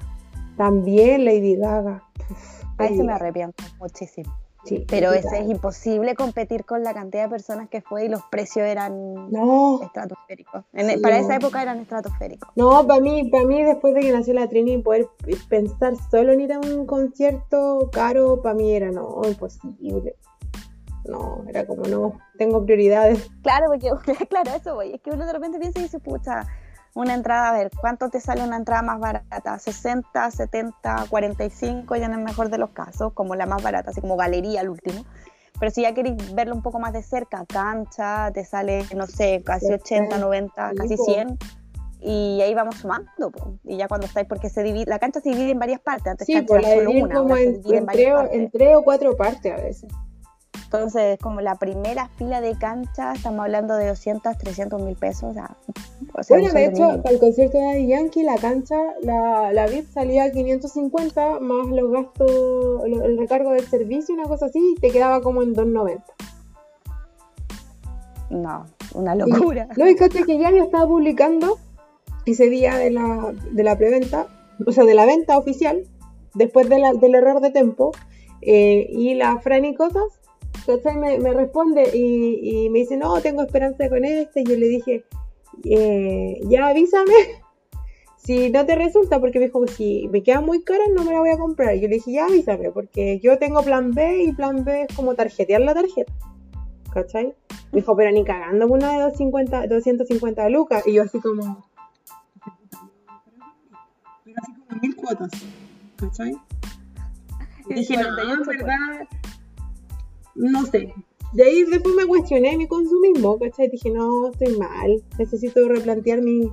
también 0.57 1.25
Lady 1.27 1.57
Gaga. 1.57 2.03
Uf, 2.31 2.65
A 2.79 2.85
Lady 2.85 3.03
me 3.03 3.13
arrepiento 3.13 3.63
muchísimo. 3.79 4.33
Sí, 4.65 4.85
Pero 4.89 5.13
ese 5.13 5.39
es 5.39 5.49
imposible 5.49 6.15
competir 6.15 6.65
con 6.65 6.83
la 6.83 6.93
cantidad 6.93 7.23
de 7.25 7.29
personas 7.31 7.69
que 7.69 7.81
fue 7.81 8.05
y 8.05 8.09
los 8.09 8.23
precios 8.25 8.67
eran 8.67 9.31
No, 9.31 9.81
estratosféricos. 9.83 10.65
En- 10.73 10.91
Sí, 10.91 10.97
para 10.99 11.19
no. 11.19 11.25
esa 11.25 11.37
época 11.37 11.63
eran 11.63 11.79
estratosféricos. 11.81 12.51
No, 12.57 12.87
para 12.87 13.01
mí, 13.01 13.31
para 13.31 13.45
mí 13.45 13.63
después 13.63 13.95
de 13.95 14.01
que 14.01 14.13
nació 14.13 14.35
la 14.35 14.49
Trini, 14.49 14.79
poder 14.79 15.07
pensar 15.49 15.95
solo 16.11 16.33
en 16.33 16.41
ir 16.41 16.53
a 16.53 16.59
un 16.59 16.87
concierto 16.87 17.89
caro, 17.93 18.43
para 18.43 18.55
mí 18.57 18.75
era 18.75 18.91
no, 18.91 19.21
imposible. 19.25 20.17
No, 21.07 21.45
era 21.49 21.65
como 21.67 21.85
no, 21.85 22.19
tengo 22.37 22.63
prioridades. 22.67 23.31
Claro, 23.43 23.67
porque 23.69 23.91
claro, 24.29 24.51
eso 24.55 24.75
voy. 24.75 24.93
Es 24.95 25.01
que 25.01 25.11
uno 25.11 25.25
de 25.25 25.33
repente 25.33 25.59
piensa 25.59 25.79
y 25.79 25.85
dice, 25.85 26.01
pucha, 26.01 26.47
una 26.99 27.15
entrada, 27.15 27.51
a 27.51 27.53
ver, 27.53 27.71
¿cuánto 27.81 28.09
te 28.09 28.21
sale 28.21 28.43
una 28.43 28.57
entrada 28.57 28.83
más 28.83 28.99
barata? 28.99 29.57
60, 29.57 30.33
70, 30.33 31.07
45, 31.09 31.95
ya 31.95 32.07
en 32.07 32.15
el 32.15 32.23
mejor 32.23 32.51
de 32.51 32.59
los 32.59 32.71
casos, 32.71 33.13
como 33.13 33.37
la 33.37 33.47
más 33.47 33.63
barata, 33.63 33.91
así 33.93 34.01
como 34.01 34.17
galería 34.17 34.63
al 34.63 34.69
último. 34.69 35.05
Pero 35.61 35.71
si 35.71 35.83
ya 35.83 35.95
queréis 35.95 36.35
verlo 36.35 36.57
un 36.57 36.63
poco 36.63 36.81
más 36.81 36.93
de 36.93 37.05
cerca, 37.05 37.47
cancha, 37.47 38.33
te 38.33 38.45
sale, 38.45 38.85
no 38.97 39.07
sé, 39.07 39.43
casi 39.45 39.73
80, 39.73 40.19
90, 40.19 40.73
casi 40.77 40.97
po. 40.97 41.05
100. 41.05 41.39
Y 42.01 42.41
ahí 42.43 42.53
vamos 42.55 42.77
sumando, 42.77 43.31
po. 43.31 43.59
y 43.65 43.77
ya 43.77 43.87
cuando 43.87 44.09
estáis, 44.09 44.27
porque 44.27 44.51
se 44.51 44.65
divide, 44.65 44.87
la 44.87 44.99
cancha 44.99 45.21
se 45.21 45.31
divide 45.31 45.53
en 45.53 45.59
varias 45.61 45.81
partes, 45.81 46.09
antes 46.09 46.27
Sí, 46.27 46.33
cancha 46.33 46.47
pues 46.49 46.67
era 46.67 46.77
la 46.77 46.83
solo 46.83 47.05
una, 47.05 47.15
como 47.15 47.37
en, 47.37 47.63
divide 47.63 47.79
en 47.79 47.87
tres, 47.87 48.15
en 48.33 48.51
tres 48.51 48.77
o 48.77 48.83
cuatro 48.83 49.17
partes 49.17 49.53
a 49.53 49.63
veces. 49.63 49.93
Entonces, 50.71 51.19
como 51.23 51.41
la 51.41 51.55
primera 51.55 52.09
fila 52.19 52.43
de 52.43 52.55
cancha, 52.59 53.15
estamos 53.15 53.41
hablando 53.41 53.75
de 53.77 53.89
200, 53.89 54.37
300 54.37 54.83
mil 54.83 54.97
pesos. 54.97 55.31
O 55.31 55.33
sea, 55.33 55.57
Bueno, 56.29 56.53
de 56.53 56.67
hecho, 56.67 57.03
para 57.03 57.15
el 57.15 57.21
concierto 57.21 57.57
de 57.57 57.65
Daddy 57.65 57.87
Yankee, 57.87 58.23
la 58.23 58.37
cancha, 58.37 58.77
la, 59.03 59.51
la 59.55 59.67
VIP 59.67 59.89
salía 59.91 60.25
a 60.25 60.31
550 60.31 61.41
más 61.41 61.69
los 61.69 61.91
gastos, 61.91 62.31
el 62.85 63.17
recargo 63.17 63.53
del 63.53 63.67
servicio, 63.67 64.15
una 64.15 64.25
cosa 64.25 64.45
así, 64.47 64.59
y 64.77 64.79
te 64.79 64.91
quedaba 64.91 65.23
como 65.23 65.43
en 65.43 65.55
290. 65.55 66.05
No, 68.31 68.67
una 68.95 69.15
locura. 69.15 69.69
No, 69.77 69.89
y 69.89 69.95
caché 69.97 70.25
que 70.25 70.39
ya 70.39 70.51
yo 70.51 70.65
estaba 70.65 70.87
publicando 70.87 71.59
ese 72.27 72.51
día 72.51 72.77
de 72.77 72.91
la, 72.91 73.33
de 73.53 73.63
la 73.65 73.77
preventa, 73.79 74.27
o 74.67 74.73
sea, 74.73 74.85
de 74.85 74.95
la 74.95 75.07
venta 75.07 75.39
oficial, 75.39 75.85
después 76.35 76.69
de 76.69 76.79
la- 76.79 76.93
del 76.93 77.15
error 77.15 77.41
de 77.41 77.51
tempo, 77.51 77.93
eh, 78.43 78.87
y 78.91 79.15
la 79.15 79.39
Franny 79.41 79.75
Cosas, 79.75 80.18
¿cachai? 80.67 80.97
Me, 80.97 81.19
me 81.19 81.33
responde 81.33 81.91
y, 81.95 82.65
y 82.65 82.71
me 82.71 82.81
dice, 82.81 82.97
no, 82.97 83.21
tengo 83.21 83.43
esperanza 83.43 83.89
con 83.89 84.05
este, 84.05 84.41
y 84.41 84.45
yo 84.45 84.57
le 84.57 84.69
dije, 84.69 85.05
eh, 85.65 86.41
ya 86.45 86.69
avísame 86.69 87.13
si 88.17 88.51
no 88.51 88.65
te 88.67 88.75
resulta, 88.75 89.21
porque 89.21 89.39
me 89.39 89.47
dijo, 89.47 89.67
si 89.67 90.09
me 90.09 90.23
queda 90.23 90.41
muy 90.41 90.63
cara 90.63 90.85
no 90.95 91.05
me 91.05 91.13
la 91.13 91.21
voy 91.21 91.31
a 91.31 91.39
comprar. 91.39 91.75
Y 91.75 91.81
yo 91.81 91.89
le 91.89 91.97
dije, 91.97 92.13
ya 92.13 92.27
avísame, 92.27 92.71
porque 92.71 93.21
yo 93.21 93.39
tengo 93.39 93.63
plan 93.63 93.93
B 93.93 94.25
y 94.25 94.33
plan 94.33 94.65
B 94.65 94.83
es 94.83 94.95
como 94.95 95.15
tarjetear 95.15 95.61
la 95.63 95.75
tarjeta. 95.75 96.13
¿Cachai? 96.93 97.35
Me 97.73 97.81
dijo, 97.81 97.97
pero 97.97 98.11
ni 98.11 98.25
cagando 98.25 98.67
una 98.67 98.93
de 98.93 99.03
250, 99.03 99.67
250 99.67 100.49
lucas. 100.49 100.87
Y 100.87 100.95
yo 100.95 101.03
así 101.03 101.21
como... 101.21 101.67
Pero 104.25 104.37
así 104.43 104.53
como 104.55 104.81
mil 104.81 104.97
cuotas. 104.97 105.31
¿Cachai? 105.97 106.33
Y 107.69 107.75
dije, 107.75 107.97
no, 107.97 108.15
48 108.15 108.51
en 108.51 108.59
verdad... 108.59 109.09
No 110.39 110.65
sé. 110.67 110.95
De 111.35 111.45
ahí 111.45 111.65
después 111.65 111.95
me 111.95 112.07
cuestioné 112.07 112.57
mi 112.57 112.67
consumismo, 112.67 113.39
¿cachai? 113.39 113.69
Dije, 113.69 113.91
no, 113.91 114.29
estoy 114.31 114.57
mal. 114.57 115.03
Necesito 115.19 115.69
replantear 115.69 116.23
mi- 116.23 116.51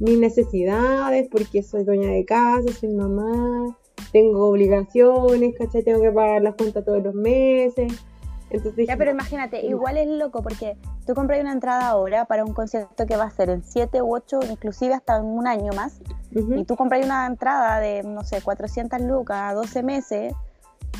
mis 0.00 0.18
necesidades 0.18 1.28
porque 1.30 1.62
soy 1.62 1.84
dueña 1.84 2.10
de 2.10 2.24
casa, 2.24 2.70
soy 2.78 2.90
mamá, 2.94 3.76
tengo 4.12 4.48
obligaciones, 4.48 5.54
¿cachai? 5.56 5.82
Tengo 5.82 6.00
que 6.02 6.10
pagar 6.12 6.42
las 6.42 6.54
cuentas 6.56 6.84
todos 6.84 7.02
los 7.02 7.14
meses. 7.14 7.92
Entonces 8.50 8.86
ya, 8.86 8.96
pero 8.96 9.10
imagínate, 9.10 9.64
igual 9.66 9.98
es 9.98 10.08
loco 10.08 10.42
porque 10.42 10.76
tú 11.06 11.14
compras 11.14 11.38
una 11.40 11.52
entrada 11.52 11.88
ahora 11.88 12.24
para 12.24 12.44
un 12.46 12.54
concierto 12.54 13.04
que 13.06 13.14
va 13.16 13.24
a 13.24 13.30
ser 13.30 13.50
en 13.50 13.62
7 13.62 14.00
u 14.00 14.14
8, 14.14 14.40
inclusive 14.50 14.94
hasta 14.94 15.18
en 15.18 15.24
un 15.26 15.46
año 15.46 15.72
más, 15.74 16.00
y 16.32 16.64
tú 16.64 16.74
compras 16.76 17.04
una 17.04 17.26
entrada 17.26 17.78
de, 17.80 18.02
no 18.04 18.24
sé, 18.24 18.40
400 18.40 19.02
lucas, 19.02 19.54
12 19.54 19.82
meses, 19.82 20.32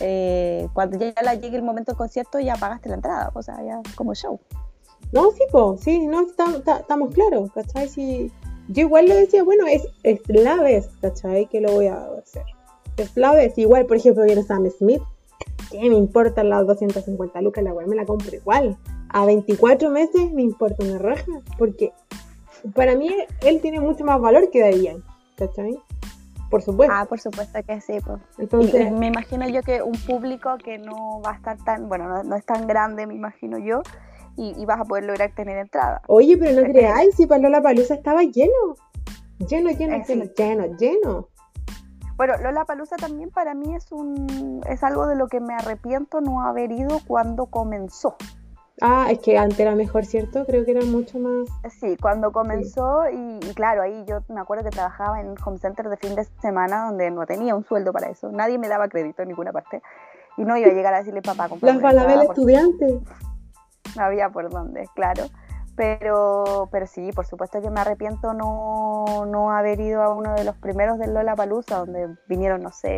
eh, 0.01 0.69
cuando 0.73 0.99
ya 0.99 1.13
la 1.23 1.35
llegue 1.35 1.57
el 1.57 1.63
momento 1.63 1.93
del 1.93 1.99
concierto 1.99 2.39
ya 2.41 2.57
pagaste 2.57 2.89
la 2.89 2.97
entrada, 2.97 3.31
o 3.35 3.43
sea, 3.43 3.63
ya 3.63 3.81
como 3.97 4.15
show. 4.15 4.41
No, 5.13 5.31
sí, 5.33 5.43
pues, 5.51 5.81
sí, 5.81 6.07
no, 6.07 6.27
estamos 6.27 7.15
claros, 7.15 7.51
¿cachai? 7.53 8.31
Yo 8.69 8.83
igual 8.83 9.07
lo 9.07 9.15
decía, 9.15 9.43
bueno, 9.43 9.67
es, 9.67 9.87
es 10.03 10.21
la 10.29 10.57
vez, 10.57 10.91
¿cachai? 11.01 11.47
Que 11.47 11.61
lo 11.61 11.73
voy 11.73 11.87
a 11.87 12.07
hacer. 12.23 12.45
Es 12.97 13.17
la 13.17 13.33
vez, 13.33 13.57
igual, 13.57 13.87
por 13.87 13.97
ejemplo, 13.97 14.25
viene 14.25 14.43
Sam 14.43 14.69
Smith, 14.71 15.03
¿qué 15.71 15.89
me 15.89 15.97
importan 15.97 16.51
las 16.51 16.67
250 16.67 17.41
lucas? 17.41 17.65
La 17.65 17.73
weá 17.73 17.87
me 17.87 17.97
la 17.97 18.05
compro 18.05 18.35
igual. 18.35 18.77
A 19.11 19.25
24 19.25 19.91
meses 19.91 20.33
me 20.33 20.43
importa 20.43 20.85
una 20.85 20.99
raja, 20.99 21.33
porque 21.57 21.93
para 22.75 22.95
mí 22.97 23.11
él 23.43 23.61
tiene 23.61 23.81
mucho 23.81 24.05
más 24.05 24.21
valor 24.21 24.51
que 24.51 24.61
Darían, 24.61 25.03
¿cachai? 25.37 25.79
Por 26.51 26.63
supuesto. 26.63 26.95
Ah, 26.97 27.05
por 27.05 27.21
supuesto 27.21 27.59
que 27.63 27.81
sí. 27.81 27.99
Pues. 28.05 28.21
Entonces, 28.39 28.91
me 28.93 29.09
imagino 29.09 29.49
yo 29.49 29.63
que 29.63 29.83
un 29.83 29.99
público 30.07 30.57
que 30.63 30.79
no 30.79 31.21
va 31.25 31.33
a 31.33 31.35
estar 31.35 31.59
tan, 31.65 31.89
bueno, 31.89 32.23
no, 32.23 32.37
es 32.37 32.45
tan 32.45 32.67
grande, 32.67 33.07
me 33.07 33.15
imagino 33.15 33.59
yo, 33.59 33.83
y, 34.37 34.65
vas 34.67 34.81
a 34.81 34.85
poder 34.85 35.05
lograr 35.05 35.33
tener 35.35 35.59
entrada. 35.59 36.01
Oye, 36.07 36.37
pero 36.37 36.61
no 36.61 36.69
creáis, 36.69 37.17
si 37.17 37.27
Lola 37.27 37.61
Palusa 37.61 37.95
estaba 37.95 38.23
lleno. 38.23 38.77
Lleno, 39.49 39.71
lleno, 39.71 39.97
eh, 39.97 40.05
lleno, 40.07 40.25
lleno, 40.37 40.77
lleno. 40.77 41.29
Bueno, 42.17 42.35
Lola 42.43 42.65
Palusa 42.65 42.97
también 42.97 43.31
para 43.31 43.55
mí 43.55 43.75
es 43.77 43.93
un 43.93 44.61
es 44.69 44.83
algo 44.83 45.07
de 45.07 45.15
lo 45.15 45.29
que 45.29 45.41
me 45.41 45.55
arrepiento 45.55 46.21
no 46.21 46.43
haber 46.43 46.73
ido 46.73 47.01
cuando 47.07 47.47
comenzó. 47.47 48.17
Ah, 48.81 49.09
es 49.11 49.19
que 49.19 49.37
antes 49.37 49.59
era 49.59 49.75
mejor, 49.75 50.05
¿cierto? 50.05 50.45
Creo 50.47 50.65
que 50.65 50.71
era 50.71 50.85
mucho 50.85 51.19
más. 51.19 51.49
Sí, 51.81 51.97
cuando 52.01 52.31
comenzó 52.31 53.09
y, 53.11 53.41
claro, 53.55 53.83
ahí 53.83 54.05
yo 54.07 54.21
me 54.29 54.41
acuerdo 54.41 54.65
que 54.65 54.71
trabajaba 54.71 55.21
en 55.21 55.35
home 55.45 55.59
center 55.59 55.89
de 55.89 55.97
fin 55.97 56.15
de 56.15 56.25
semana 56.41 56.87
donde 56.87 57.11
no 57.11 57.27
tenía 57.27 57.57
un 57.57 57.65
sueldo 57.65 57.93
para 57.93 58.09
eso. 58.09 58.31
Nadie 58.31 58.59
me 58.59 58.69
daba 58.69 58.89
crédito 58.89 59.23
en 59.23 59.29
ninguna 59.29 59.53
parte. 59.53 59.83
Y 60.37 60.45
no 60.45 60.57
iba 60.57 60.69
a 60.69 60.73
llegar 60.73 60.95
a 60.95 60.99
decirle 60.99 61.23
papá, 61.23 61.49
comprar 61.49 61.75
Las 61.75 61.83
palabras 61.83 62.25
estudiantes. 62.25 63.03
No 63.97 64.03
había 64.05 64.31
por 64.31 64.49
dónde, 64.49 64.89
claro. 64.95 65.25
Pero, 65.75 66.69
pero 66.71 66.87
sí, 66.87 67.11
por 67.13 67.27
supuesto 67.27 67.61
que 67.61 67.71
me 67.71 67.81
arrepiento 67.81 68.33
no, 68.33 69.27
no 69.27 69.51
haber 69.53 69.81
ido 69.81 70.03
a 70.03 70.15
uno 70.15 70.35
de 70.35 70.45
los 70.45 70.57
primeros 70.57 70.99
del 70.99 71.15
Lola 71.15 71.35
Palusa, 71.35 71.79
donde 71.79 72.17
vinieron, 72.29 72.63
no 72.63 72.71
sé, 72.71 72.97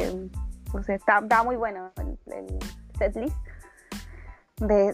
no 0.75 0.83
sé 0.83 0.95
estaba, 0.95 1.43
muy 1.43 1.57
bueno 1.57 1.91
el, 1.99 2.19
el 2.33 2.59
setlist 2.99 3.37
de, 4.61 4.93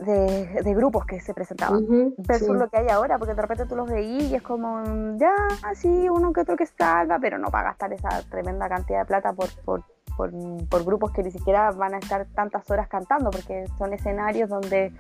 de, 0.62 0.75
grupos 0.75 1.05
que 1.07 1.21
se 1.21 1.35
presentaban 1.35 2.14
versus 2.19 2.57
lo 2.57 2.69
que 2.69 2.79
hay 2.79 2.89
ahora, 2.89 3.19
porque 3.19 3.35
de 3.35 3.43
repente 3.43 3.67
tú 3.67 3.75
los 3.75 3.91
veís 3.91 4.31
y 4.31 4.37
es 4.37 4.43
como, 4.43 4.83
ya, 5.19 5.35
sí, 5.75 6.09
uno 6.09 6.33
que 6.33 6.43
otro 6.43 6.57
que 6.57 6.67
salga, 6.67 7.19
pero 7.21 7.39
no 7.39 7.51
para 7.51 7.71
gastar 7.71 7.93
esa 7.93 8.23
tremenda 8.31 8.69
cantidad 8.69 9.01
de 9.01 9.05
plata 9.07 9.33
por, 9.33 9.49
por, 9.64 9.83
por, 10.17 10.85
grupos 10.85 11.11
que 11.11 11.23
ni 11.25 11.33
siquiera 11.33 11.73
van 11.73 11.95
a 11.95 11.99
estar 11.99 12.27
tantas 12.35 12.71
horas 12.71 12.89
cantando, 12.89 13.31
porque 13.31 13.64
son 13.77 13.93
escenarios 13.93 14.49
donde, 14.49 14.93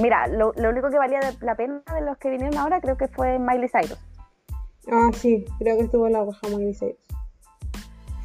mira, 0.00 0.26
lo, 0.26 0.52
lo 0.56 0.68
único 0.68 0.90
que 0.90 0.98
valía 0.98 1.20
la 1.40 1.54
pena 1.54 1.82
de 1.94 2.02
los 2.02 2.18
que 2.18 2.30
vinieron 2.30 2.58
ahora 2.58 2.82
creo 2.82 2.98
que 2.98 3.08
fue 3.08 3.38
Miley 3.38 3.68
Cyrus. 3.68 3.98
Ah, 4.92 5.08
sí, 5.14 5.46
creo 5.58 5.78
que 5.78 5.84
estuvo 5.84 6.06
en 6.06 6.12
la 6.12 6.24
baja 6.24 6.48
Miley 6.48 6.74
Cyrus. 6.74 6.98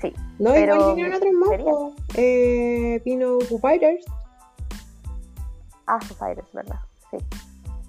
Sí. 0.01 0.13
No, 0.37 0.51
pero 0.51 0.75
igual 0.75 0.95
vinieron 0.95 1.15
otros 1.15 1.33
más. 1.33 2.17
Eh, 2.17 3.01
vino 3.05 3.39
Foo 3.41 3.59
Fighters. 3.59 4.05
Ah, 5.89 5.99
Foo 5.99 6.15
Fighters, 6.15 6.51
¿verdad? 6.53 6.79
Sí. 7.09 7.17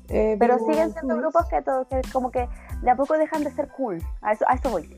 Eh, 0.09 0.37
pero 0.41 0.59
siguen 0.59 0.93
siendo 0.93 1.17
grupos 1.19 1.47
que, 1.47 1.63
todo, 1.63 1.87
que 1.87 2.01
como 2.13 2.31
que 2.31 2.49
de 2.83 2.91
a 2.91 2.97
poco 2.97 3.17
dejan 3.17 3.45
de 3.45 3.51
ser 3.53 3.69
cool. 3.69 4.03
A 4.23 4.33
eso, 4.33 4.45
a 4.49 4.55
eso 4.55 4.71
voy. 4.71 4.89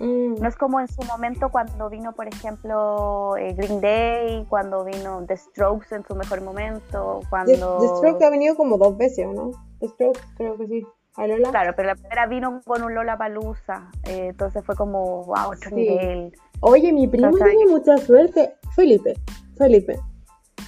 Mm. 0.00 0.40
No 0.40 0.48
es 0.48 0.56
como 0.56 0.80
en 0.80 0.88
su 0.88 1.02
momento 1.02 1.50
cuando 1.50 1.88
vino, 1.88 2.12
por 2.12 2.26
ejemplo, 2.26 3.36
eh, 3.36 3.54
Green 3.54 3.80
Day, 3.80 4.46
cuando 4.48 4.84
vino 4.84 5.24
The 5.26 5.36
Strokes 5.36 5.94
en 5.94 6.04
su 6.04 6.14
mejor 6.14 6.40
momento, 6.40 7.20
cuando... 7.30 7.78
The, 7.78 7.88
Strokes 7.88 8.24
ha 8.24 8.30
venido 8.30 8.56
como 8.56 8.78
dos 8.78 8.96
veces, 8.96 9.26
¿no? 9.28 9.52
The 9.80 9.88
Strokes 9.88 10.20
creo 10.36 10.56
que 10.56 10.66
sí. 10.66 10.86
Lola? 11.16 11.50
Claro, 11.50 11.72
pero 11.76 11.88
la 11.88 11.94
primera 11.94 12.26
vino 12.26 12.60
con 12.66 12.82
un 12.82 12.94
Lola 12.94 13.16
Palusa, 13.16 13.90
eh, 14.04 14.28
entonces 14.30 14.62
fue 14.64 14.76
como, 14.76 15.24
wow, 15.24 15.52
otro 15.52 15.70
nivel. 15.70 16.32
Oye, 16.60 16.92
mi 16.92 17.06
primo 17.06 17.30
tiene 17.36 17.66
mucha 17.66 17.96
suerte. 17.98 18.54
Felipe, 18.74 19.14
Felipe 19.56 19.98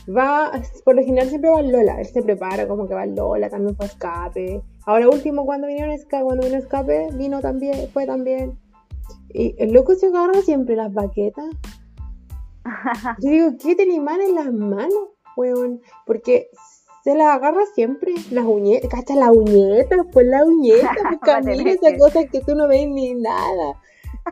va, 0.08 0.50
por 0.84 0.94
lo 0.96 1.02
general 1.02 1.28
siempre 1.28 1.50
va 1.50 1.62
Lola, 1.62 2.00
él 2.00 2.06
se 2.06 2.22
prepara 2.22 2.66
como 2.66 2.88
que 2.88 2.94
va 2.94 3.06
Lola, 3.06 3.50
también 3.50 3.76
fue 3.76 3.86
escape. 3.86 4.62
Ahora 4.86 5.08
último 5.08 5.44
cuando 5.44 5.66
vinieron 5.66 5.92
escape, 5.92 6.24
cuando 6.24 6.46
vino 6.46 6.58
escape, 6.58 7.08
vino 7.14 7.40
también, 7.40 7.88
fue 7.92 8.06
también. 8.06 8.58
Y 9.30 9.54
el 9.58 9.72
loco 9.72 9.94
se 9.94 10.06
agarra 10.06 10.40
siempre 10.42 10.76
las 10.76 10.92
baquetas. 10.92 11.46
Yo 13.20 13.30
digo, 13.30 13.50
¿qué 13.60 13.74
te 13.74 14.00
mal 14.00 14.20
en 14.20 14.34
las 14.34 14.52
manos, 14.52 15.10
weón? 15.36 15.80
Porque 16.06 16.50
se 17.04 17.14
las 17.14 17.28
agarra 17.28 17.62
siempre, 17.74 18.14
las 18.30 18.44
uñetas, 18.44 18.90
cacha 18.90 19.14
las 19.14 19.30
uñetas, 19.30 20.00
pues 20.12 20.26
las 20.26 20.44
uñetas, 20.44 20.96
pues 21.02 21.18
camina 21.22 21.70
esa 21.70 21.96
cosa 21.96 22.24
que 22.24 22.40
tú 22.40 22.54
no 22.54 22.68
ves 22.68 22.88
ni 22.88 23.14
nada. 23.14 23.80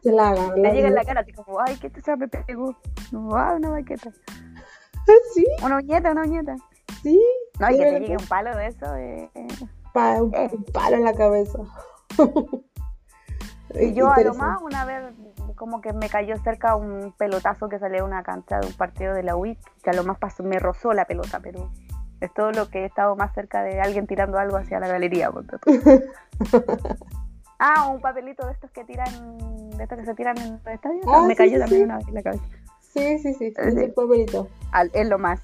Se 0.02 0.12
la 0.12 0.30
agarra. 0.30 0.56
Le 0.56 0.72
llega 0.72 0.88
en 0.88 0.94
la 0.94 1.04
cara, 1.04 1.20
así 1.20 1.32
como, 1.32 1.58
ay, 1.60 1.76
¿qué 1.80 1.88
te 1.90 2.00
sabe? 2.02 2.28
Pegó. 2.28 2.76
No, 3.12 3.28
una 3.28 3.70
baqueta. 3.70 4.12
¿Sí? 5.34 5.46
Una 5.62 5.76
uñeta, 5.76 6.12
una 6.12 6.22
uñeta. 6.22 6.56
Sí. 7.02 7.20
No, 7.58 7.70
y 7.70 7.78
que 7.78 7.84
te 7.84 8.00
llegue 8.00 8.16
un 8.16 8.26
palo 8.26 8.56
de 8.56 8.66
eso. 8.66 8.94
Eh, 8.96 9.30
un, 9.94 10.64
palo 10.72 10.96
en 10.96 11.04
la 11.04 11.14
cabeza. 11.14 11.58
y 13.80 13.94
yo 13.94 14.10
a 14.10 14.20
lo 14.20 14.34
más 14.34 14.60
una 14.62 14.84
vez 14.84 15.04
como 15.56 15.80
que 15.80 15.92
me 15.92 16.08
cayó 16.08 16.36
cerca 16.38 16.76
un 16.76 17.12
pelotazo 17.16 17.68
que 17.68 17.78
salió 17.78 17.98
de 17.98 18.04
una 18.04 18.22
cancha 18.22 18.60
de 18.60 18.66
un 18.66 18.74
partido 18.74 19.14
de 19.14 19.22
la 19.22 19.36
UIC, 19.36 19.58
que 19.82 19.90
a 19.90 19.94
lo 19.94 20.04
más 20.04 20.18
pasó, 20.18 20.42
me 20.42 20.58
rozó 20.58 20.92
la 20.92 21.06
pelota, 21.06 21.40
pero 21.42 21.70
es 22.20 22.32
todo 22.32 22.52
lo 22.52 22.68
que 22.68 22.80
he 22.80 22.84
estado 22.84 23.16
más 23.16 23.34
cerca 23.34 23.62
de 23.62 23.80
alguien 23.80 24.06
tirando 24.06 24.38
algo 24.38 24.56
hacia 24.56 24.80
la 24.80 24.88
galería. 24.88 25.30
ah, 27.58 27.88
un 27.88 28.00
papelito 28.00 28.46
de 28.46 28.52
estos 28.52 28.70
que 28.70 28.84
tiran, 28.84 29.38
de 29.76 29.82
estos 29.82 29.98
que 29.98 30.04
se 30.04 30.14
tiran 30.14 30.38
en 30.38 30.60
el 30.64 30.72
estadio. 30.72 31.00
Ah, 31.08 31.24
me 31.26 31.34
cayó 31.34 31.58
también 31.58 31.84
una 31.84 31.96
vez 31.96 32.08
en 32.08 32.14
la 32.14 32.22
cabeza. 32.22 32.44
Sí, 32.96 33.18
sí, 33.18 33.34
sí, 33.34 33.52
es 33.54 33.76
el 33.76 33.92
favorito. 33.92 34.48
es 34.94 35.08
lo 35.08 35.18
más. 35.18 35.40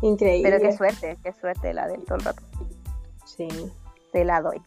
Increíble. 0.00 0.48
Pero 0.48 0.62
qué 0.62 0.76
suerte, 0.76 1.18
qué 1.24 1.32
suerte 1.32 1.74
la 1.74 1.88
del 1.88 2.04
todo 2.04 2.18
el 2.18 2.24
rato. 2.24 2.42
Sí. 3.24 3.48
Te 4.12 4.24
la 4.24 4.40
doy. 4.40 4.62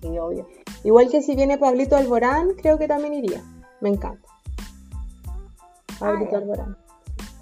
Sí, 0.00 0.16
obvio. 0.18 0.46
Igual 0.84 1.10
que 1.10 1.22
si 1.22 1.34
viene 1.34 1.58
Pablito 1.58 1.96
Alborán, 1.96 2.54
creo 2.54 2.78
que 2.78 2.86
también 2.86 3.14
iría. 3.14 3.42
Me 3.80 3.88
encanta. 3.88 4.28
Pablito 5.98 6.36
Alborán. 6.36 6.76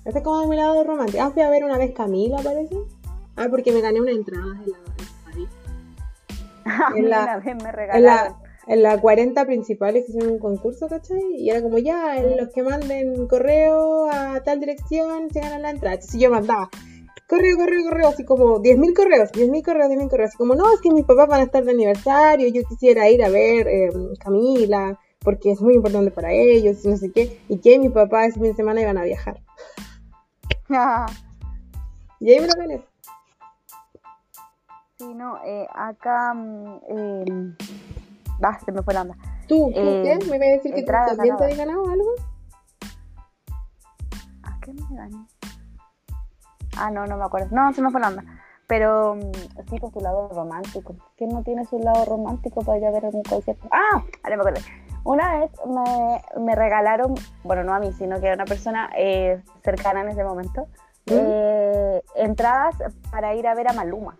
Este 0.06 0.20
es 0.20 0.24
como 0.24 0.40
de 0.40 0.46
mi 0.46 0.56
lado 0.56 0.82
romántico. 0.82 1.22
Ah, 1.22 1.30
fui 1.30 1.42
a 1.42 1.50
ver 1.50 1.64
una 1.64 1.76
vez 1.76 1.92
Camila, 1.94 2.38
parece. 2.42 2.76
Ah, 3.36 3.48
porque 3.50 3.72
me 3.72 3.82
gané 3.82 4.00
una 4.00 4.12
entrada 4.12 4.46
en 4.64 4.70
la. 4.70 4.78
En 6.96 7.10
la, 7.10 7.42
en 7.44 7.58
la, 7.58 7.64
me 7.64 7.72
regalaron 7.72 8.34
en 8.42 8.49
las 8.76 9.00
40 9.00 9.44
principales 9.46 10.04
que 10.04 10.12
hicieron 10.12 10.34
un 10.34 10.38
concurso, 10.38 10.86
¿cachai? 10.88 11.20
Y 11.36 11.50
era 11.50 11.60
como 11.60 11.78
ya, 11.78 12.22
los 12.22 12.50
que 12.50 12.62
manden 12.62 13.26
correo 13.26 14.08
a 14.10 14.40
tal 14.44 14.60
dirección 14.60 15.28
se 15.30 15.40
ganan 15.40 15.62
la 15.62 15.70
entrada. 15.70 15.94
Entonces 15.94 16.20
yo 16.20 16.30
mandaba 16.30 16.70
correo, 17.26 17.56
correo, 17.56 17.84
correo, 17.84 18.08
así 18.08 18.24
como 18.24 18.60
10.000 18.60 18.94
correos, 18.94 19.32
10.000 19.32 19.64
correos, 19.64 19.90
10.000 19.90 20.10
correos. 20.10 20.28
Así 20.30 20.38
como, 20.38 20.54
no, 20.54 20.72
es 20.72 20.80
que 20.80 20.90
mis 20.90 21.04
papás 21.04 21.28
van 21.28 21.40
a 21.40 21.44
estar 21.44 21.64
de 21.64 21.70
aniversario, 21.72 22.48
yo 22.48 22.62
quisiera 22.68 23.08
ir 23.08 23.24
a 23.24 23.28
ver 23.28 23.66
eh, 23.68 23.90
Camila, 24.18 24.98
porque 25.20 25.52
es 25.52 25.60
muy 25.60 25.74
importante 25.74 26.10
para 26.10 26.32
ellos, 26.32 26.84
y 26.84 26.88
no 26.88 26.96
sé 26.96 27.10
qué. 27.12 27.40
Y 27.48 27.58
que 27.58 27.78
mi 27.78 27.88
papá 27.88 28.26
ese 28.26 28.40
fin 28.40 28.50
de 28.50 28.54
semana 28.54 28.80
iban 28.80 28.98
a 28.98 29.04
viajar. 29.04 29.40
y 32.20 32.32
ahí 32.32 32.40
me 32.40 32.46
lo 32.46 32.54
gané. 32.56 32.84
Sí, 34.98 35.14
no, 35.14 35.38
eh, 35.44 35.66
acá. 35.72 36.34
Eh, 36.88 37.24
Ah, 38.42 38.58
se 38.64 38.72
me 38.72 38.82
fue 38.82 38.94
la 38.94 39.02
onda. 39.02 39.16
¿Tú? 39.46 39.70
Eh, 39.74 40.02
qué? 40.04 40.26
¿Me 40.26 40.36
iba 40.36 40.46
a 40.46 40.48
decir 40.48 40.74
que 40.74 40.82
tú 40.82 40.92
también 40.92 41.36
te 41.36 41.44
habías 41.44 41.58
ganado 41.58 41.88
algo? 41.88 42.10
¿A 44.42 44.60
qué 44.60 44.72
me 44.72 44.96
gané? 44.96 45.26
Ah, 46.76 46.90
no, 46.90 47.06
no 47.06 47.16
me 47.16 47.24
acuerdo. 47.24 47.48
No, 47.50 47.72
se 47.72 47.82
me 47.82 47.90
fue 47.90 48.00
la 48.00 48.08
onda. 48.08 48.24
Pero 48.66 49.16
mm, 49.16 49.68
sí, 49.68 49.78
con 49.78 49.92
su 49.92 50.00
lado 50.00 50.28
romántico. 50.28 50.94
¿Quién 51.16 51.30
no 51.30 51.42
tiene 51.42 51.64
su 51.66 51.78
lado 51.78 52.04
romántico 52.04 52.62
para 52.62 52.78
ir 52.78 52.86
a 52.86 52.90
ver 52.90 53.04
un 53.04 53.22
concierto? 53.22 53.68
Ah, 53.70 54.02
ahora 54.22 54.36
me 54.36 54.42
acuerdo. 54.42 54.60
Una 55.02 55.40
vez 55.40 55.50
me, 55.66 56.42
me, 56.42 56.54
regalaron, 56.54 57.14
bueno, 57.42 57.64
no 57.64 57.74
a 57.74 57.80
mí, 57.80 57.90
sino 57.92 58.20
que 58.20 58.30
a 58.30 58.34
una 58.34 58.44
persona 58.44 58.90
eh, 58.96 59.42
cercana 59.62 60.02
en 60.02 60.10
ese 60.10 60.22
momento, 60.24 60.68
¿Mm? 61.06 61.12
eh, 61.12 62.02
entradas 62.16 62.76
para 63.10 63.34
ir 63.34 63.46
a 63.48 63.54
ver 63.54 63.68
a 63.68 63.72
Maluma. 63.72 64.18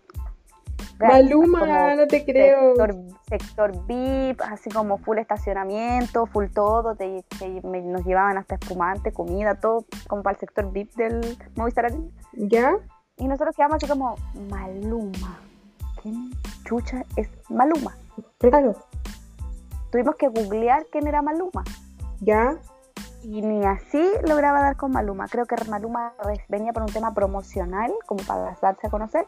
Maluma, 1.09 1.95
no 1.97 2.07
te 2.07 2.25
creo. 2.25 2.75
Sector, 2.77 2.97
sector 3.29 3.87
VIP, 3.87 4.41
así 4.43 4.71
como 4.71 4.99
full 4.99 5.19
estacionamiento, 5.19 6.27
full 6.27 6.47
todo, 6.55 6.95
te, 6.95 7.25
te- 7.39 7.61
me- 7.67 7.83
nos 7.83 8.05
llevaban 8.05 8.39
hasta 8.39 8.57
espumante, 8.57 9.13
comida, 9.13 9.55
todo 9.55 9.85
como 10.09 10.23
para 10.23 10.35
el 10.35 10.41
sector 10.41 10.71
VIP 10.73 10.95
del 10.97 11.39
Movistar 11.57 11.87
Arena. 11.87 12.05
¿Ya? 12.33 12.73
Y 13.17 13.27
nosotros 13.29 13.55
quedamos 13.57 13.77
así 13.77 13.87
como, 13.87 14.17
Maluma. 14.51 15.39
¿Quién 16.03 16.31
chucha 16.65 17.05
es 17.17 17.29
Maluma? 17.51 17.97
Claro. 18.39 18.75
Tuvimos 19.91 20.17
que 20.17 20.29
googlear 20.29 20.87
quién 20.91 21.07
era 21.07 21.21
Maluma. 21.23 21.65
¿Ya? 22.21 22.57
Y 23.23 23.43
ni 23.43 23.65
así 23.67 24.03
lograba 24.27 24.63
dar 24.63 24.77
con 24.77 24.93
Maluma. 24.93 25.29
Creo 25.29 25.45
que 25.45 25.57
Maluma 25.69 26.15
venía 26.49 26.73
por 26.73 26.83
un 26.85 26.93
tema 26.93 27.13
promocional, 27.13 27.93
como 28.07 28.23
para 28.25 28.57
darse 28.63 28.87
a 28.87 28.91
conocer. 28.91 29.27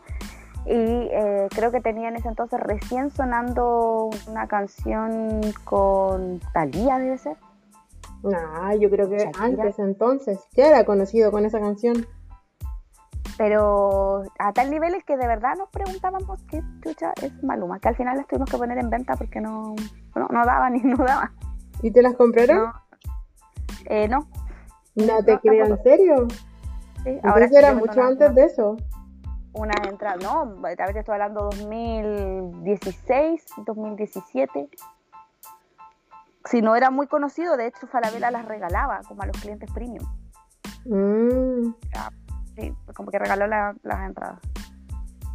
Y 0.64 0.72
eh, 0.74 1.48
creo 1.50 1.72
que 1.72 1.80
tenía 1.80 2.08
en 2.08 2.16
ese 2.16 2.28
entonces 2.28 2.60
recién 2.60 3.10
sonando 3.10 4.10
una 4.28 4.46
canción 4.46 5.40
con 5.64 6.40
Thalía, 6.52 6.98
debe 6.98 7.18
ser. 7.18 7.36
Ah, 8.32 8.74
yo 8.78 8.88
creo 8.88 9.08
que 9.08 9.18
Shakira. 9.18 9.44
antes 9.44 9.78
entonces. 9.78 10.40
Ya 10.54 10.68
era 10.68 10.84
conocido 10.84 11.32
con 11.32 11.44
esa 11.44 11.58
canción. 11.58 12.06
Pero 13.36 14.22
a 14.38 14.52
tal 14.52 14.70
nivel 14.70 14.94
es 14.94 15.04
que 15.04 15.16
de 15.16 15.26
verdad 15.26 15.54
nos 15.58 15.68
preguntábamos 15.70 16.40
qué 16.44 16.62
chucha 16.82 17.12
es 17.20 17.42
Maluma. 17.42 17.80
Que 17.80 17.88
al 17.88 17.96
final 17.96 18.16
las 18.16 18.28
tuvimos 18.28 18.48
que 18.48 18.58
poner 18.58 18.78
en 18.78 18.90
venta 18.90 19.16
porque 19.16 19.40
no, 19.40 19.74
no, 20.14 20.28
no 20.28 20.44
daba 20.44 20.70
ni 20.70 20.80
no 20.84 20.96
daba. 20.96 21.32
¿Y 21.82 21.90
te 21.90 22.02
las 22.02 22.14
compraron? 22.14 22.58
No. 22.58 22.72
Eh, 23.86 24.06
no. 24.06 24.28
No, 24.94 25.24
te 25.24 25.32
No, 25.32 25.40
creo, 25.40 25.66
¿en 25.66 25.82
serio? 25.82 26.28
Sí, 27.02 27.10
Entonces 27.10 27.50
sí 27.50 27.56
era 27.56 27.74
mucho 27.74 28.00
antes 28.02 28.34
de 28.34 28.44
eso. 28.44 28.76
Una 29.54 29.74
entrada, 29.88 30.16
no, 30.16 30.60
tal 30.76 30.86
vez 30.88 30.96
estoy 30.96 31.12
hablando 31.14 31.42
2016, 31.44 33.44
2017. 33.66 34.68
Si 36.44 36.60
no 36.62 36.74
era 36.74 36.90
muy 36.90 37.06
conocido, 37.06 37.56
de 37.56 37.68
hecho 37.68 37.86
Falabella 37.86 38.30
las 38.30 38.44
regalaba 38.46 39.00
como 39.06 39.22
a 39.22 39.26
los 39.26 39.40
clientes 39.40 39.70
premium. 39.72 40.04
Mm, 40.84 41.74
Sí, 42.56 42.74
como 42.94 43.10
que 43.10 43.18
regaló 43.18 43.46
la- 43.46 43.74
las 43.82 44.06
entradas. 44.06 44.38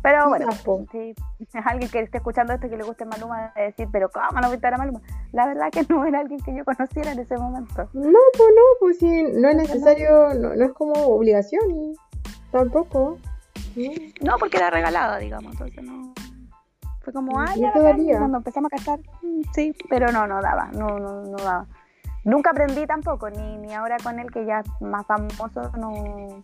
Pero 0.03 0.30
bueno, 0.30 0.47
sí, 0.91 1.15
alguien 1.65 1.89
que 1.89 1.99
esté 2.01 2.18
escuchando 2.18 2.53
esto 2.53 2.68
y 2.68 2.70
que 2.70 2.78
le 2.78 2.84
guste 2.84 3.05
Maluma 3.05 3.51
de 3.55 3.63
decir, 3.63 3.88
pero 3.91 4.09
¿cómo 4.09 4.39
no 4.39 4.51
viste 4.51 4.68
a 4.68 4.78
Maluma? 4.78 5.01
La 5.32 5.47
verdad 5.47 5.70
que 5.72 5.84
no 5.89 6.05
era 6.05 6.20
alguien 6.20 6.39
que 6.41 6.55
yo 6.55 6.63
conociera 6.63 7.11
en 7.11 7.20
ese 7.20 7.38
momento. 7.38 7.89
No, 7.93 8.20
pues 8.34 8.49
no, 8.55 8.61
pues 8.80 8.99
sí, 8.99 9.24
no 9.34 9.49
es 9.49 9.55
necesario, 9.55 10.34
no, 10.36 10.55
no 10.55 10.65
es 10.65 10.72
como 10.74 10.93
obligación. 10.93 11.93
Tampoco. 12.51 13.18
No. 13.78 14.32
No, 14.32 14.38
porque 14.38 14.57
era 14.57 14.69
regalado, 14.69 15.19
digamos, 15.19 15.53
entonces 15.53 15.84
no. 15.84 16.13
Fue 17.01 17.13
como, 17.13 17.39
ah, 17.39 17.45
no 17.55 17.61
ya, 17.61 17.71
te 17.71 17.80
bacán", 17.80 17.97
valía. 17.97 18.17
cuando 18.17 18.38
empezamos 18.39 18.73
a 18.73 18.75
casar, 18.78 18.99
mm, 19.21 19.41
sí, 19.53 19.73
pero 19.89 20.11
no, 20.11 20.28
no 20.28 20.41
daba, 20.41 20.69
no, 20.73 20.99
no, 20.99 21.23
no 21.23 21.38
daba. 21.38 21.65
Nunca 22.23 22.49
aprendí 22.49 22.86
tampoco, 22.86 23.30
ni, 23.30 23.57
ni 23.57 23.73
ahora 23.73 23.97
con 24.03 24.19
él, 24.19 24.30
que 24.32 24.45
ya 24.45 24.59
es 24.59 24.82
más 24.82 25.05
famoso, 25.05 25.71
no, 25.78 26.43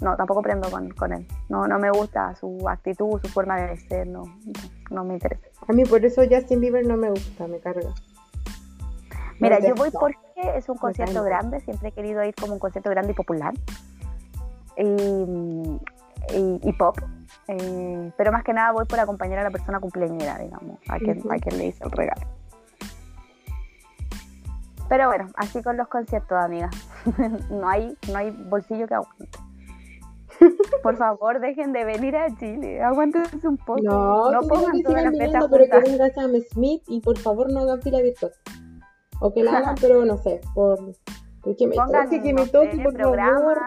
no 0.00 0.16
tampoco 0.16 0.40
aprendo 0.40 0.70
con, 0.70 0.90
con 0.90 1.12
él. 1.12 1.26
No, 1.48 1.66
no 1.66 1.78
me 1.78 1.90
gusta 1.90 2.34
su 2.34 2.68
actitud, 2.68 3.20
su 3.22 3.28
forma 3.28 3.58
de 3.60 3.76
ser, 3.76 4.06
no, 4.06 4.24
no, 4.24 4.52
no 4.90 5.04
me 5.04 5.14
interesa. 5.14 5.46
A 5.66 5.72
mí 5.72 5.84
por 5.84 6.04
eso 6.04 6.22
Justin 6.28 6.60
Bieber 6.60 6.84
no 6.86 6.96
me 6.96 7.10
gusta, 7.10 7.46
me 7.46 7.58
carga. 7.60 7.94
Mira, 9.38 9.58
yo 9.60 9.74
voy 9.74 9.90
porque 9.90 10.18
es 10.56 10.68
un 10.68 10.76
concierto 10.76 11.24
grande, 11.24 11.60
siempre 11.60 11.88
he 11.88 11.92
querido 11.92 12.22
ir 12.24 12.34
como 12.34 12.52
un 12.52 12.58
concierto 12.58 12.90
grande 12.90 13.12
y 13.12 13.14
popular. 13.14 13.54
Y, 14.76 15.80
y- 16.34 16.60
y 16.68 16.72
pop. 16.72 16.96
Eh, 17.48 18.12
pero 18.16 18.32
más 18.32 18.42
que 18.44 18.52
nada 18.52 18.72
voy 18.72 18.84
por 18.86 18.98
acompañar 19.00 19.38
a 19.40 19.44
la 19.44 19.50
persona 19.50 19.80
cumpleañera, 19.80 20.38
digamos, 20.38 20.78
a 20.88 20.98
quien, 20.98 21.20
a 21.30 21.36
quien 21.36 21.58
le 21.58 21.66
hice 21.66 21.84
el 21.84 21.90
regalo. 21.90 22.26
Pero 24.88 25.06
bueno, 25.06 25.28
así 25.36 25.62
con 25.62 25.76
los 25.76 25.86
conciertos, 25.88 26.36
amigas. 26.36 26.74
no, 27.50 27.68
hay, 27.68 27.96
no 28.10 28.18
hay 28.18 28.30
bolsillo 28.30 28.86
que 28.88 28.94
aguante. 28.94 29.28
Por 30.82 30.96
favor, 30.96 31.40
dejen 31.40 31.72
de 31.72 31.84
venir 31.84 32.16
a 32.16 32.34
Chile. 32.36 32.82
Aguántense 32.82 33.46
un 33.46 33.56
poco. 33.58 33.80
No, 33.82 34.32
no 34.32 34.40
pongan 34.42 34.72
que 34.72 34.82
todas 34.82 35.04
las 35.04 35.12
viniendo, 35.12 35.48
pero 35.50 35.64
que 35.70 35.90
venga 35.90 36.10
Sam 36.10 36.32
Smith 36.52 36.82
y 36.88 37.00
por 37.00 37.18
favor 37.18 37.52
no 37.52 37.60
hagan 37.60 37.80
fila 37.82 38.00
virtual. 38.00 38.32
O 39.20 39.32
que 39.32 39.42
la 39.44 39.58
hagan, 39.58 39.74
pero 39.80 40.04
no 40.04 40.16
sé, 40.16 40.40
por... 40.54 40.78
Porque 41.42 41.66
me 41.66 41.74
pongan 41.76 42.04
toque, 42.04 42.22
que 42.22 42.34
me 42.34 42.46
toque, 42.46 42.80
por 42.82 42.96
favor. 42.98 43.58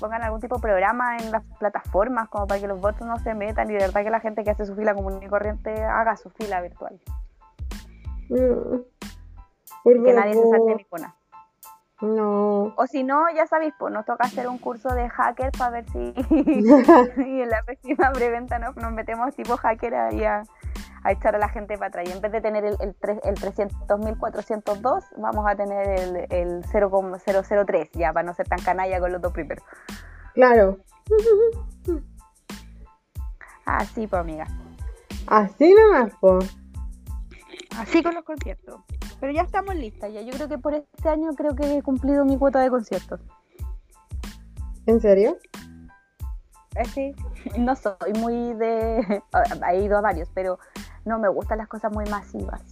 Pongan 0.00 0.22
algún 0.22 0.40
tipo 0.40 0.56
de 0.56 0.62
programa 0.62 1.16
en 1.18 1.30
las 1.30 1.44
plataformas 1.58 2.28
como 2.28 2.46
para 2.46 2.60
que 2.60 2.66
los 2.66 2.80
votos 2.80 3.06
no 3.06 3.18
se 3.18 3.34
metan 3.34 3.70
y 3.70 3.74
de 3.74 3.80
verdad 3.80 4.02
que 4.02 4.10
la 4.10 4.20
gente 4.20 4.42
que 4.42 4.50
hace 4.50 4.64
su 4.66 4.74
fila 4.74 4.94
común 4.94 5.20
y 5.22 5.28
corriente 5.28 5.84
haga 5.84 6.16
su 6.16 6.30
fila 6.30 6.60
virtual 6.60 6.98
Mm. 8.30 8.82
Y 9.86 10.02
que 10.04 10.12
nadie 10.12 10.34
se 10.34 10.50
salte 10.50 10.74
ninguna 10.76 11.16
No. 12.00 12.72
o 12.76 12.86
si 12.86 13.02
no 13.02 13.28
ya 13.34 13.46
sabéis 13.46 13.74
pues 13.78 13.92
nos 13.92 14.06
toca 14.06 14.24
hacer 14.24 14.46
un 14.48 14.58
curso 14.58 14.94
de 14.94 15.08
hacker 15.08 15.50
para 15.58 15.70
ver 15.70 15.90
si 15.90 16.14
y 17.26 17.42
en 17.42 17.48
la 17.48 17.62
próxima 17.64 18.12
preventa 18.12 18.58
¿no? 18.60 18.72
nos 18.72 18.92
metemos 18.92 19.34
tipo 19.34 19.56
hacker 19.56 19.94
ahí 19.94 20.24
a, 20.24 20.44
a 21.02 21.12
echar 21.12 21.34
a 21.34 21.38
la 21.38 21.48
gente 21.48 21.76
para 21.76 21.88
atrás 21.88 22.08
y 22.08 22.12
en 22.12 22.20
vez 22.20 22.32
de 22.32 22.40
tener 22.40 22.64
el, 22.64 22.76
el, 22.80 22.94
el 23.24 23.34
300.402 23.36 25.04
vamos 25.16 25.46
a 25.48 25.56
tener 25.56 25.88
el, 26.00 26.26
el 26.30 26.64
0,003 26.64 27.90
ya 27.92 28.12
para 28.12 28.26
no 28.26 28.34
ser 28.34 28.48
tan 28.48 28.60
canalla 28.60 29.00
con 29.00 29.12
los 29.12 29.20
dos 29.20 29.32
primeros 29.32 29.64
Claro. 30.34 30.78
así 33.64 34.06
pues 34.06 34.20
amiga 34.20 34.46
Así 35.26 35.72
nomás, 35.74 36.12
po. 36.20 36.40
Así 37.78 38.02
con 38.02 38.14
los 38.14 38.24
conciertos. 38.24 38.80
Pero 39.20 39.32
ya 39.32 39.42
estamos 39.42 39.74
listas. 39.76 40.12
Ya 40.12 40.22
yo 40.22 40.32
creo 40.32 40.48
que 40.48 40.58
por 40.58 40.74
este 40.74 41.08
año 41.08 41.30
creo 41.36 41.54
que 41.54 41.76
he 41.76 41.82
cumplido 41.82 42.24
mi 42.24 42.36
cuota 42.36 42.60
de 42.60 42.70
conciertos. 42.70 43.20
¿En 44.86 45.00
serio? 45.00 45.36
Eh, 46.74 46.84
sí, 46.86 47.14
no 47.58 47.76
soy 47.76 48.12
muy 48.18 48.54
de... 48.54 49.22
He 49.70 49.82
ido 49.82 49.98
a 49.98 50.00
varios, 50.00 50.28
pero 50.34 50.58
no 51.10 51.18
me 51.18 51.28
gustan 51.28 51.58
las 51.58 51.66
cosas 51.66 51.92
muy 51.92 52.04
masivas. 52.06 52.62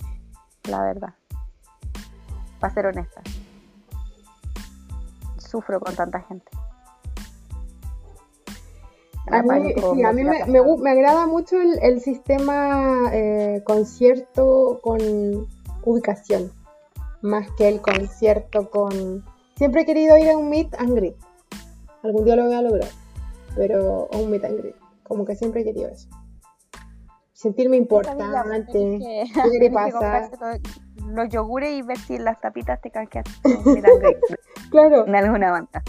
La 0.71 0.81
verdad. 0.83 1.13
Para 2.61 2.73
ser 2.73 2.87
honesta. 2.87 3.21
Sufro 5.39 5.81
con 5.81 5.95
tanta 5.97 6.21
gente. 6.21 6.47
A 9.31 9.43
mí, 9.43 9.75
sí, 9.75 10.05
a 10.05 10.13
mí 10.13 10.25
me, 10.25 10.45
me, 10.47 10.91
agrada 10.91 11.27
mucho 11.27 11.61
el, 11.61 11.79
el 11.83 12.01
sistema 12.01 13.11
eh, 13.13 13.63
concierto 13.67 14.79
con 14.83 14.99
ubicación, 15.85 16.51
más 17.21 17.51
que 17.59 17.69
el 17.69 17.83
concierto 17.83 18.71
con... 18.71 19.23
Siempre 19.57 19.83
he 19.83 19.85
querido 19.85 20.17
ir 20.17 20.31
a 20.31 20.39
un 20.39 20.49
meet 20.49 20.75
and 20.79 20.95
greet. 20.95 21.17
Algún 22.03 22.25
día 22.25 22.37
lo 22.37 22.45
voy 22.45 22.55
a 22.55 22.63
lograr, 22.63 22.89
pero 23.55 24.09
a 24.11 24.17
un 24.17 24.31
meet 24.31 24.45
and 24.45 24.61
greet. 24.61 24.77
Como 25.03 25.27
que 25.27 25.37
siempre 25.37 25.61
he 25.61 25.65
querido 25.65 25.91
eso. 25.91 26.09
Sentirme 27.39 27.77
importante. 27.77 28.25
¿Qué 28.73 29.31
le 29.61 29.71
pasa? 29.71 30.29
Los 31.07 31.29
yogures 31.29 31.71
y 31.71 31.83
ver 31.83 31.97
si 31.97 32.17
en 32.17 32.25
las 32.25 32.41
tapitas 32.41 32.81
te 32.81 32.91
canjeas 32.91 33.27
Claro, 34.73 35.07
en 35.07 35.15
alguna 35.15 35.53
banda. 35.53 35.81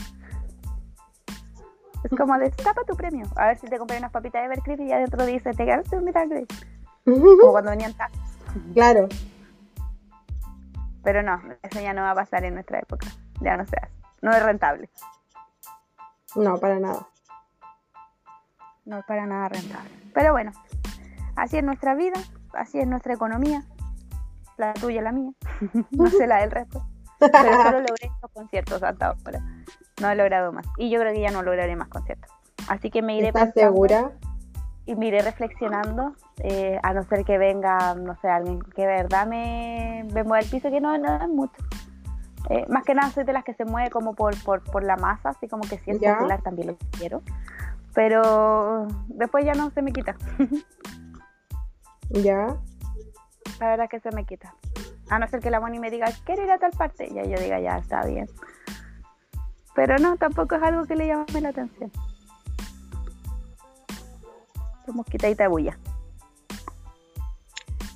Es 2.04 2.12
como 2.16 2.38
destapa 2.38 2.84
tu 2.84 2.96
premio. 2.96 3.26
A 3.36 3.48
ver 3.48 3.58
si 3.58 3.66
te 3.66 3.80
compré 3.80 3.98
unas 3.98 4.12
papitas 4.12 4.44
de 4.44 4.46
Evercrisp 4.46 4.82
y 4.82 4.92
adentro 4.92 5.26
dice, 5.26 5.52
te 5.54 5.66
ganaste 5.66 5.98
un 5.98 6.06
greet. 6.06 6.54
Como 7.06 7.52
cuando 7.52 7.72
venían 7.72 7.94
tacos. 7.94 8.20
claro. 8.76 9.08
Pero 11.04 11.24
no, 11.24 11.42
eso 11.64 11.82
ya 11.82 11.94
no 11.94 12.04
va 12.04 12.12
a 12.12 12.16
pasar 12.16 12.46
en 12.46 12.54
nuestra 12.54 12.78
época. 12.78 13.08
Ya 13.42 13.58
no 13.58 13.66
se 13.66 13.76
hace. 13.76 13.92
No 14.22 14.32
es 14.34 14.44
rentable. 14.44 14.88
No, 16.36 16.60
para 16.60 16.80
nada. 16.80 17.08
No 18.86 19.00
es 19.00 19.06
para 19.06 19.26
nada 19.26 19.50
rentable. 19.50 19.90
Pero 20.14 20.32
bueno, 20.32 20.52
así 21.42 21.58
es 21.58 21.64
nuestra 21.64 21.96
vida, 21.96 22.20
así 22.54 22.80
es 22.80 22.88
nuestra 22.88 23.14
economía. 23.14 23.64
La 24.58 24.74
tuya, 24.74 25.02
la 25.02 25.12
mía. 25.12 25.32
No 25.92 26.10
sé 26.10 26.28
la 26.28 26.38
del 26.42 26.52
resto. 26.52 26.86
Pero 27.20 27.64
solo 27.64 27.80
logré 27.80 28.08
estos 28.14 28.32
conciertos 28.32 28.84
hasta 28.84 29.08
ahora. 29.08 29.42
No 30.02 30.10
he 30.10 30.16
logrado 30.16 30.52
más. 30.52 30.66
Y 30.78 30.90
yo 30.90 31.00
creo 31.00 31.14
que 31.14 31.22
ya 31.22 31.32
no 31.32 31.42
lograré 31.44 31.76
más 31.76 31.90
conciertos. 31.90 32.32
Así 32.68 32.90
que 32.90 33.02
me 33.02 33.18
iré 33.18 33.30
¿Estás 33.30 33.54
segura? 33.54 34.12
y 34.86 34.96
me 34.96 35.06
iré 35.06 35.22
reflexionando, 35.22 36.16
eh, 36.40 36.80
a 36.82 36.94
no 36.94 37.04
ser 37.04 37.24
que 37.24 37.38
venga, 37.38 37.94
no 37.94 38.16
sé, 38.22 38.28
alguien 38.28 38.60
que 38.60 38.82
de 38.82 38.88
verdad 38.88 39.28
me, 39.28 40.04
me 40.12 40.24
mueva 40.24 40.40
el 40.40 40.50
piso, 40.50 40.72
que 40.72 40.82
no, 40.82 40.98
no 40.98 41.16
es 41.16 41.30
mucho. 41.30 41.62
Eh, 42.50 42.66
más 42.70 42.84
que 42.84 42.96
nada 42.96 43.12
soy 43.12 43.24
de 43.24 43.34
las 43.34 43.44
que 43.44 43.54
se 43.54 43.66
mueve 43.66 43.92
como 43.92 44.16
por, 44.16 44.36
por, 44.44 44.64
por 44.64 44.84
la 44.84 44.96
masa, 44.96 45.30
así 45.30 45.48
como 45.48 45.62
que 45.62 45.78
si 45.78 45.92
es 45.92 46.00
popular 46.00 46.42
también 46.42 46.70
lo 46.70 46.78
quiero. 46.98 47.22
Pero 47.94 48.88
después 49.10 49.46
ya 49.46 49.54
no 49.54 49.70
se 49.70 49.82
me 49.84 49.94
quita. 49.94 50.16
Ya. 52.10 52.58
La 53.60 53.70
verdad 53.70 53.86
es 53.86 53.90
que 53.90 54.00
se 54.00 54.16
me 54.16 54.26
quita. 54.26 54.56
A 55.10 55.20
no 55.20 55.28
ser 55.28 55.40
que 55.40 55.50
la 55.50 55.60
Moni 55.60 55.80
me 55.80 55.90
diga, 55.90 56.08
quiero 56.26 56.44
ir 56.44 56.52
a 56.52 56.60
tal 56.60 56.72
parte, 56.72 57.10
ya 57.14 57.24
yo 57.24 57.40
diga, 57.40 57.60
ya 57.60 57.78
está 57.78 58.06
bien. 58.06 58.28
Pero 59.76 59.98
no, 59.98 60.18
tampoco 60.18 60.56
es 60.56 60.64
algo 60.64 60.86
que 60.86 60.96
le 60.96 61.08
llame 61.08 61.42
la 61.42 61.50
atención. 61.50 61.92
somos 64.86 65.06
quitadita 65.06 65.44
de 65.44 65.50
bulla. 65.50 65.78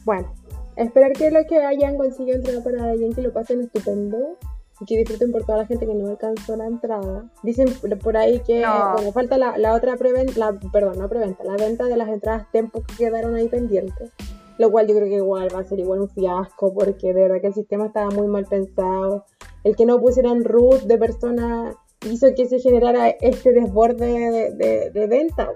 Bueno, 0.06 0.32
esperar 0.76 1.14
que 1.14 1.32
los 1.32 1.46
que 1.48 1.64
hayan 1.64 1.98
conseguido 1.98 2.38
entrar 2.38 2.64
para 2.64 2.92
alguien 2.92 3.14
que 3.14 3.22
lo 3.22 3.34
pasen 3.34 3.62
estupendo 3.62 4.38
y 4.84 4.86
que 4.86 4.98
disfruten 4.98 5.32
por 5.32 5.44
toda 5.46 5.60
la 5.60 5.66
gente 5.66 5.86
que 5.88 5.94
no 5.96 6.10
alcanzó 6.10 6.56
la 6.56 6.68
entrada. 6.68 7.26
Dicen 7.42 7.68
por 8.04 8.18
ahí 8.18 8.40
que 8.42 8.62
No. 8.62 8.94
bueno, 8.94 9.12
falta 9.12 9.38
la, 9.38 9.58
la 9.58 9.74
otra 9.74 9.96
preventa, 9.98 10.34
la, 10.38 10.60
perdón, 10.72 11.00
no 11.00 11.10
preventa, 11.10 11.44
la 11.44 11.56
venta 11.56 11.86
de 11.86 11.98
las 11.98 12.10
entradas 12.10 12.48
tempo 12.52 12.82
que 12.82 12.96
quedaron 13.06 13.36
ahí 13.36 13.48
pendientes. 13.48 14.12
Lo 14.60 14.70
cual 14.70 14.88
yo 14.88 14.96
creo 14.96 15.08
que 15.08 15.16
igual 15.16 15.48
va 15.54 15.62
a 15.62 15.64
ser 15.64 15.80
igual 15.80 16.02
un 16.02 16.10
fiasco 16.10 16.74
porque 16.74 17.08
de 17.08 17.22
verdad 17.24 17.42
que 17.42 17.48
el 17.48 17.54
sistema 17.56 17.88
estaba 17.88 18.12
muy 18.12 18.28
mal 18.28 18.46
pensado. 18.46 19.26
El 19.64 19.76
que 19.76 19.86
no 19.86 20.00
pusieran 20.00 20.44
root 20.44 20.82
de 20.84 20.98
personas 20.98 21.76
hizo 22.10 22.28
que 22.36 22.46
se 22.48 22.60
generara 22.60 23.08
este 23.10 23.52
desborde 23.54 24.06
de, 24.30 24.52
de- 24.56 24.92
de 24.92 25.08
venta. 25.08 25.50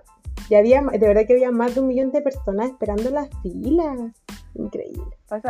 Y 0.49 0.55
había, 0.55 0.81
de 0.81 0.97
verdad 0.99 1.23
que 1.27 1.33
había 1.33 1.51
más 1.51 1.75
de 1.75 1.81
un 1.81 1.87
millón 1.87 2.11
de 2.11 2.21
personas 2.21 2.69
esperando 2.71 3.09
las 3.09 3.27
filas. 3.43 3.99
Increíble. 4.57 5.03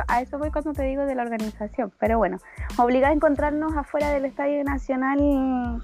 A 0.07 0.21
eso 0.21 0.37
voy 0.37 0.51
cuando 0.51 0.73
te 0.73 0.83
digo 0.83 1.05
de 1.05 1.15
la 1.15 1.23
organización. 1.23 1.93
Pero 1.97 2.17
bueno, 2.17 2.39
obligada 2.77 3.13
a 3.13 3.15
encontrarnos 3.15 3.75
afuera 3.75 4.11
del 4.11 4.25
Estadio 4.25 4.61
Nacional 4.65 5.81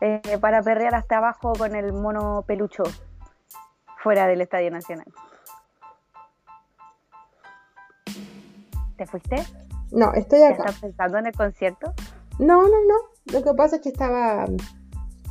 eh, 0.00 0.38
para 0.40 0.62
perrear 0.62 0.94
hasta 0.94 1.18
abajo 1.18 1.52
con 1.58 1.74
el 1.74 1.92
mono 1.92 2.44
pelucho 2.46 2.84
fuera 3.98 4.28
del 4.28 4.40
Estadio 4.40 4.70
Nacional. 4.70 5.06
¿Te 8.96 9.06
fuiste? 9.06 9.36
No, 9.90 10.12
estoy 10.12 10.38
¿Ya 10.38 10.50
acá. 10.50 10.64
estás 10.66 10.80
pensando 10.80 11.18
en 11.18 11.26
el 11.26 11.34
concierto? 11.34 11.92
No, 12.38 12.62
no, 12.62 12.68
no. 12.68 13.32
Lo 13.32 13.42
que 13.42 13.52
pasa 13.54 13.76
es 13.76 13.82
que 13.82 13.88
estaba 13.88 14.46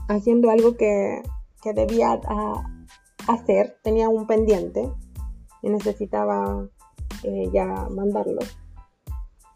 haciendo 0.10 0.50
algo 0.50 0.76
que, 0.76 1.24
que 1.62 1.74
debía 1.74 2.20
hacer. 3.28 3.78
Tenía 3.82 4.10
un 4.10 4.28
pendiente 4.28 4.92
y 5.62 5.70
necesitaba 5.70 6.68
eh, 7.24 7.49
ya 7.53 7.65
mandarlo. 7.89 8.39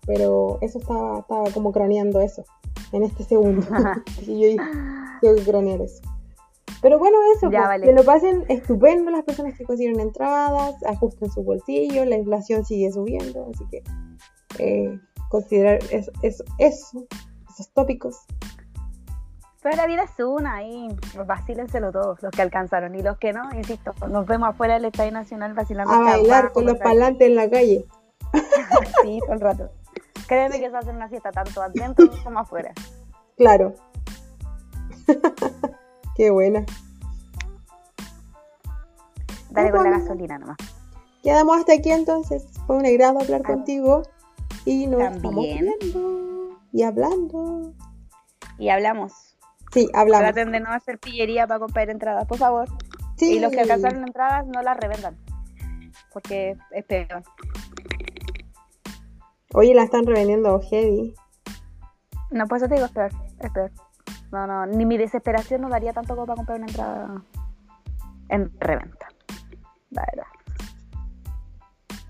Pero 0.05 0.57
eso 0.61 0.79
estaba, 0.79 1.19
estaba 1.19 1.43
como 1.51 1.71
craneando 1.71 2.19
eso 2.19 2.43
en 2.91 3.03
este 3.03 3.23
segundo. 3.23 3.65
y 4.21 4.39
yo 4.39 4.47
dije, 4.47 4.63
tengo 5.21 5.35
que 5.35 5.43
cranear 5.43 5.81
eso. 5.81 6.01
Pero 6.81 6.99
bueno, 6.99 7.17
eso, 7.35 7.49
Ya, 7.49 7.59
pues, 7.59 7.67
vale. 7.69 7.85
que 7.85 7.93
lo 7.93 8.03
pasen 8.03 8.43
estupendo 8.49 9.09
las 9.09 9.23
personas 9.23 9.57
que 9.57 9.63
consiguieron 9.63 10.01
entradas, 10.01 10.75
ajusten 10.83 11.31
su 11.31 11.41
bolsillo, 11.41 12.03
la 12.03 12.17
inflación 12.17 12.65
sigue 12.65 12.91
subiendo, 12.91 13.49
así 13.53 13.63
que 13.71 13.83
eh, 14.59 14.99
considerar 15.29 15.79
eso, 15.91 16.11
eso, 16.21 16.43
eso, 16.57 17.07
esos 17.49 17.69
tópicos. 17.73 18.17
Pero 19.63 19.77
la 19.77 19.87
vida 19.87 20.03
es 20.03 20.19
una 20.19 20.61
y 20.61 20.89
vacílenselo 21.25 21.93
todos, 21.93 22.21
los 22.21 22.31
que 22.31 22.41
alcanzaron 22.41 22.93
y 22.95 23.01
los 23.01 23.17
que 23.17 23.31
no, 23.31 23.49
insisto, 23.55 23.93
nos 24.09 24.25
vemos 24.25 24.49
afuera 24.49 24.73
del 24.73 24.85
Estadio 24.85 25.13
Nacional 25.13 25.53
vacilando 25.53 25.93
A 25.93 25.99
bailar 25.99 26.51
con 26.51 26.65
los 26.65 26.77
palantes 26.77 27.29
en 27.29 27.35
la 27.35 27.49
calle. 27.49 27.85
Sí, 29.03 29.19
todo 29.21 29.33
el 29.33 29.41
rato. 29.41 29.69
Créeme 30.27 30.59
que 30.59 30.69
se 30.69 30.75
hace 30.75 30.89
una 30.89 31.07
fiesta 31.09 31.31
tanto 31.31 31.61
adentro 31.61 32.09
como 32.23 32.39
afuera. 32.39 32.71
Claro. 33.37 33.73
Qué 36.15 36.29
buena. 36.29 36.65
Dale 39.49 39.71
con 39.71 39.83
la 39.83 39.99
gasolina 39.99 40.39
nomás. 40.39 40.57
Quedamos 41.21 41.57
hasta 41.57 41.73
aquí 41.73 41.91
entonces. 41.91 42.45
Fue 42.65 42.77
un 42.77 42.85
agrado 42.85 43.19
hablar 43.19 43.43
contigo. 43.43 44.03
Y 44.65 44.87
nos 44.87 45.01
estamos 45.01 45.21
También. 45.21 45.73
viendo 45.79 46.59
y 46.71 46.83
hablando. 46.83 47.73
Y 48.57 48.69
hablamos. 48.69 49.32
Sí, 49.73 49.89
hablamos. 49.93 50.33
Traten 50.33 50.51
de 50.51 50.59
no 50.59 50.71
hacer 50.71 50.99
pillería 50.99 51.47
para 51.47 51.59
comprar 51.59 51.89
entradas, 51.89 52.25
por 52.27 52.37
favor. 52.37 52.69
Sí. 53.17 53.37
Y 53.37 53.39
los 53.39 53.51
que 53.51 53.61
alcanzaron 53.61 54.03
entradas 54.03 54.45
no 54.45 54.61
las 54.61 54.77
revendan. 54.77 55.17
Porque 56.11 56.55
es 56.71 56.85
peor. 56.85 57.23
Oye, 59.53 59.73
la 59.73 59.83
están 59.83 60.05
revendiendo 60.05 60.61
heavy. 60.69 61.15
No, 62.29 62.47
por 62.47 62.57
eso 62.57 62.67
te 62.67 62.75
digo, 62.75 62.85
es 62.85 62.91
peor. 62.91 63.11
Es 63.39 63.51
peor. 63.51 63.71
No, 64.31 64.45
no, 64.45 64.65
ni 64.67 64.85
mi 64.85 64.97
desesperación 64.97 65.61
no 65.61 65.69
daría 65.69 65.93
tanto 65.93 66.15
como 66.15 66.27
para 66.27 66.37
comprar 66.37 66.57
una 66.59 66.67
entrada 66.67 67.23
en 68.29 68.51
reventa. 68.59 69.07
La 69.89 70.05
verdad. 70.11 70.27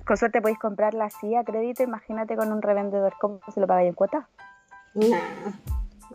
Con 0.06 0.18
suerte 0.18 0.42
podéis 0.42 0.60
comprarla 0.60 1.06
así 1.06 1.34
a 1.36 1.46
crédito. 1.46 1.84
Imagínate 1.84 2.36
con 2.36 2.52
un 2.52 2.62
revendedor, 2.62 3.14
¿cómo 3.22 3.40
se 3.54 3.62
lo 3.62 3.68
pagáis 3.68 3.90
en 3.90 3.96
cuota? 3.96 4.28
Nah. 4.96 5.18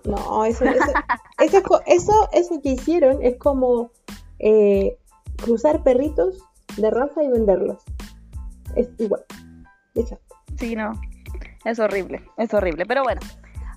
No, 0.05 0.45
eso, 0.45 0.65
eso, 0.65 0.85
eso, 1.39 1.63
eso, 1.87 2.29
eso 2.33 2.61
que 2.63 2.71
hicieron 2.71 3.23
es 3.23 3.37
como 3.37 3.91
eh, 4.39 4.99
cruzar 5.37 5.83
perritos 5.83 6.43
de 6.77 6.91
raza 6.91 7.23
y 7.23 7.29
venderlos. 7.29 7.83
Es 8.77 8.89
igual. 8.99 9.25
Hecho, 9.95 10.19
Sí, 10.59 10.75
no. 10.75 10.93
Es 11.65 11.79
horrible, 11.79 12.23
es 12.37 12.53
horrible. 12.53 12.85
Pero 12.87 13.03
bueno, 13.03 13.21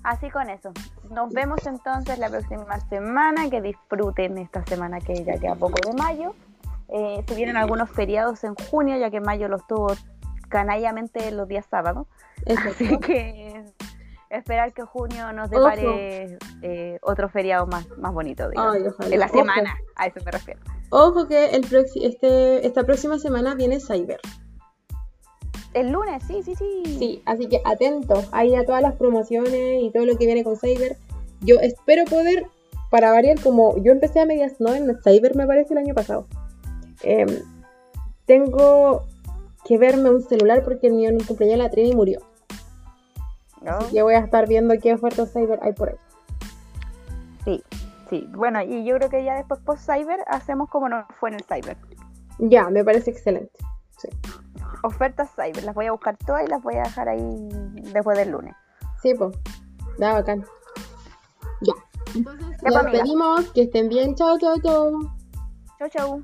así 0.02 0.30
con 0.30 0.50
eso. 0.50 0.72
Nos 1.10 1.32
vemos 1.32 1.64
entonces 1.66 2.18
la 2.18 2.28
próxima 2.28 2.80
semana. 2.88 3.48
Que 3.50 3.60
disfruten 3.60 4.38
esta 4.38 4.64
semana 4.66 5.00
que 5.00 5.24
ya 5.24 5.38
queda 5.38 5.54
poco 5.54 5.78
de 5.88 5.96
mayo. 5.96 6.34
Eh, 6.88 7.24
se 7.26 7.34
vienen 7.34 7.56
algunos 7.56 7.90
feriados 7.90 8.44
en 8.44 8.54
junio, 8.54 8.98
ya 8.98 9.10
que 9.10 9.20
mayo 9.20 9.48
los 9.48 9.66
tuvo 9.66 9.88
canallamente 10.48 11.30
los 11.30 11.48
días 11.48 11.66
sábados. 11.70 12.06
Así 12.46 12.84
exacto. 12.84 13.00
que 13.00 13.51
esperar 14.38 14.72
que 14.72 14.82
junio 14.82 15.32
nos 15.32 15.50
depare 15.50 16.38
eh, 16.62 16.98
otro 17.02 17.28
feriado 17.28 17.66
más, 17.66 17.86
más 17.98 18.12
bonito, 18.12 18.48
digamos. 18.48 18.76
Ay, 18.76 18.86
ojalá. 18.86 19.14
en 19.14 19.20
la 19.20 19.26
Ojo. 19.26 19.38
semana, 19.38 19.76
a 19.96 20.06
eso 20.06 20.20
me 20.24 20.30
refiero. 20.30 20.60
Ojo 20.90 21.26
que 21.28 21.50
el 21.50 21.66
este, 22.02 22.66
esta 22.66 22.84
próxima 22.84 23.18
semana 23.18 23.54
viene 23.54 23.80
Cyber. 23.80 24.20
El 25.74 25.90
lunes, 25.90 26.22
sí, 26.26 26.42
sí, 26.42 26.54
sí. 26.54 26.82
Sí, 26.84 27.22
así 27.24 27.46
que 27.48 27.62
atento 27.64 28.22
ahí 28.32 28.54
a 28.54 28.64
todas 28.66 28.82
las 28.82 28.96
promociones 28.96 29.82
y 29.82 29.90
todo 29.90 30.04
lo 30.04 30.16
que 30.16 30.26
viene 30.26 30.44
con 30.44 30.56
Cyber. 30.56 30.96
Yo 31.40 31.56
espero 31.60 32.04
poder, 32.04 32.46
para 32.90 33.10
variar, 33.10 33.40
como 33.40 33.76
yo 33.78 33.92
empecé 33.92 34.20
a 34.20 34.26
medias 34.26 34.60
no 34.60 34.74
en 34.74 34.98
Cyber 35.02 35.34
me 35.34 35.46
parece 35.46 35.72
el 35.74 35.78
año 35.78 35.94
pasado. 35.94 36.26
em, 37.02 37.26
tengo 38.26 39.04
que 39.64 39.78
verme 39.78 40.10
un 40.10 40.22
celular 40.22 40.62
porque 40.62 40.86
el 40.88 40.92
mío 40.94 41.08
en 41.08 41.16
un 41.16 41.24
cumpleaños 41.24 41.58
la 41.58 41.70
Trini 41.70 41.94
murió. 41.94 42.20
¿No? 43.64 43.76
Así 43.78 43.92
que 43.94 44.02
voy 44.02 44.14
a 44.14 44.18
estar 44.18 44.46
viendo 44.48 44.74
qué 44.80 44.94
ofertas 44.94 45.32
Cyber 45.32 45.58
hay 45.62 45.72
por 45.72 45.90
ahí. 45.90 45.96
Sí, 47.44 47.64
sí. 48.10 48.28
Bueno, 48.30 48.62
y 48.62 48.84
yo 48.84 48.96
creo 48.96 49.10
que 49.10 49.24
ya 49.24 49.34
después 49.34 49.60
post 49.60 49.84
cyber 49.84 50.20
hacemos 50.28 50.68
como 50.68 50.88
nos 50.88 51.04
fue 51.18 51.30
en 51.30 51.36
el 51.36 51.44
cyber. 51.44 51.76
Ya, 52.38 52.68
me 52.70 52.84
parece 52.84 53.10
excelente. 53.10 53.52
Sí, 53.98 54.08
Ofertas 54.84 55.30
cyber, 55.36 55.62
las 55.64 55.74
voy 55.74 55.86
a 55.86 55.92
buscar 55.92 56.16
todas 56.16 56.44
y 56.44 56.48
las 56.48 56.62
voy 56.62 56.74
a 56.76 56.82
dejar 56.82 57.08
ahí 57.08 57.48
después 57.92 58.16
del 58.18 58.30
lunes. 58.30 58.54
sí 59.02 59.14
pues. 59.14 59.36
Da 59.98 60.14
bacán. 60.14 60.44
Ya. 61.60 61.74
Entonces, 62.14 62.46
Ya, 62.48 62.52
nos 62.52 62.60
pues, 62.62 62.76
amiga. 62.76 63.02
pedimos 63.02 63.52
que 63.52 63.62
estén 63.62 63.88
bien. 63.88 64.14
Chao, 64.14 64.38
chao, 64.38 64.56
chao. 64.62 64.90
Chau, 65.78 65.88
chau. 65.88 66.22